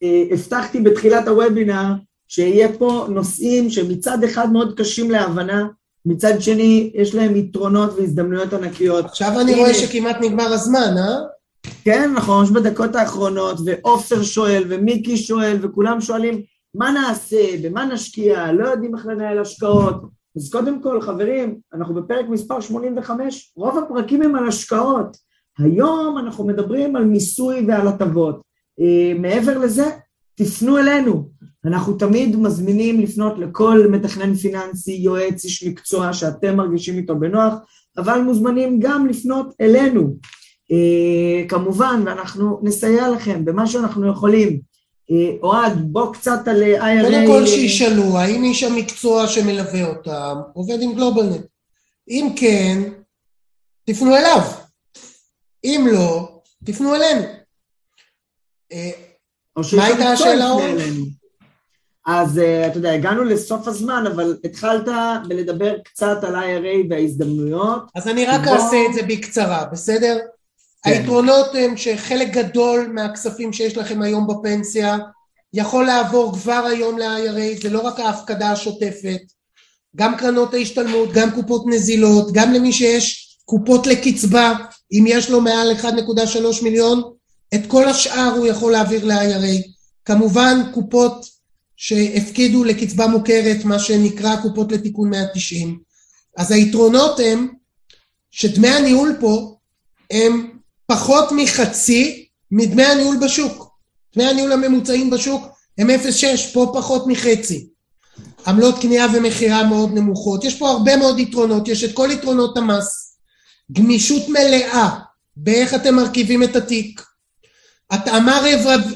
אה, 0.03 0.23
הבטחתי 0.31 0.79
בתחילת 0.81 1.27
הוובינר 1.27 1.93
שיהיה 2.33 2.67
פה 2.77 3.07
נושאים 3.09 3.69
שמצד 3.69 4.23
אחד 4.23 4.51
מאוד 4.51 4.77
קשים 4.77 5.11
להבנה, 5.11 5.67
מצד 6.05 6.41
שני 6.41 6.91
יש 6.93 7.15
להם 7.15 7.35
יתרונות 7.35 7.93
והזדמנויות 7.93 8.53
ענקיות. 8.53 9.05
עכשיו 9.05 9.41
אני 9.41 9.55
רואה 9.55 9.73
שכמעט 9.73 10.17
נגמר 10.21 10.53
הזמן, 10.53 10.97
אה? 10.97 11.17
כן, 11.83 12.09
אנחנו 12.13 12.39
ממש 12.39 12.49
בדקות 12.49 12.95
האחרונות, 12.95 13.57
ועופר 13.65 14.23
שואל, 14.23 14.63
ומיקי 14.69 15.17
שואל, 15.17 15.57
וכולם 15.61 16.01
שואלים, 16.01 16.41
מה 16.75 16.91
נעשה, 16.91 17.57
במה 17.61 17.85
נשקיע, 17.85 18.51
לא 18.51 18.67
יודעים 18.67 18.95
איך 18.95 19.05
לנהל 19.05 19.39
השקעות. 19.39 19.95
אז 20.37 20.51
קודם 20.51 20.81
כל, 20.81 21.01
חברים, 21.01 21.59
אנחנו 21.73 21.95
בפרק 21.95 22.25
מספר 22.29 22.59
85, 22.59 23.53
רוב 23.55 23.77
הפרקים 23.77 24.21
הם 24.21 24.35
על 24.35 24.47
השקעות. 24.47 25.17
היום 25.59 26.17
אנחנו 26.17 26.47
מדברים 26.47 26.95
על 26.95 27.05
מיסוי 27.05 27.65
ועל 27.67 27.87
הטבות. 27.87 28.41
Uh, 28.79 29.19
מעבר 29.19 29.57
לזה, 29.57 29.89
תפנו 30.35 30.77
אלינו. 30.77 31.29
אנחנו 31.65 31.93
תמיד 31.93 32.35
מזמינים 32.35 33.01
לפנות 33.01 33.39
לכל 33.39 33.87
מתכנן 33.89 34.35
פיננסי, 34.35 34.91
יועץ, 34.91 35.43
איש 35.43 35.63
מקצוע 35.63 36.13
שאתם 36.13 36.57
מרגישים 36.57 36.97
איתו 36.97 37.19
בנוח, 37.19 37.53
אבל 37.97 38.21
מוזמנים 38.21 38.79
גם 38.79 39.07
לפנות 39.07 39.53
אלינו. 39.61 40.15
אה, 40.71 41.47
כמובן, 41.47 42.03
ואנחנו 42.05 42.59
נסייע 42.63 43.09
לכם 43.09 43.45
במה 43.45 43.67
שאנחנו 43.67 44.11
יכולים. 44.11 44.59
אה, 45.11 45.31
אוהד, 45.43 45.91
בוא 45.91 46.13
קצת 46.13 46.47
על 46.47 46.63
IRA. 46.63 47.03
קודם 47.03 47.27
כל 47.27 47.45
שישאלו, 47.47 48.17
האם 48.17 48.43
איש 48.43 48.63
המקצוע 48.63 49.27
שמלווה 49.27 49.87
אותם 49.87 50.35
עובד 50.53 50.81
עם 50.81 50.93
גלובלנט? 50.93 51.45
אם 52.09 52.29
כן, 52.35 52.81
תפנו 53.85 54.15
אליו. 54.15 54.41
אם 55.63 55.87
לא, 55.91 56.39
תפנו 56.65 56.95
אלינו. 56.95 57.23
אה, 58.71 58.91
מה 59.77 59.85
הייתה 59.85 60.09
השאלה? 60.09 60.51
אז 62.07 62.41
אתה 62.67 62.77
יודע, 62.77 62.93
הגענו 62.93 63.23
לסוף 63.23 63.67
הזמן, 63.67 64.03
אבל 64.15 64.37
התחלת 64.43 64.87
בלדבר 65.27 65.73
קצת 65.85 66.23
על 66.23 66.35
IRA 66.35 66.89
וההזדמנויות. 66.89 67.83
אז 67.95 68.07
אני 68.07 68.25
רק 68.25 68.41
בוא... 68.43 68.53
אעשה 68.53 68.77
את 68.89 68.93
זה 68.93 69.01
בקצרה, 69.03 69.65
בסדר? 69.71 70.17
כן. 70.83 70.91
היתרונות 70.91 71.47
הם 71.53 71.77
שחלק 71.77 72.29
גדול 72.31 72.91
מהכספים 72.93 73.53
שיש 73.53 73.77
לכם 73.77 74.01
היום 74.01 74.27
בפנסיה 74.27 74.97
יכול 75.53 75.85
לעבור 75.85 76.33
כבר 76.33 76.65
היום 76.71 76.99
ל-IRA, 76.99 77.61
זה 77.61 77.69
לא 77.69 77.81
רק 77.81 77.99
ההפקדה 77.99 78.51
השוטפת, 78.51 79.21
גם 79.95 80.17
קרנות 80.17 80.53
ההשתלמות, 80.53 81.09
גם 81.13 81.31
קופות 81.31 81.63
נזילות, 81.67 82.31
גם 82.33 82.53
למי 82.53 82.73
שיש 82.73 83.37
קופות 83.45 83.87
לקצבה, 83.87 84.53
אם 84.91 85.05
יש 85.07 85.29
לו 85.29 85.41
מעל 85.41 85.71
1.3 85.81 86.63
מיליון, 86.63 87.03
את 87.55 87.61
כל 87.67 87.89
השאר 87.89 88.33
הוא 88.37 88.47
יכול 88.47 88.71
להעביר 88.71 89.05
ל-IRA. 89.05 89.67
כמובן 90.05 90.61
קופות 90.73 91.25
שהפקידו 91.77 92.63
לקצבה 92.63 93.07
מוכרת, 93.07 93.65
מה 93.65 93.79
שנקרא 93.79 94.35
קופות 94.41 94.71
לתיקון 94.71 95.09
190. 95.09 95.79
אז 96.37 96.51
היתרונות 96.51 97.19
הם 97.19 97.47
שדמי 98.31 98.67
הניהול 98.67 99.17
פה 99.19 99.55
הם 100.11 100.59
פחות 100.85 101.29
מחצי 101.31 102.27
מדמי 102.51 102.83
הניהול 102.83 103.17
בשוק. 103.25 103.73
דמי 104.15 104.25
הניהול 104.25 104.51
הממוצעים 104.51 105.09
בשוק 105.09 105.43
הם 105.77 105.89
0.6, 105.89 106.53
פה 106.53 106.71
פחות 106.73 107.07
מחצי. 107.07 107.67
עמלות 108.47 108.81
קנייה 108.81 109.05
ומכירה 109.13 109.63
מאוד 109.63 109.93
נמוכות, 109.93 110.43
יש 110.43 110.57
פה 110.57 110.69
הרבה 110.69 110.97
מאוד 110.97 111.19
יתרונות, 111.19 111.67
יש 111.67 111.83
את 111.83 111.93
כל 111.93 112.09
יתרונות 112.11 112.57
המס, 112.57 113.17
גמישות 113.71 114.29
מלאה 114.29 114.99
באיך 115.35 115.73
אתם 115.73 115.95
מרכיבים 115.95 116.43
את 116.43 116.55
התיק, 116.55 117.01
התאמה 117.93 118.41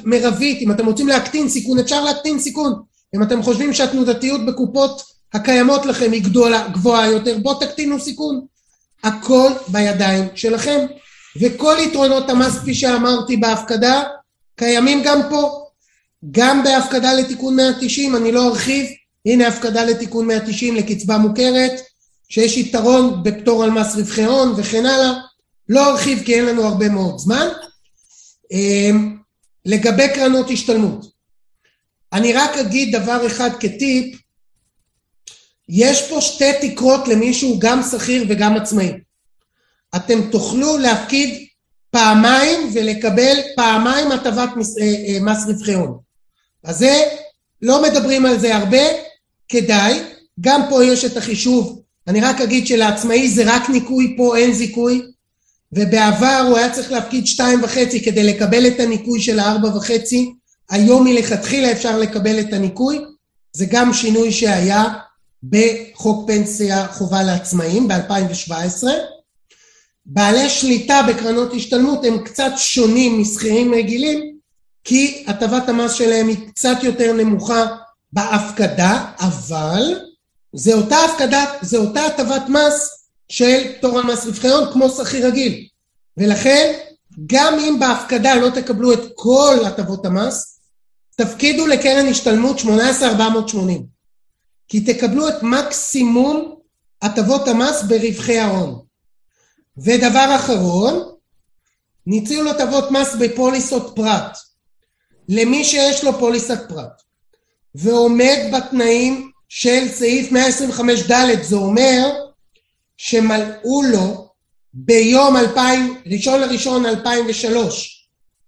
מרבית, 0.03 0.61
אם 0.61 0.71
אתם 0.71 0.85
רוצים 0.85 1.07
להקטין 1.07 1.49
סיכון, 1.49 1.79
אפשר 1.79 2.03
להקטין 2.03 2.39
סיכון, 2.39 2.73
אם 3.15 3.23
אתם 3.23 3.43
חושבים 3.43 3.73
שהתנודתיות 3.73 4.45
בקופות 4.45 5.01
הקיימות 5.33 5.85
לכם 5.85 6.11
היא 6.11 6.23
גדולה, 6.23 6.67
גבוהה 6.67 7.11
יותר, 7.11 7.37
בואו 7.37 7.59
תקטינו 7.59 7.99
סיכון, 7.99 8.45
הכל 9.03 9.51
בידיים 9.67 10.27
שלכם, 10.35 10.85
וכל 11.41 11.75
יתרונות 11.79 12.29
המס 12.29 12.59
כפי 12.59 12.73
שאמרתי 12.73 13.37
בהפקדה 13.37 14.03
קיימים 14.55 15.01
גם 15.03 15.19
פה, 15.29 15.65
גם 16.31 16.63
בהפקדה 16.63 17.13
לתיקון 17.13 17.55
190, 17.55 18.15
אני 18.15 18.31
לא 18.31 18.47
ארחיב, 18.47 18.85
הנה 19.25 19.47
הפקדה 19.47 19.83
לתיקון 19.83 20.27
190 20.27 20.75
לקצבה 20.75 21.17
מוכרת, 21.17 21.81
שיש 22.29 22.57
יתרון 22.57 23.23
בפטור 23.23 23.63
על 23.63 23.71
מס 23.71 23.95
רווחי 23.95 24.23
הון 24.23 24.53
וכן 24.57 24.85
הלאה, 24.85 25.13
לא 25.69 25.91
ארחיב 25.91 26.23
כי 26.25 26.35
אין 26.35 26.45
לנו 26.45 26.63
הרבה 26.63 26.89
מאוד 26.89 27.19
זמן. 27.19 27.47
אמ, 28.51 29.17
לגבי 29.65 30.07
קרנות 30.15 30.49
השתלמות, 30.51 31.05
אני 32.13 32.33
רק 32.33 32.57
אגיד 32.57 32.95
דבר 32.95 33.27
אחד 33.27 33.49
כטיפ, 33.59 34.21
יש 35.69 36.09
פה 36.09 36.21
שתי 36.21 36.51
תקרות 36.61 37.07
למי 37.07 37.33
שהוא 37.33 37.61
גם 37.61 37.81
שכיר 37.83 38.25
וגם 38.29 38.57
עצמאי. 38.57 38.93
אתם 39.95 40.31
תוכלו 40.31 40.77
להפקיד 40.77 41.47
פעמיים 41.91 42.69
ולקבל 42.73 43.37
פעמיים 43.55 44.11
הטבת 44.11 44.49
מס, 44.55 44.77
אה, 44.77 44.83
אה, 44.83 45.17
מס 45.21 45.45
רווחי 45.47 45.73
הון. 45.73 45.97
אז 46.63 46.77
זה, 46.77 47.03
לא 47.61 47.83
מדברים 47.83 48.25
על 48.25 48.39
זה 48.39 48.55
הרבה, 48.55 48.83
כדאי. 49.49 49.99
גם 50.41 50.61
פה 50.69 50.85
יש 50.85 51.05
את 51.05 51.17
החישוב. 51.17 51.81
אני 52.07 52.21
רק 52.21 52.41
אגיד 52.41 52.67
שלעצמאי 52.67 53.29
זה 53.29 53.43
רק 53.45 53.69
ניכוי, 53.69 54.13
פה 54.17 54.37
אין 54.37 54.53
זיכוי. 54.53 55.11
ובעבר 55.71 56.45
הוא 56.47 56.57
היה 56.57 56.73
צריך 56.73 56.91
להפקיד 56.91 57.27
שתיים 57.27 57.63
וחצי 57.63 58.03
כדי 58.03 58.23
לקבל 58.23 58.67
את 58.67 58.79
הניכוי 58.79 59.21
של 59.21 59.39
הארבע 59.39 59.77
וחצי. 59.77 60.33
היום 60.69 61.03
מלכתחילה 61.03 61.71
אפשר 61.71 61.99
לקבל 61.99 62.39
את 62.39 62.53
הניכוי. 62.53 62.99
זה 63.55 63.65
גם 63.69 63.93
שינוי 63.93 64.31
שהיה 64.31 64.83
בחוק 65.43 66.27
פנסיה 66.27 66.87
חובה 66.87 67.23
לעצמאים 67.23 67.87
ב-2017. 67.87 68.87
בעלי 70.05 70.49
שליטה 70.49 71.01
בקרנות 71.07 71.53
השתלמות 71.53 72.05
הם 72.05 72.23
קצת 72.23 72.51
שונים 72.57 73.21
משכירים 73.21 73.73
רגילים 73.73 74.37
כי 74.83 75.23
הטבת 75.27 75.69
המס 75.69 75.93
שלהם 75.93 76.27
היא 76.27 76.47
קצת 76.49 76.77
יותר 76.83 77.13
נמוכה 77.13 77.65
בהפקדה, 78.13 79.05
אבל 79.19 79.99
זה 80.55 80.73
אותה 80.73 80.97
הפקדה, 80.97 81.45
זה 81.61 81.77
אותה 81.77 82.05
הטבת 82.05 82.49
מס 82.49 82.96
של 83.29 83.73
פטור 83.77 83.99
על 83.99 84.05
מס 84.05 84.25
רווחי 84.25 84.47
כמו 84.73 84.89
שכיר 84.89 85.27
רגיל. 85.27 85.67
ולכן 86.17 86.73
גם 87.25 87.59
אם 87.59 87.79
בהפקדה 87.79 88.35
לא 88.35 88.49
תקבלו 88.49 88.93
את 88.93 88.99
כל 89.15 89.55
הטבות 89.65 90.05
המס, 90.05 90.59
תפקידו 91.15 91.67
לקרן 91.67 92.07
השתלמות 92.07 92.59
18480 92.59 93.85
כי 94.67 94.81
תקבלו 94.81 95.29
את 95.29 95.43
מקסימום 95.43 96.55
הטבות 97.01 97.47
המס 97.47 97.83
ברווחי 97.83 98.37
ההון. 98.39 98.79
ודבר 99.77 100.35
אחרון, 100.35 101.11
ניצול 102.07 102.47
הטבות 102.47 102.91
מס 102.91 103.15
בפוליסות 103.19 103.93
פרט. 103.95 104.37
למי 105.29 105.63
שיש 105.63 106.03
לו 106.03 106.19
פוליסת 106.19 106.59
פרט 106.69 107.01
ועומד 107.75 108.37
בתנאים 108.53 109.31
של 109.49 109.87
סעיף 109.93 110.31
125ד, 110.31 111.41
זה 111.41 111.55
אומר 111.55 112.26
שמלאו 112.97 113.81
לו 113.91 114.27
ביום 114.73 115.37
2000, 115.37 116.01
ראשון 116.05 116.41
לראשון 116.41 116.85
2003 116.85 117.97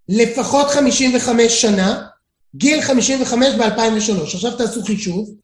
לפחות 0.10 0.68
55 0.70 1.62
שנה, 1.62 2.08
גיל 2.56 2.82
55 2.82 3.56
ב-2003. 3.56 4.24
עכשיו 4.24 4.58
תעשו 4.58 4.84
חישוב. 4.84 5.36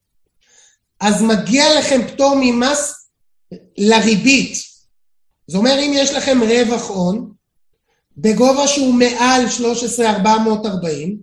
אז 1.00 1.22
מגיע 1.22 1.80
לכם 1.80 2.08
פטור 2.08 2.36
ממס 2.42 3.10
לריבית. 3.78 4.58
זה 5.48 5.58
אומר 5.58 5.80
אם 5.80 5.92
יש 5.96 6.14
לכם 6.14 6.40
רווח 6.44 6.90
הון 6.90 7.32
בגובה 8.18 8.68
שהוא 8.68 8.94
מעל 8.94 9.50
13,440, 9.50 11.18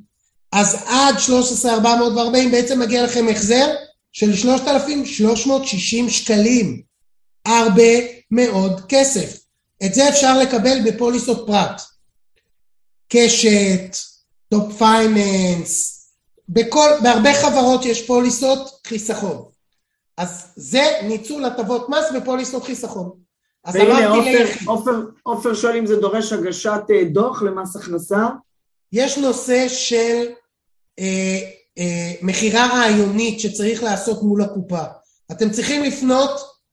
אז 0.52 0.74
עד 0.86 1.18
13,440 1.18 2.50
בעצם 2.50 2.80
מגיע 2.80 3.04
לכם 3.04 3.26
החזר 3.28 3.74
של 4.12 4.36
3,360 4.36 6.10
שקלים. 6.10 6.82
הרבה 7.46 7.92
מאוד 8.30 8.80
כסף. 8.88 9.38
את 9.84 9.94
זה 9.94 10.08
אפשר 10.08 10.38
לקבל 10.38 10.78
בפוליסות 10.86 11.46
פרט. 11.46 11.82
קשת, 13.08 13.96
Top 14.48 14.78
Finance, 14.78 16.02
בכל, 16.48 16.88
בהרבה 17.02 17.34
חברות 17.34 17.84
יש 17.84 18.06
פוליסות 18.06 18.80
חיסכון. 18.86 19.44
אז 20.16 20.52
זה 20.56 20.82
ניצול 21.02 21.44
הטבות 21.44 21.88
מס 21.88 22.04
בפוליסות 22.16 22.64
חיסכון. 22.64 23.10
אז 23.64 23.76
והנה 23.76 24.08
עופר, 25.22 25.54
שואל 25.54 25.76
אם 25.76 25.86
זה 25.86 25.96
דורש 25.96 26.32
הגשת 26.32 26.80
אה, 26.90 27.04
דוח 27.04 27.42
למס 27.42 27.76
הכנסה? 27.76 28.28
יש 28.92 29.18
נושא 29.18 29.68
של 29.68 30.26
אה, 30.98 31.38
אה, 31.78 32.12
מכירה 32.22 32.66
רעיונית 32.66 33.40
שצריך 33.40 33.82
לעשות 33.82 34.22
מול 34.22 34.42
הקופה. 34.42 34.82
אתם 35.32 35.50
צריכים 35.50 35.82
לפנות, 35.82 36.30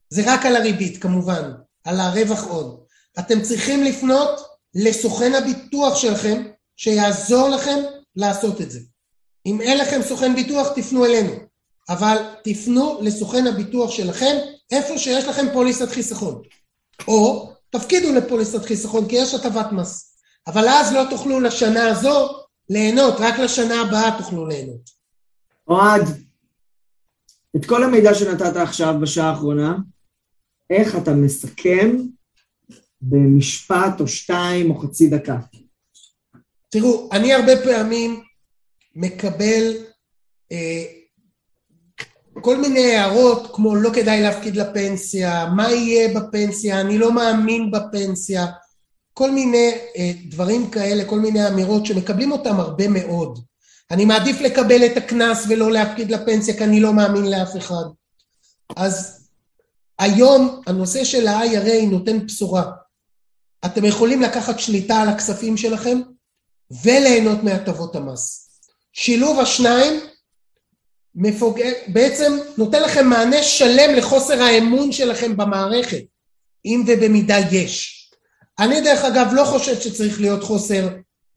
זה 0.09 0.21
רק 0.25 0.45
על 0.45 0.55
הריבית 0.55 1.01
כמובן, 1.01 1.51
על 1.83 1.99
הרווח 1.99 2.43
הון. 2.43 2.77
אתם 3.19 3.41
צריכים 3.41 3.83
לפנות 3.83 4.41
לסוכן 4.75 5.35
הביטוח 5.35 5.95
שלכם, 5.95 6.43
שיעזור 6.75 7.49
לכם 7.49 7.79
לעשות 8.15 8.61
את 8.61 8.71
זה. 8.71 8.79
אם 9.45 9.61
אין 9.61 9.77
לכם 9.77 10.01
סוכן 10.01 10.35
ביטוח, 10.35 10.67
תפנו 10.75 11.05
אלינו. 11.05 11.33
אבל 11.89 12.17
תפנו 12.43 12.99
לסוכן 13.01 13.47
הביטוח 13.47 13.91
שלכם, 13.91 14.37
איפה 14.71 14.97
שיש 14.97 15.25
לכם 15.25 15.45
פוליסת 15.53 15.89
חיסכון. 15.89 16.41
או 17.07 17.51
תפקידו 17.69 18.13
לפוליסת 18.13 18.65
חיסכון, 18.65 19.07
כי 19.07 19.15
יש 19.15 19.33
הטבת 19.33 19.71
מס. 19.71 20.15
אבל 20.47 20.67
אז 20.67 20.93
לא 20.93 21.03
תוכלו 21.09 21.39
לשנה 21.39 21.87
הזו 21.87 22.29
ליהנות, 22.69 23.15
רק 23.19 23.39
לשנה 23.39 23.81
הבאה 23.81 24.17
תוכלו 24.17 24.47
ליהנות. 24.47 24.89
אוהד, 25.67 26.03
את 27.55 27.65
כל 27.65 27.83
המידע 27.83 28.13
שנתת 28.13 28.55
עכשיו 28.55 28.95
בשעה 29.01 29.29
האחרונה, 29.29 29.75
איך 30.69 30.95
אתה 30.95 31.13
מסכם 31.13 31.97
במשפט 33.01 33.99
או 33.99 34.07
שתיים 34.07 34.71
או 34.71 34.79
חצי 34.79 35.07
דקה? 35.07 35.37
תראו, 36.69 37.09
אני 37.11 37.33
הרבה 37.33 37.63
פעמים 37.63 38.23
מקבל 38.95 39.73
אה, 40.51 40.85
כל 42.41 42.57
מיני 42.57 42.95
הערות 42.95 43.55
כמו 43.55 43.75
לא 43.75 43.89
כדאי 43.93 44.21
להפקיד 44.21 44.55
לפנסיה, 44.55 45.45
מה 45.55 45.71
יהיה 45.71 46.19
בפנסיה, 46.19 46.81
אני 46.81 46.97
לא 46.97 47.13
מאמין 47.13 47.71
בפנסיה, 47.71 48.45
כל 49.13 49.31
מיני 49.31 49.71
אה, 49.97 50.11
דברים 50.25 50.69
כאלה, 50.69 51.05
כל 51.05 51.19
מיני 51.19 51.47
אמירות 51.47 51.85
שמקבלים 51.85 52.31
אותם 52.31 52.59
הרבה 52.59 52.87
מאוד. 52.87 53.39
אני 53.91 54.05
מעדיף 54.05 54.41
לקבל 54.41 54.85
את 54.85 54.97
הקנס 54.97 55.45
ולא 55.49 55.71
להפקיד 55.71 56.11
לפנסיה 56.11 56.57
כי 56.57 56.63
אני 56.63 56.79
לא 56.79 56.93
מאמין 56.93 57.31
לאף 57.31 57.57
אחד. 57.57 57.83
אז 58.75 59.18
היום 59.99 60.61
הנושא 60.67 61.03
של 61.03 61.27
ה-IRA 61.27 61.85
נותן 61.91 62.25
בשורה. 62.25 62.63
אתם 63.65 63.85
יכולים 63.85 64.21
לקחת 64.21 64.59
שליטה 64.59 65.01
על 65.01 65.09
הכספים 65.09 65.57
שלכם 65.57 66.01
וליהנות 66.83 67.43
מהטבות 67.43 67.95
המס. 67.95 68.49
שילוב 68.93 69.39
השניים 69.39 69.99
מפוג... 71.15 71.59
בעצם 71.87 72.37
נותן 72.57 72.83
לכם 72.83 73.07
מענה 73.07 73.43
שלם 73.43 73.95
לחוסר 73.95 74.41
האמון 74.41 74.91
שלכם 74.91 75.37
במערכת, 75.37 76.03
אם 76.65 76.83
ובמידה 76.87 77.37
יש. 77.51 77.95
אני 78.59 78.81
דרך 78.81 79.05
אגב 79.05 79.27
לא 79.33 79.43
חושב 79.43 79.79
שצריך 79.79 80.21
להיות 80.21 80.43
חוסר 80.43 80.89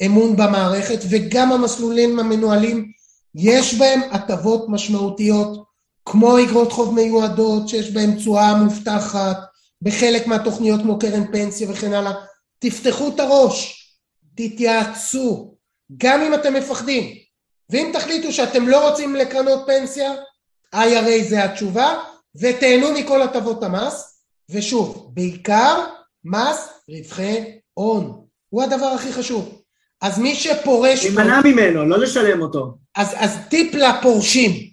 אמון 0.06 0.36
במערכת 0.36 0.98
וגם 1.10 1.52
המסלולים 1.52 2.18
המנוהלים 2.18 2.92
יש 3.34 3.74
בהם 3.74 4.00
הטבות 4.10 4.66
משמעותיות 4.68 5.71
כמו 6.04 6.40
אגרות 6.40 6.72
חוב 6.72 6.94
מיועדות 6.94 7.68
שיש 7.68 7.90
בהם 7.90 8.14
תשואה 8.14 8.54
מובטחת 8.54 9.38
בחלק 9.82 10.26
מהתוכניות 10.26 10.80
כמו 10.82 10.98
קרן 10.98 11.32
פנסיה 11.32 11.70
וכן 11.70 11.92
הלאה 11.92 12.12
תפתחו 12.58 13.08
את 13.08 13.20
הראש, 13.20 13.88
תתייעצו 14.34 15.54
גם 15.96 16.20
אם 16.20 16.34
אתם 16.34 16.54
מפחדים 16.54 17.14
ואם 17.70 17.90
תחליטו 17.92 18.32
שאתם 18.32 18.68
לא 18.68 18.88
רוצים 18.88 19.16
לקרנות 19.16 19.62
פנסיה 19.66 20.12
IRA 20.74 21.22
זה 21.28 21.44
התשובה 21.44 21.98
ותהנו 22.40 22.92
מכל 22.92 23.22
הטבות 23.22 23.62
המס 23.62 24.24
ושוב 24.50 25.10
בעיקר 25.14 25.84
מס 26.24 26.68
רווחי 26.88 27.58
הון. 27.74 28.24
הוא 28.48 28.62
הדבר 28.62 28.86
הכי 28.86 29.12
חשוב. 29.12 29.62
אז 30.00 30.18
מי 30.18 30.34
שפורש... 30.34 31.04
להימנע 31.04 31.40
ממנו, 31.44 31.84
לא 31.84 31.98
לשלם 31.98 32.42
אותו. 32.42 32.74
אז, 32.96 33.14
אז 33.16 33.38
טיפ 33.48 33.74
לפורשים. 33.74 34.71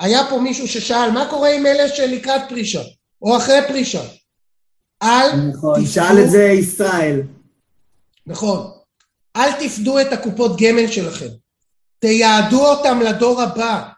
היה 0.00 0.20
פה 0.30 0.38
מישהו 0.38 0.68
ששאל, 0.68 1.10
מה 1.10 1.30
קורה 1.30 1.54
עם 1.54 1.66
אלה 1.66 1.88
שלקראת 1.88 2.42
פרישה, 2.48 2.82
או 3.22 3.36
אחרי 3.36 3.58
פרישה? 3.68 4.02
אל 5.02 5.36
נכון, 5.36 5.74
תפדו, 5.80 5.92
שאל 5.92 6.24
את 6.24 6.30
זה 6.30 6.44
ישראל. 6.44 7.22
נכון, 8.26 8.70
אל 9.36 9.52
תפדו 9.52 10.00
את 10.00 10.12
הקופות 10.12 10.60
גמל 10.60 10.86
שלכם, 10.86 11.28
תייעדו 11.98 12.66
אותם 12.66 13.00
לדור 13.00 13.42
הבא, 13.42 13.88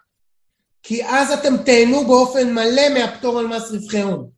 כי 0.83 1.05
אז 1.05 1.31
אתם 1.31 1.57
תהנו 1.57 2.07
באופן 2.07 2.53
מלא 2.53 2.89
מהפטור 2.89 3.39
על 3.39 3.47
מס 3.47 3.71
רווחי 3.71 4.01
הון. 4.01 4.29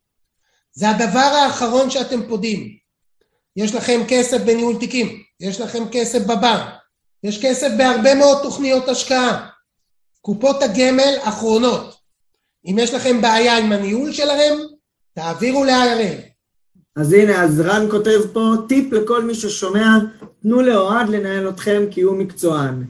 זה 0.72 0.90
הדבר 0.90 1.18
האחרון 1.18 1.90
שאתם 1.90 2.28
פודים. 2.28 2.76
יש 3.56 3.74
לכם 3.74 4.00
כסף 4.08 4.40
בניהול 4.40 4.78
תיקים, 4.80 5.22
יש 5.40 5.60
לכם 5.60 5.84
כסף 5.92 6.22
בבנק, 6.22 6.64
יש 7.24 7.44
כסף 7.44 7.68
בהרבה 7.78 8.14
מאוד 8.14 8.42
תוכניות 8.42 8.88
השקעה. 8.88 9.48
קופות 10.28 10.62
הגמל 10.62 11.14
אחרונות. 11.22 11.94
אם 12.66 12.76
יש 12.78 12.94
לכם 12.94 13.20
בעיה 13.22 13.58
עם 13.58 13.72
הניהול 13.72 14.12
שלהם, 14.12 14.58
תעבירו 15.14 15.64
להראל. 15.64 16.14
אז 16.96 17.12
הנה, 17.12 17.44
אז 17.44 17.60
רן 17.60 17.90
כותב 17.90 18.20
פה, 18.32 18.54
טיפ 18.68 18.92
לכל 18.92 19.24
מי 19.24 19.34
ששומע, 19.34 19.98
תנו 20.42 20.62
לאוהד 20.62 21.08
לנהל 21.08 21.48
אתכם 21.48 21.82
כי 21.90 22.00
הוא 22.00 22.16
מקצוען. 22.16 22.84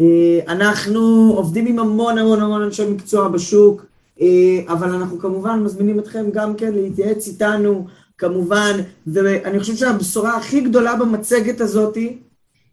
אה, 0.00 0.40
אנחנו 0.48 1.32
עובדים 1.36 1.66
עם 1.66 1.78
המון 1.78 2.18
המון 2.18 2.40
המון 2.40 2.62
אנשי 2.62 2.90
מקצוע 2.90 3.28
בשוק, 3.28 3.84
אה, 4.20 4.26
אבל 4.68 4.88
אנחנו 4.94 5.18
כמובן 5.18 5.60
מזמינים 5.60 5.98
אתכם 5.98 6.30
גם 6.32 6.54
כן 6.54 6.72
להתייעץ 6.74 7.28
איתנו, 7.28 7.86
כמובן, 8.18 8.72
ואני 9.06 9.60
חושב 9.60 9.76
שהבשורה 9.76 10.36
הכי 10.36 10.60
גדולה 10.60 10.96
במצגת 10.96 11.60
הזאתי, 11.60 12.18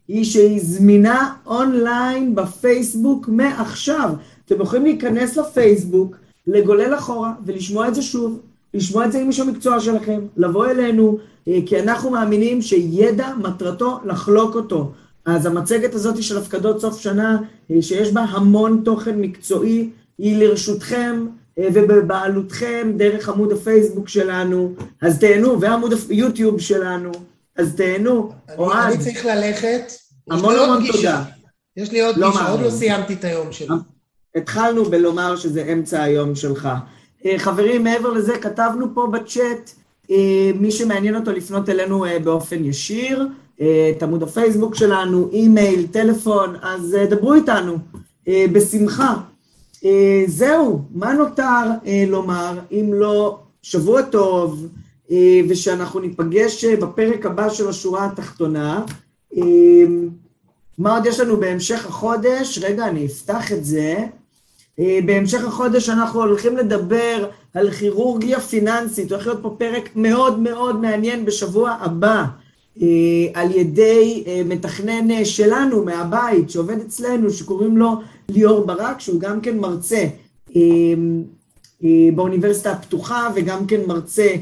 היא 0.08 0.24
שהיא 0.24 0.60
זמינה 0.62 1.34
אונליין 1.46 2.34
בפייסבוק 2.34 3.28
מעכשיו. 3.28 4.10
אתם 4.46 4.60
יכולים 4.60 4.84
להיכנס 4.84 5.36
לפייסבוק, 5.36 6.16
לגולל 6.46 6.94
אחורה 6.94 7.32
ולשמוע 7.44 7.88
את 7.88 7.94
זה 7.94 8.02
שוב, 8.02 8.40
לשמוע 8.74 9.04
את 9.04 9.12
זה 9.12 9.20
עם 9.20 9.28
איש 9.28 9.40
המקצוע 9.40 9.80
שלכם, 9.80 10.20
לבוא 10.36 10.66
אלינו, 10.66 11.18
אה, 11.48 11.58
כי 11.66 11.80
אנחנו 11.80 12.10
מאמינים 12.10 12.62
שידע 12.62 13.32
מטרתו 13.42 14.00
לחלוק 14.04 14.54
אותו. 14.54 14.92
אז 15.24 15.46
המצגת 15.46 15.94
הזאת 15.94 16.22
של 16.22 16.38
הפקדות 16.38 16.80
סוף 16.80 17.00
שנה, 17.00 17.38
אה, 17.70 17.82
שיש 17.82 18.12
בה 18.12 18.20
המון 18.20 18.80
תוכן 18.84 19.20
מקצועי, 19.20 19.90
היא 20.18 20.36
לרשותכם 20.36 21.26
אה, 21.58 21.68
ובבעלותכם 21.74 22.92
דרך 22.96 23.28
עמוד 23.28 23.52
הפייסבוק 23.52 24.08
שלנו, 24.08 24.72
אז 25.02 25.18
תהנו, 25.18 25.60
ועמוד 25.60 25.92
היוטיוב 26.08 26.60
שלנו. 26.60 27.10
אז 27.56 27.76
תהנו, 27.76 28.32
אוהד. 28.58 28.92
אני 28.92 29.04
צריך 29.04 29.24
ללכת. 29.24 29.92
המון 30.30 30.54
המון 30.58 30.86
תודה. 30.92 31.24
יש 31.76 31.92
לי 31.92 32.00
עוד 32.00 32.16
לא 32.16 32.30
פגישה, 32.30 32.48
עוד 32.48 32.60
לא 32.60 32.70
סיימתי 32.70 33.12
את 33.12 33.24
היום 33.24 33.52
שלי. 33.52 33.74
התחלנו 34.34 34.84
בלומר 34.84 35.36
שזה 35.36 35.72
אמצע 35.72 36.02
היום 36.02 36.34
שלך. 36.34 36.68
אה, 37.26 37.38
חברים, 37.38 37.84
מעבר 37.84 38.10
לזה, 38.10 38.38
כתבנו 38.38 38.94
פה 38.94 39.06
בצ'אט, 39.12 39.70
אה, 40.10 40.50
מי 40.54 40.70
שמעניין 40.70 41.16
אותו 41.16 41.32
לפנות 41.32 41.68
אלינו 41.68 42.04
אה, 42.04 42.18
באופן 42.18 42.64
ישיר, 42.64 43.28
את 43.96 44.02
עמוד 44.02 44.22
הפייסבוק 44.22 44.74
שלנו, 44.74 45.28
אימייל, 45.32 45.86
טלפון, 45.86 46.56
אז 46.62 46.96
דברו 47.10 47.34
איתנו, 47.34 47.78
בשמחה. 48.28 49.14
זהו, 50.26 50.82
מה 50.90 51.12
נותר 51.12 51.64
לומר 52.08 52.58
אם 52.72 52.90
לא 52.92 53.38
שבוע 53.62 54.02
טוב, 54.02 54.66
ושאנחנו 55.48 56.00
ניפגש 56.00 56.64
בפרק 56.64 57.26
הבא 57.26 57.50
של 57.50 57.68
השורה 57.68 58.06
התחתונה. 58.06 58.84
מה 60.78 60.96
עוד 60.96 61.06
יש 61.06 61.20
לנו 61.20 61.36
בהמשך 61.36 61.86
החודש? 61.86 62.58
רגע, 62.62 62.88
אני 62.88 63.06
אפתח 63.06 63.52
את 63.52 63.64
זה. 63.64 63.96
אה, 64.80 64.98
בהמשך 65.06 65.44
החודש 65.44 65.88
אנחנו 65.88 66.20
הולכים 66.20 66.56
לדבר 66.56 67.28
על 67.54 67.70
כירורגיה 67.70 68.40
פיננסית, 68.40 69.12
הולך 69.12 69.26
להיות 69.26 69.42
פה 69.42 69.54
פרק 69.58 69.90
מאוד 69.96 70.38
מאוד 70.38 70.80
מעניין 70.80 71.24
בשבוע 71.24 71.70
הבא, 71.70 72.24
אה, 72.82 72.86
על 73.34 73.50
ידי 73.50 74.24
אה, 74.26 74.42
מתכנן 74.44 75.24
שלנו 75.24 75.84
מהבית, 75.84 76.50
שעובד 76.50 76.80
אצלנו, 76.80 77.30
שקוראים 77.30 77.76
לו 77.76 77.92
ליאור 78.28 78.66
ברק, 78.66 79.00
שהוא 79.00 79.20
גם 79.20 79.40
כן 79.40 79.58
מרצה 79.58 80.04
באוניברסיטה 82.14 82.72
הפתוחה 82.72 83.28
וגם 83.34 83.66
כן 83.66 83.80
מרצה 83.86 84.34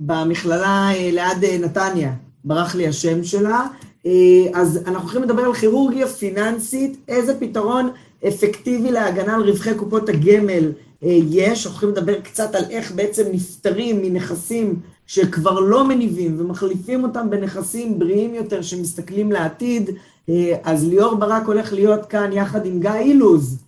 במכללה 0.00 0.90
ליד 1.12 1.64
נתניה, 1.64 2.12
ברח 2.44 2.74
לי 2.74 2.88
השם 2.88 3.24
שלה, 3.24 3.66
אה, 4.06 4.12
אז 4.52 4.80
אנחנו 4.86 5.02
הולכים 5.02 5.22
לדבר 5.22 5.42
על 5.42 5.54
כירורגיה 5.54 6.06
פיננסית, 6.06 6.96
איזה 7.08 7.40
פתרון 7.40 7.90
אפקטיבי 8.28 8.90
להגנה 8.90 9.34
על 9.34 9.50
רווחי 9.50 9.74
קופות 9.74 10.08
הגמל 10.08 10.72
אה, 11.02 11.18
יש, 11.30 11.66
אנחנו 11.66 11.70
הולכים 11.70 11.88
לדבר 11.88 12.20
קצת 12.20 12.54
על 12.54 12.64
איך 12.70 12.92
בעצם 12.92 13.22
נפטרים 13.32 14.02
מנכסים 14.02 14.80
שכבר 15.06 15.60
לא 15.60 15.88
מניבים 15.88 16.40
ומחליפים 16.40 17.04
אותם 17.04 17.30
בנכסים 17.30 17.98
בריאים 17.98 18.34
יותר 18.34 18.62
שמסתכלים 18.62 19.32
לעתיד, 19.32 19.90
אה, 20.28 20.56
אז 20.62 20.88
ליאור 20.88 21.14
ברק 21.14 21.46
הולך 21.46 21.72
להיות 21.72 22.06
כאן 22.06 22.32
יחד 22.32 22.66
עם 22.66 22.80
גיא 22.80 22.90
אילוז, 22.90 23.58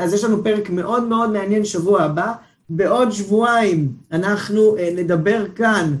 אז 0.00 0.14
יש 0.14 0.24
לנו 0.24 0.44
פרק 0.44 0.70
מאוד 0.70 1.02
מאוד 1.02 1.30
מעניין 1.30 1.64
שבוע 1.64 2.02
הבא, 2.02 2.32
בעוד 2.68 3.12
שבועיים 3.12 3.92
אנחנו 4.12 4.76
נדבר 4.96 5.44
כאן 5.54 5.94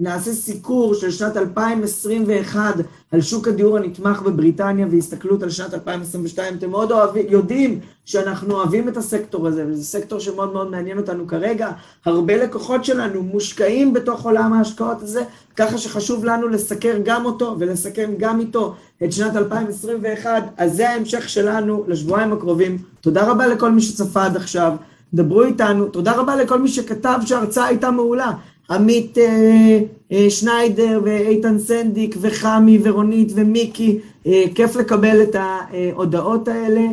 נעשה 0.00 0.32
סיקור 0.32 0.94
של 0.94 1.10
שנת 1.10 1.36
2021 1.36 2.74
על 3.12 3.20
שוק 3.20 3.48
הדיור 3.48 3.76
הנתמך 3.76 4.22
בבריטניה 4.22 4.86
והסתכלות 4.90 5.42
על 5.42 5.50
שנת 5.50 5.74
2022. 5.74 6.54
אתם 6.54 6.70
מאוד 6.70 6.92
אוהבים, 6.92 7.26
יודעים 7.28 7.80
שאנחנו 8.04 8.54
אוהבים 8.54 8.88
את 8.88 8.96
הסקטור 8.96 9.46
הזה, 9.46 9.66
וזה 9.68 9.84
סקטור 9.84 10.18
שמאוד 10.18 10.52
מאוד 10.52 10.70
מעניין 10.70 10.98
אותנו 10.98 11.26
כרגע. 11.26 11.70
הרבה 12.04 12.36
לקוחות 12.36 12.84
שלנו 12.84 13.22
מושקעים 13.22 13.92
בתוך 13.92 14.24
עולם 14.24 14.52
ההשקעות 14.52 15.02
הזה, 15.02 15.22
ככה 15.56 15.78
שחשוב 15.78 16.24
לנו 16.24 16.48
לסקר 16.48 16.94
גם 17.04 17.24
אותו 17.24 17.56
ולסכם 17.58 18.10
גם 18.18 18.40
איתו 18.40 18.74
את 19.04 19.12
שנת 19.12 19.36
2021. 19.36 20.42
אז 20.56 20.76
זה 20.76 20.90
ההמשך 20.90 21.28
שלנו 21.28 21.84
לשבועיים 21.88 22.32
הקרובים. 22.32 22.78
תודה 23.00 23.30
רבה 23.30 23.46
לכל 23.46 23.72
מי 23.72 23.82
שצפה 23.82 24.24
עד 24.24 24.36
עכשיו. 24.36 24.72
דברו 25.14 25.42
איתנו, 25.42 25.88
תודה 25.88 26.12
רבה 26.12 26.36
לכל 26.36 26.60
מי 26.60 26.68
שכתב 26.68 27.18
שההרצאה 27.26 27.64
הייתה 27.64 27.90
מעולה. 27.90 28.32
עמית 28.70 29.18
אה, 29.18 29.80
אה, 30.12 30.30
שניידר 30.30 31.00
ואיתן 31.04 31.58
סנדיק 31.58 32.16
וחמי 32.20 32.78
ורונית 32.82 33.32
ומיקי, 33.34 33.98
אה, 34.26 34.44
כיף 34.54 34.76
לקבל 34.76 35.22
את 35.22 35.36
ההודעות 35.38 36.48
האלה, 36.48 36.86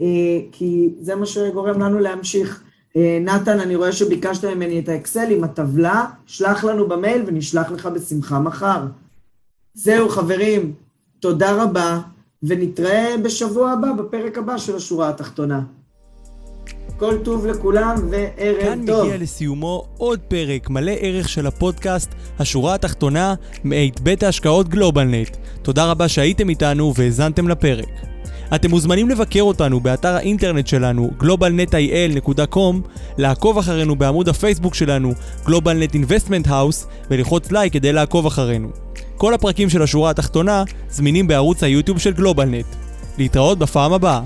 אה, 0.00 0.06
כי 0.52 0.88
זה 1.00 1.14
מה 1.14 1.26
שגורם 1.26 1.80
לנו 1.80 1.98
להמשיך. 1.98 2.62
אה, 2.96 3.18
נתן, 3.20 3.60
אני 3.60 3.76
רואה 3.76 3.92
שביקשת 3.92 4.44
ממני 4.44 4.78
את 4.78 4.88
האקסל 4.88 5.30
עם 5.30 5.44
הטבלה, 5.44 6.04
שלח 6.26 6.64
לנו 6.64 6.88
במייל 6.88 7.22
ונשלח 7.26 7.70
לך 7.70 7.86
בשמחה 7.86 8.38
מחר. 8.38 8.80
זהו 9.74 10.08
חברים, 10.08 10.72
תודה 11.20 11.62
רבה, 11.62 12.00
ונתראה 12.42 13.14
בשבוע 13.22 13.70
הבא 13.70 13.92
בפרק 13.92 14.38
הבא 14.38 14.58
של 14.58 14.76
השורה 14.76 15.08
התחתונה. 15.08 15.60
כל 16.98 17.18
טוב 17.24 17.46
לכולם 17.46 17.96
וערב 18.10 18.56
כאן 18.60 18.86
טוב. 18.86 18.96
כאן 18.96 19.06
מגיע 19.06 19.18
לסיומו 19.18 19.84
עוד 19.98 20.20
פרק 20.28 20.70
מלא 20.70 20.92
ערך 21.00 21.28
של 21.28 21.46
הפודקאסט, 21.46 22.14
השורה 22.38 22.74
התחתונה, 22.74 23.34
מאת 23.64 24.00
בית 24.00 24.22
ההשקעות 24.22 24.68
גלובלנט. 24.68 25.36
תודה 25.62 25.90
רבה 25.90 26.08
שהייתם 26.08 26.48
איתנו 26.48 26.92
והאזנתם 26.96 27.48
לפרק. 27.48 27.88
אתם 28.54 28.70
מוזמנים 28.70 29.08
לבקר 29.08 29.42
אותנו 29.42 29.80
באתר 29.80 30.14
האינטרנט 30.14 30.66
שלנו 30.66 31.10
globalnetil.com, 31.20 32.76
לעקוב 33.18 33.58
אחרינו 33.58 33.96
בעמוד 33.96 34.28
הפייסבוק 34.28 34.74
שלנו 34.74 35.12
GlobalNet 35.46 35.94
Investment 35.94 36.46
House 36.46 36.86
וללחוץ 37.10 37.52
לייק 37.52 37.72
כדי 37.72 37.92
לעקוב 37.92 38.26
אחרינו. 38.26 38.68
כל 39.16 39.34
הפרקים 39.34 39.70
של 39.70 39.82
השורה 39.82 40.10
התחתונה 40.10 40.64
זמינים 40.90 41.26
בערוץ 41.26 41.62
היוטיוב 41.62 41.98
של 41.98 42.12
גלובלנט. 42.12 42.66
להתראות 43.18 43.58
בפעם 43.58 43.92
הבאה. 43.92 44.20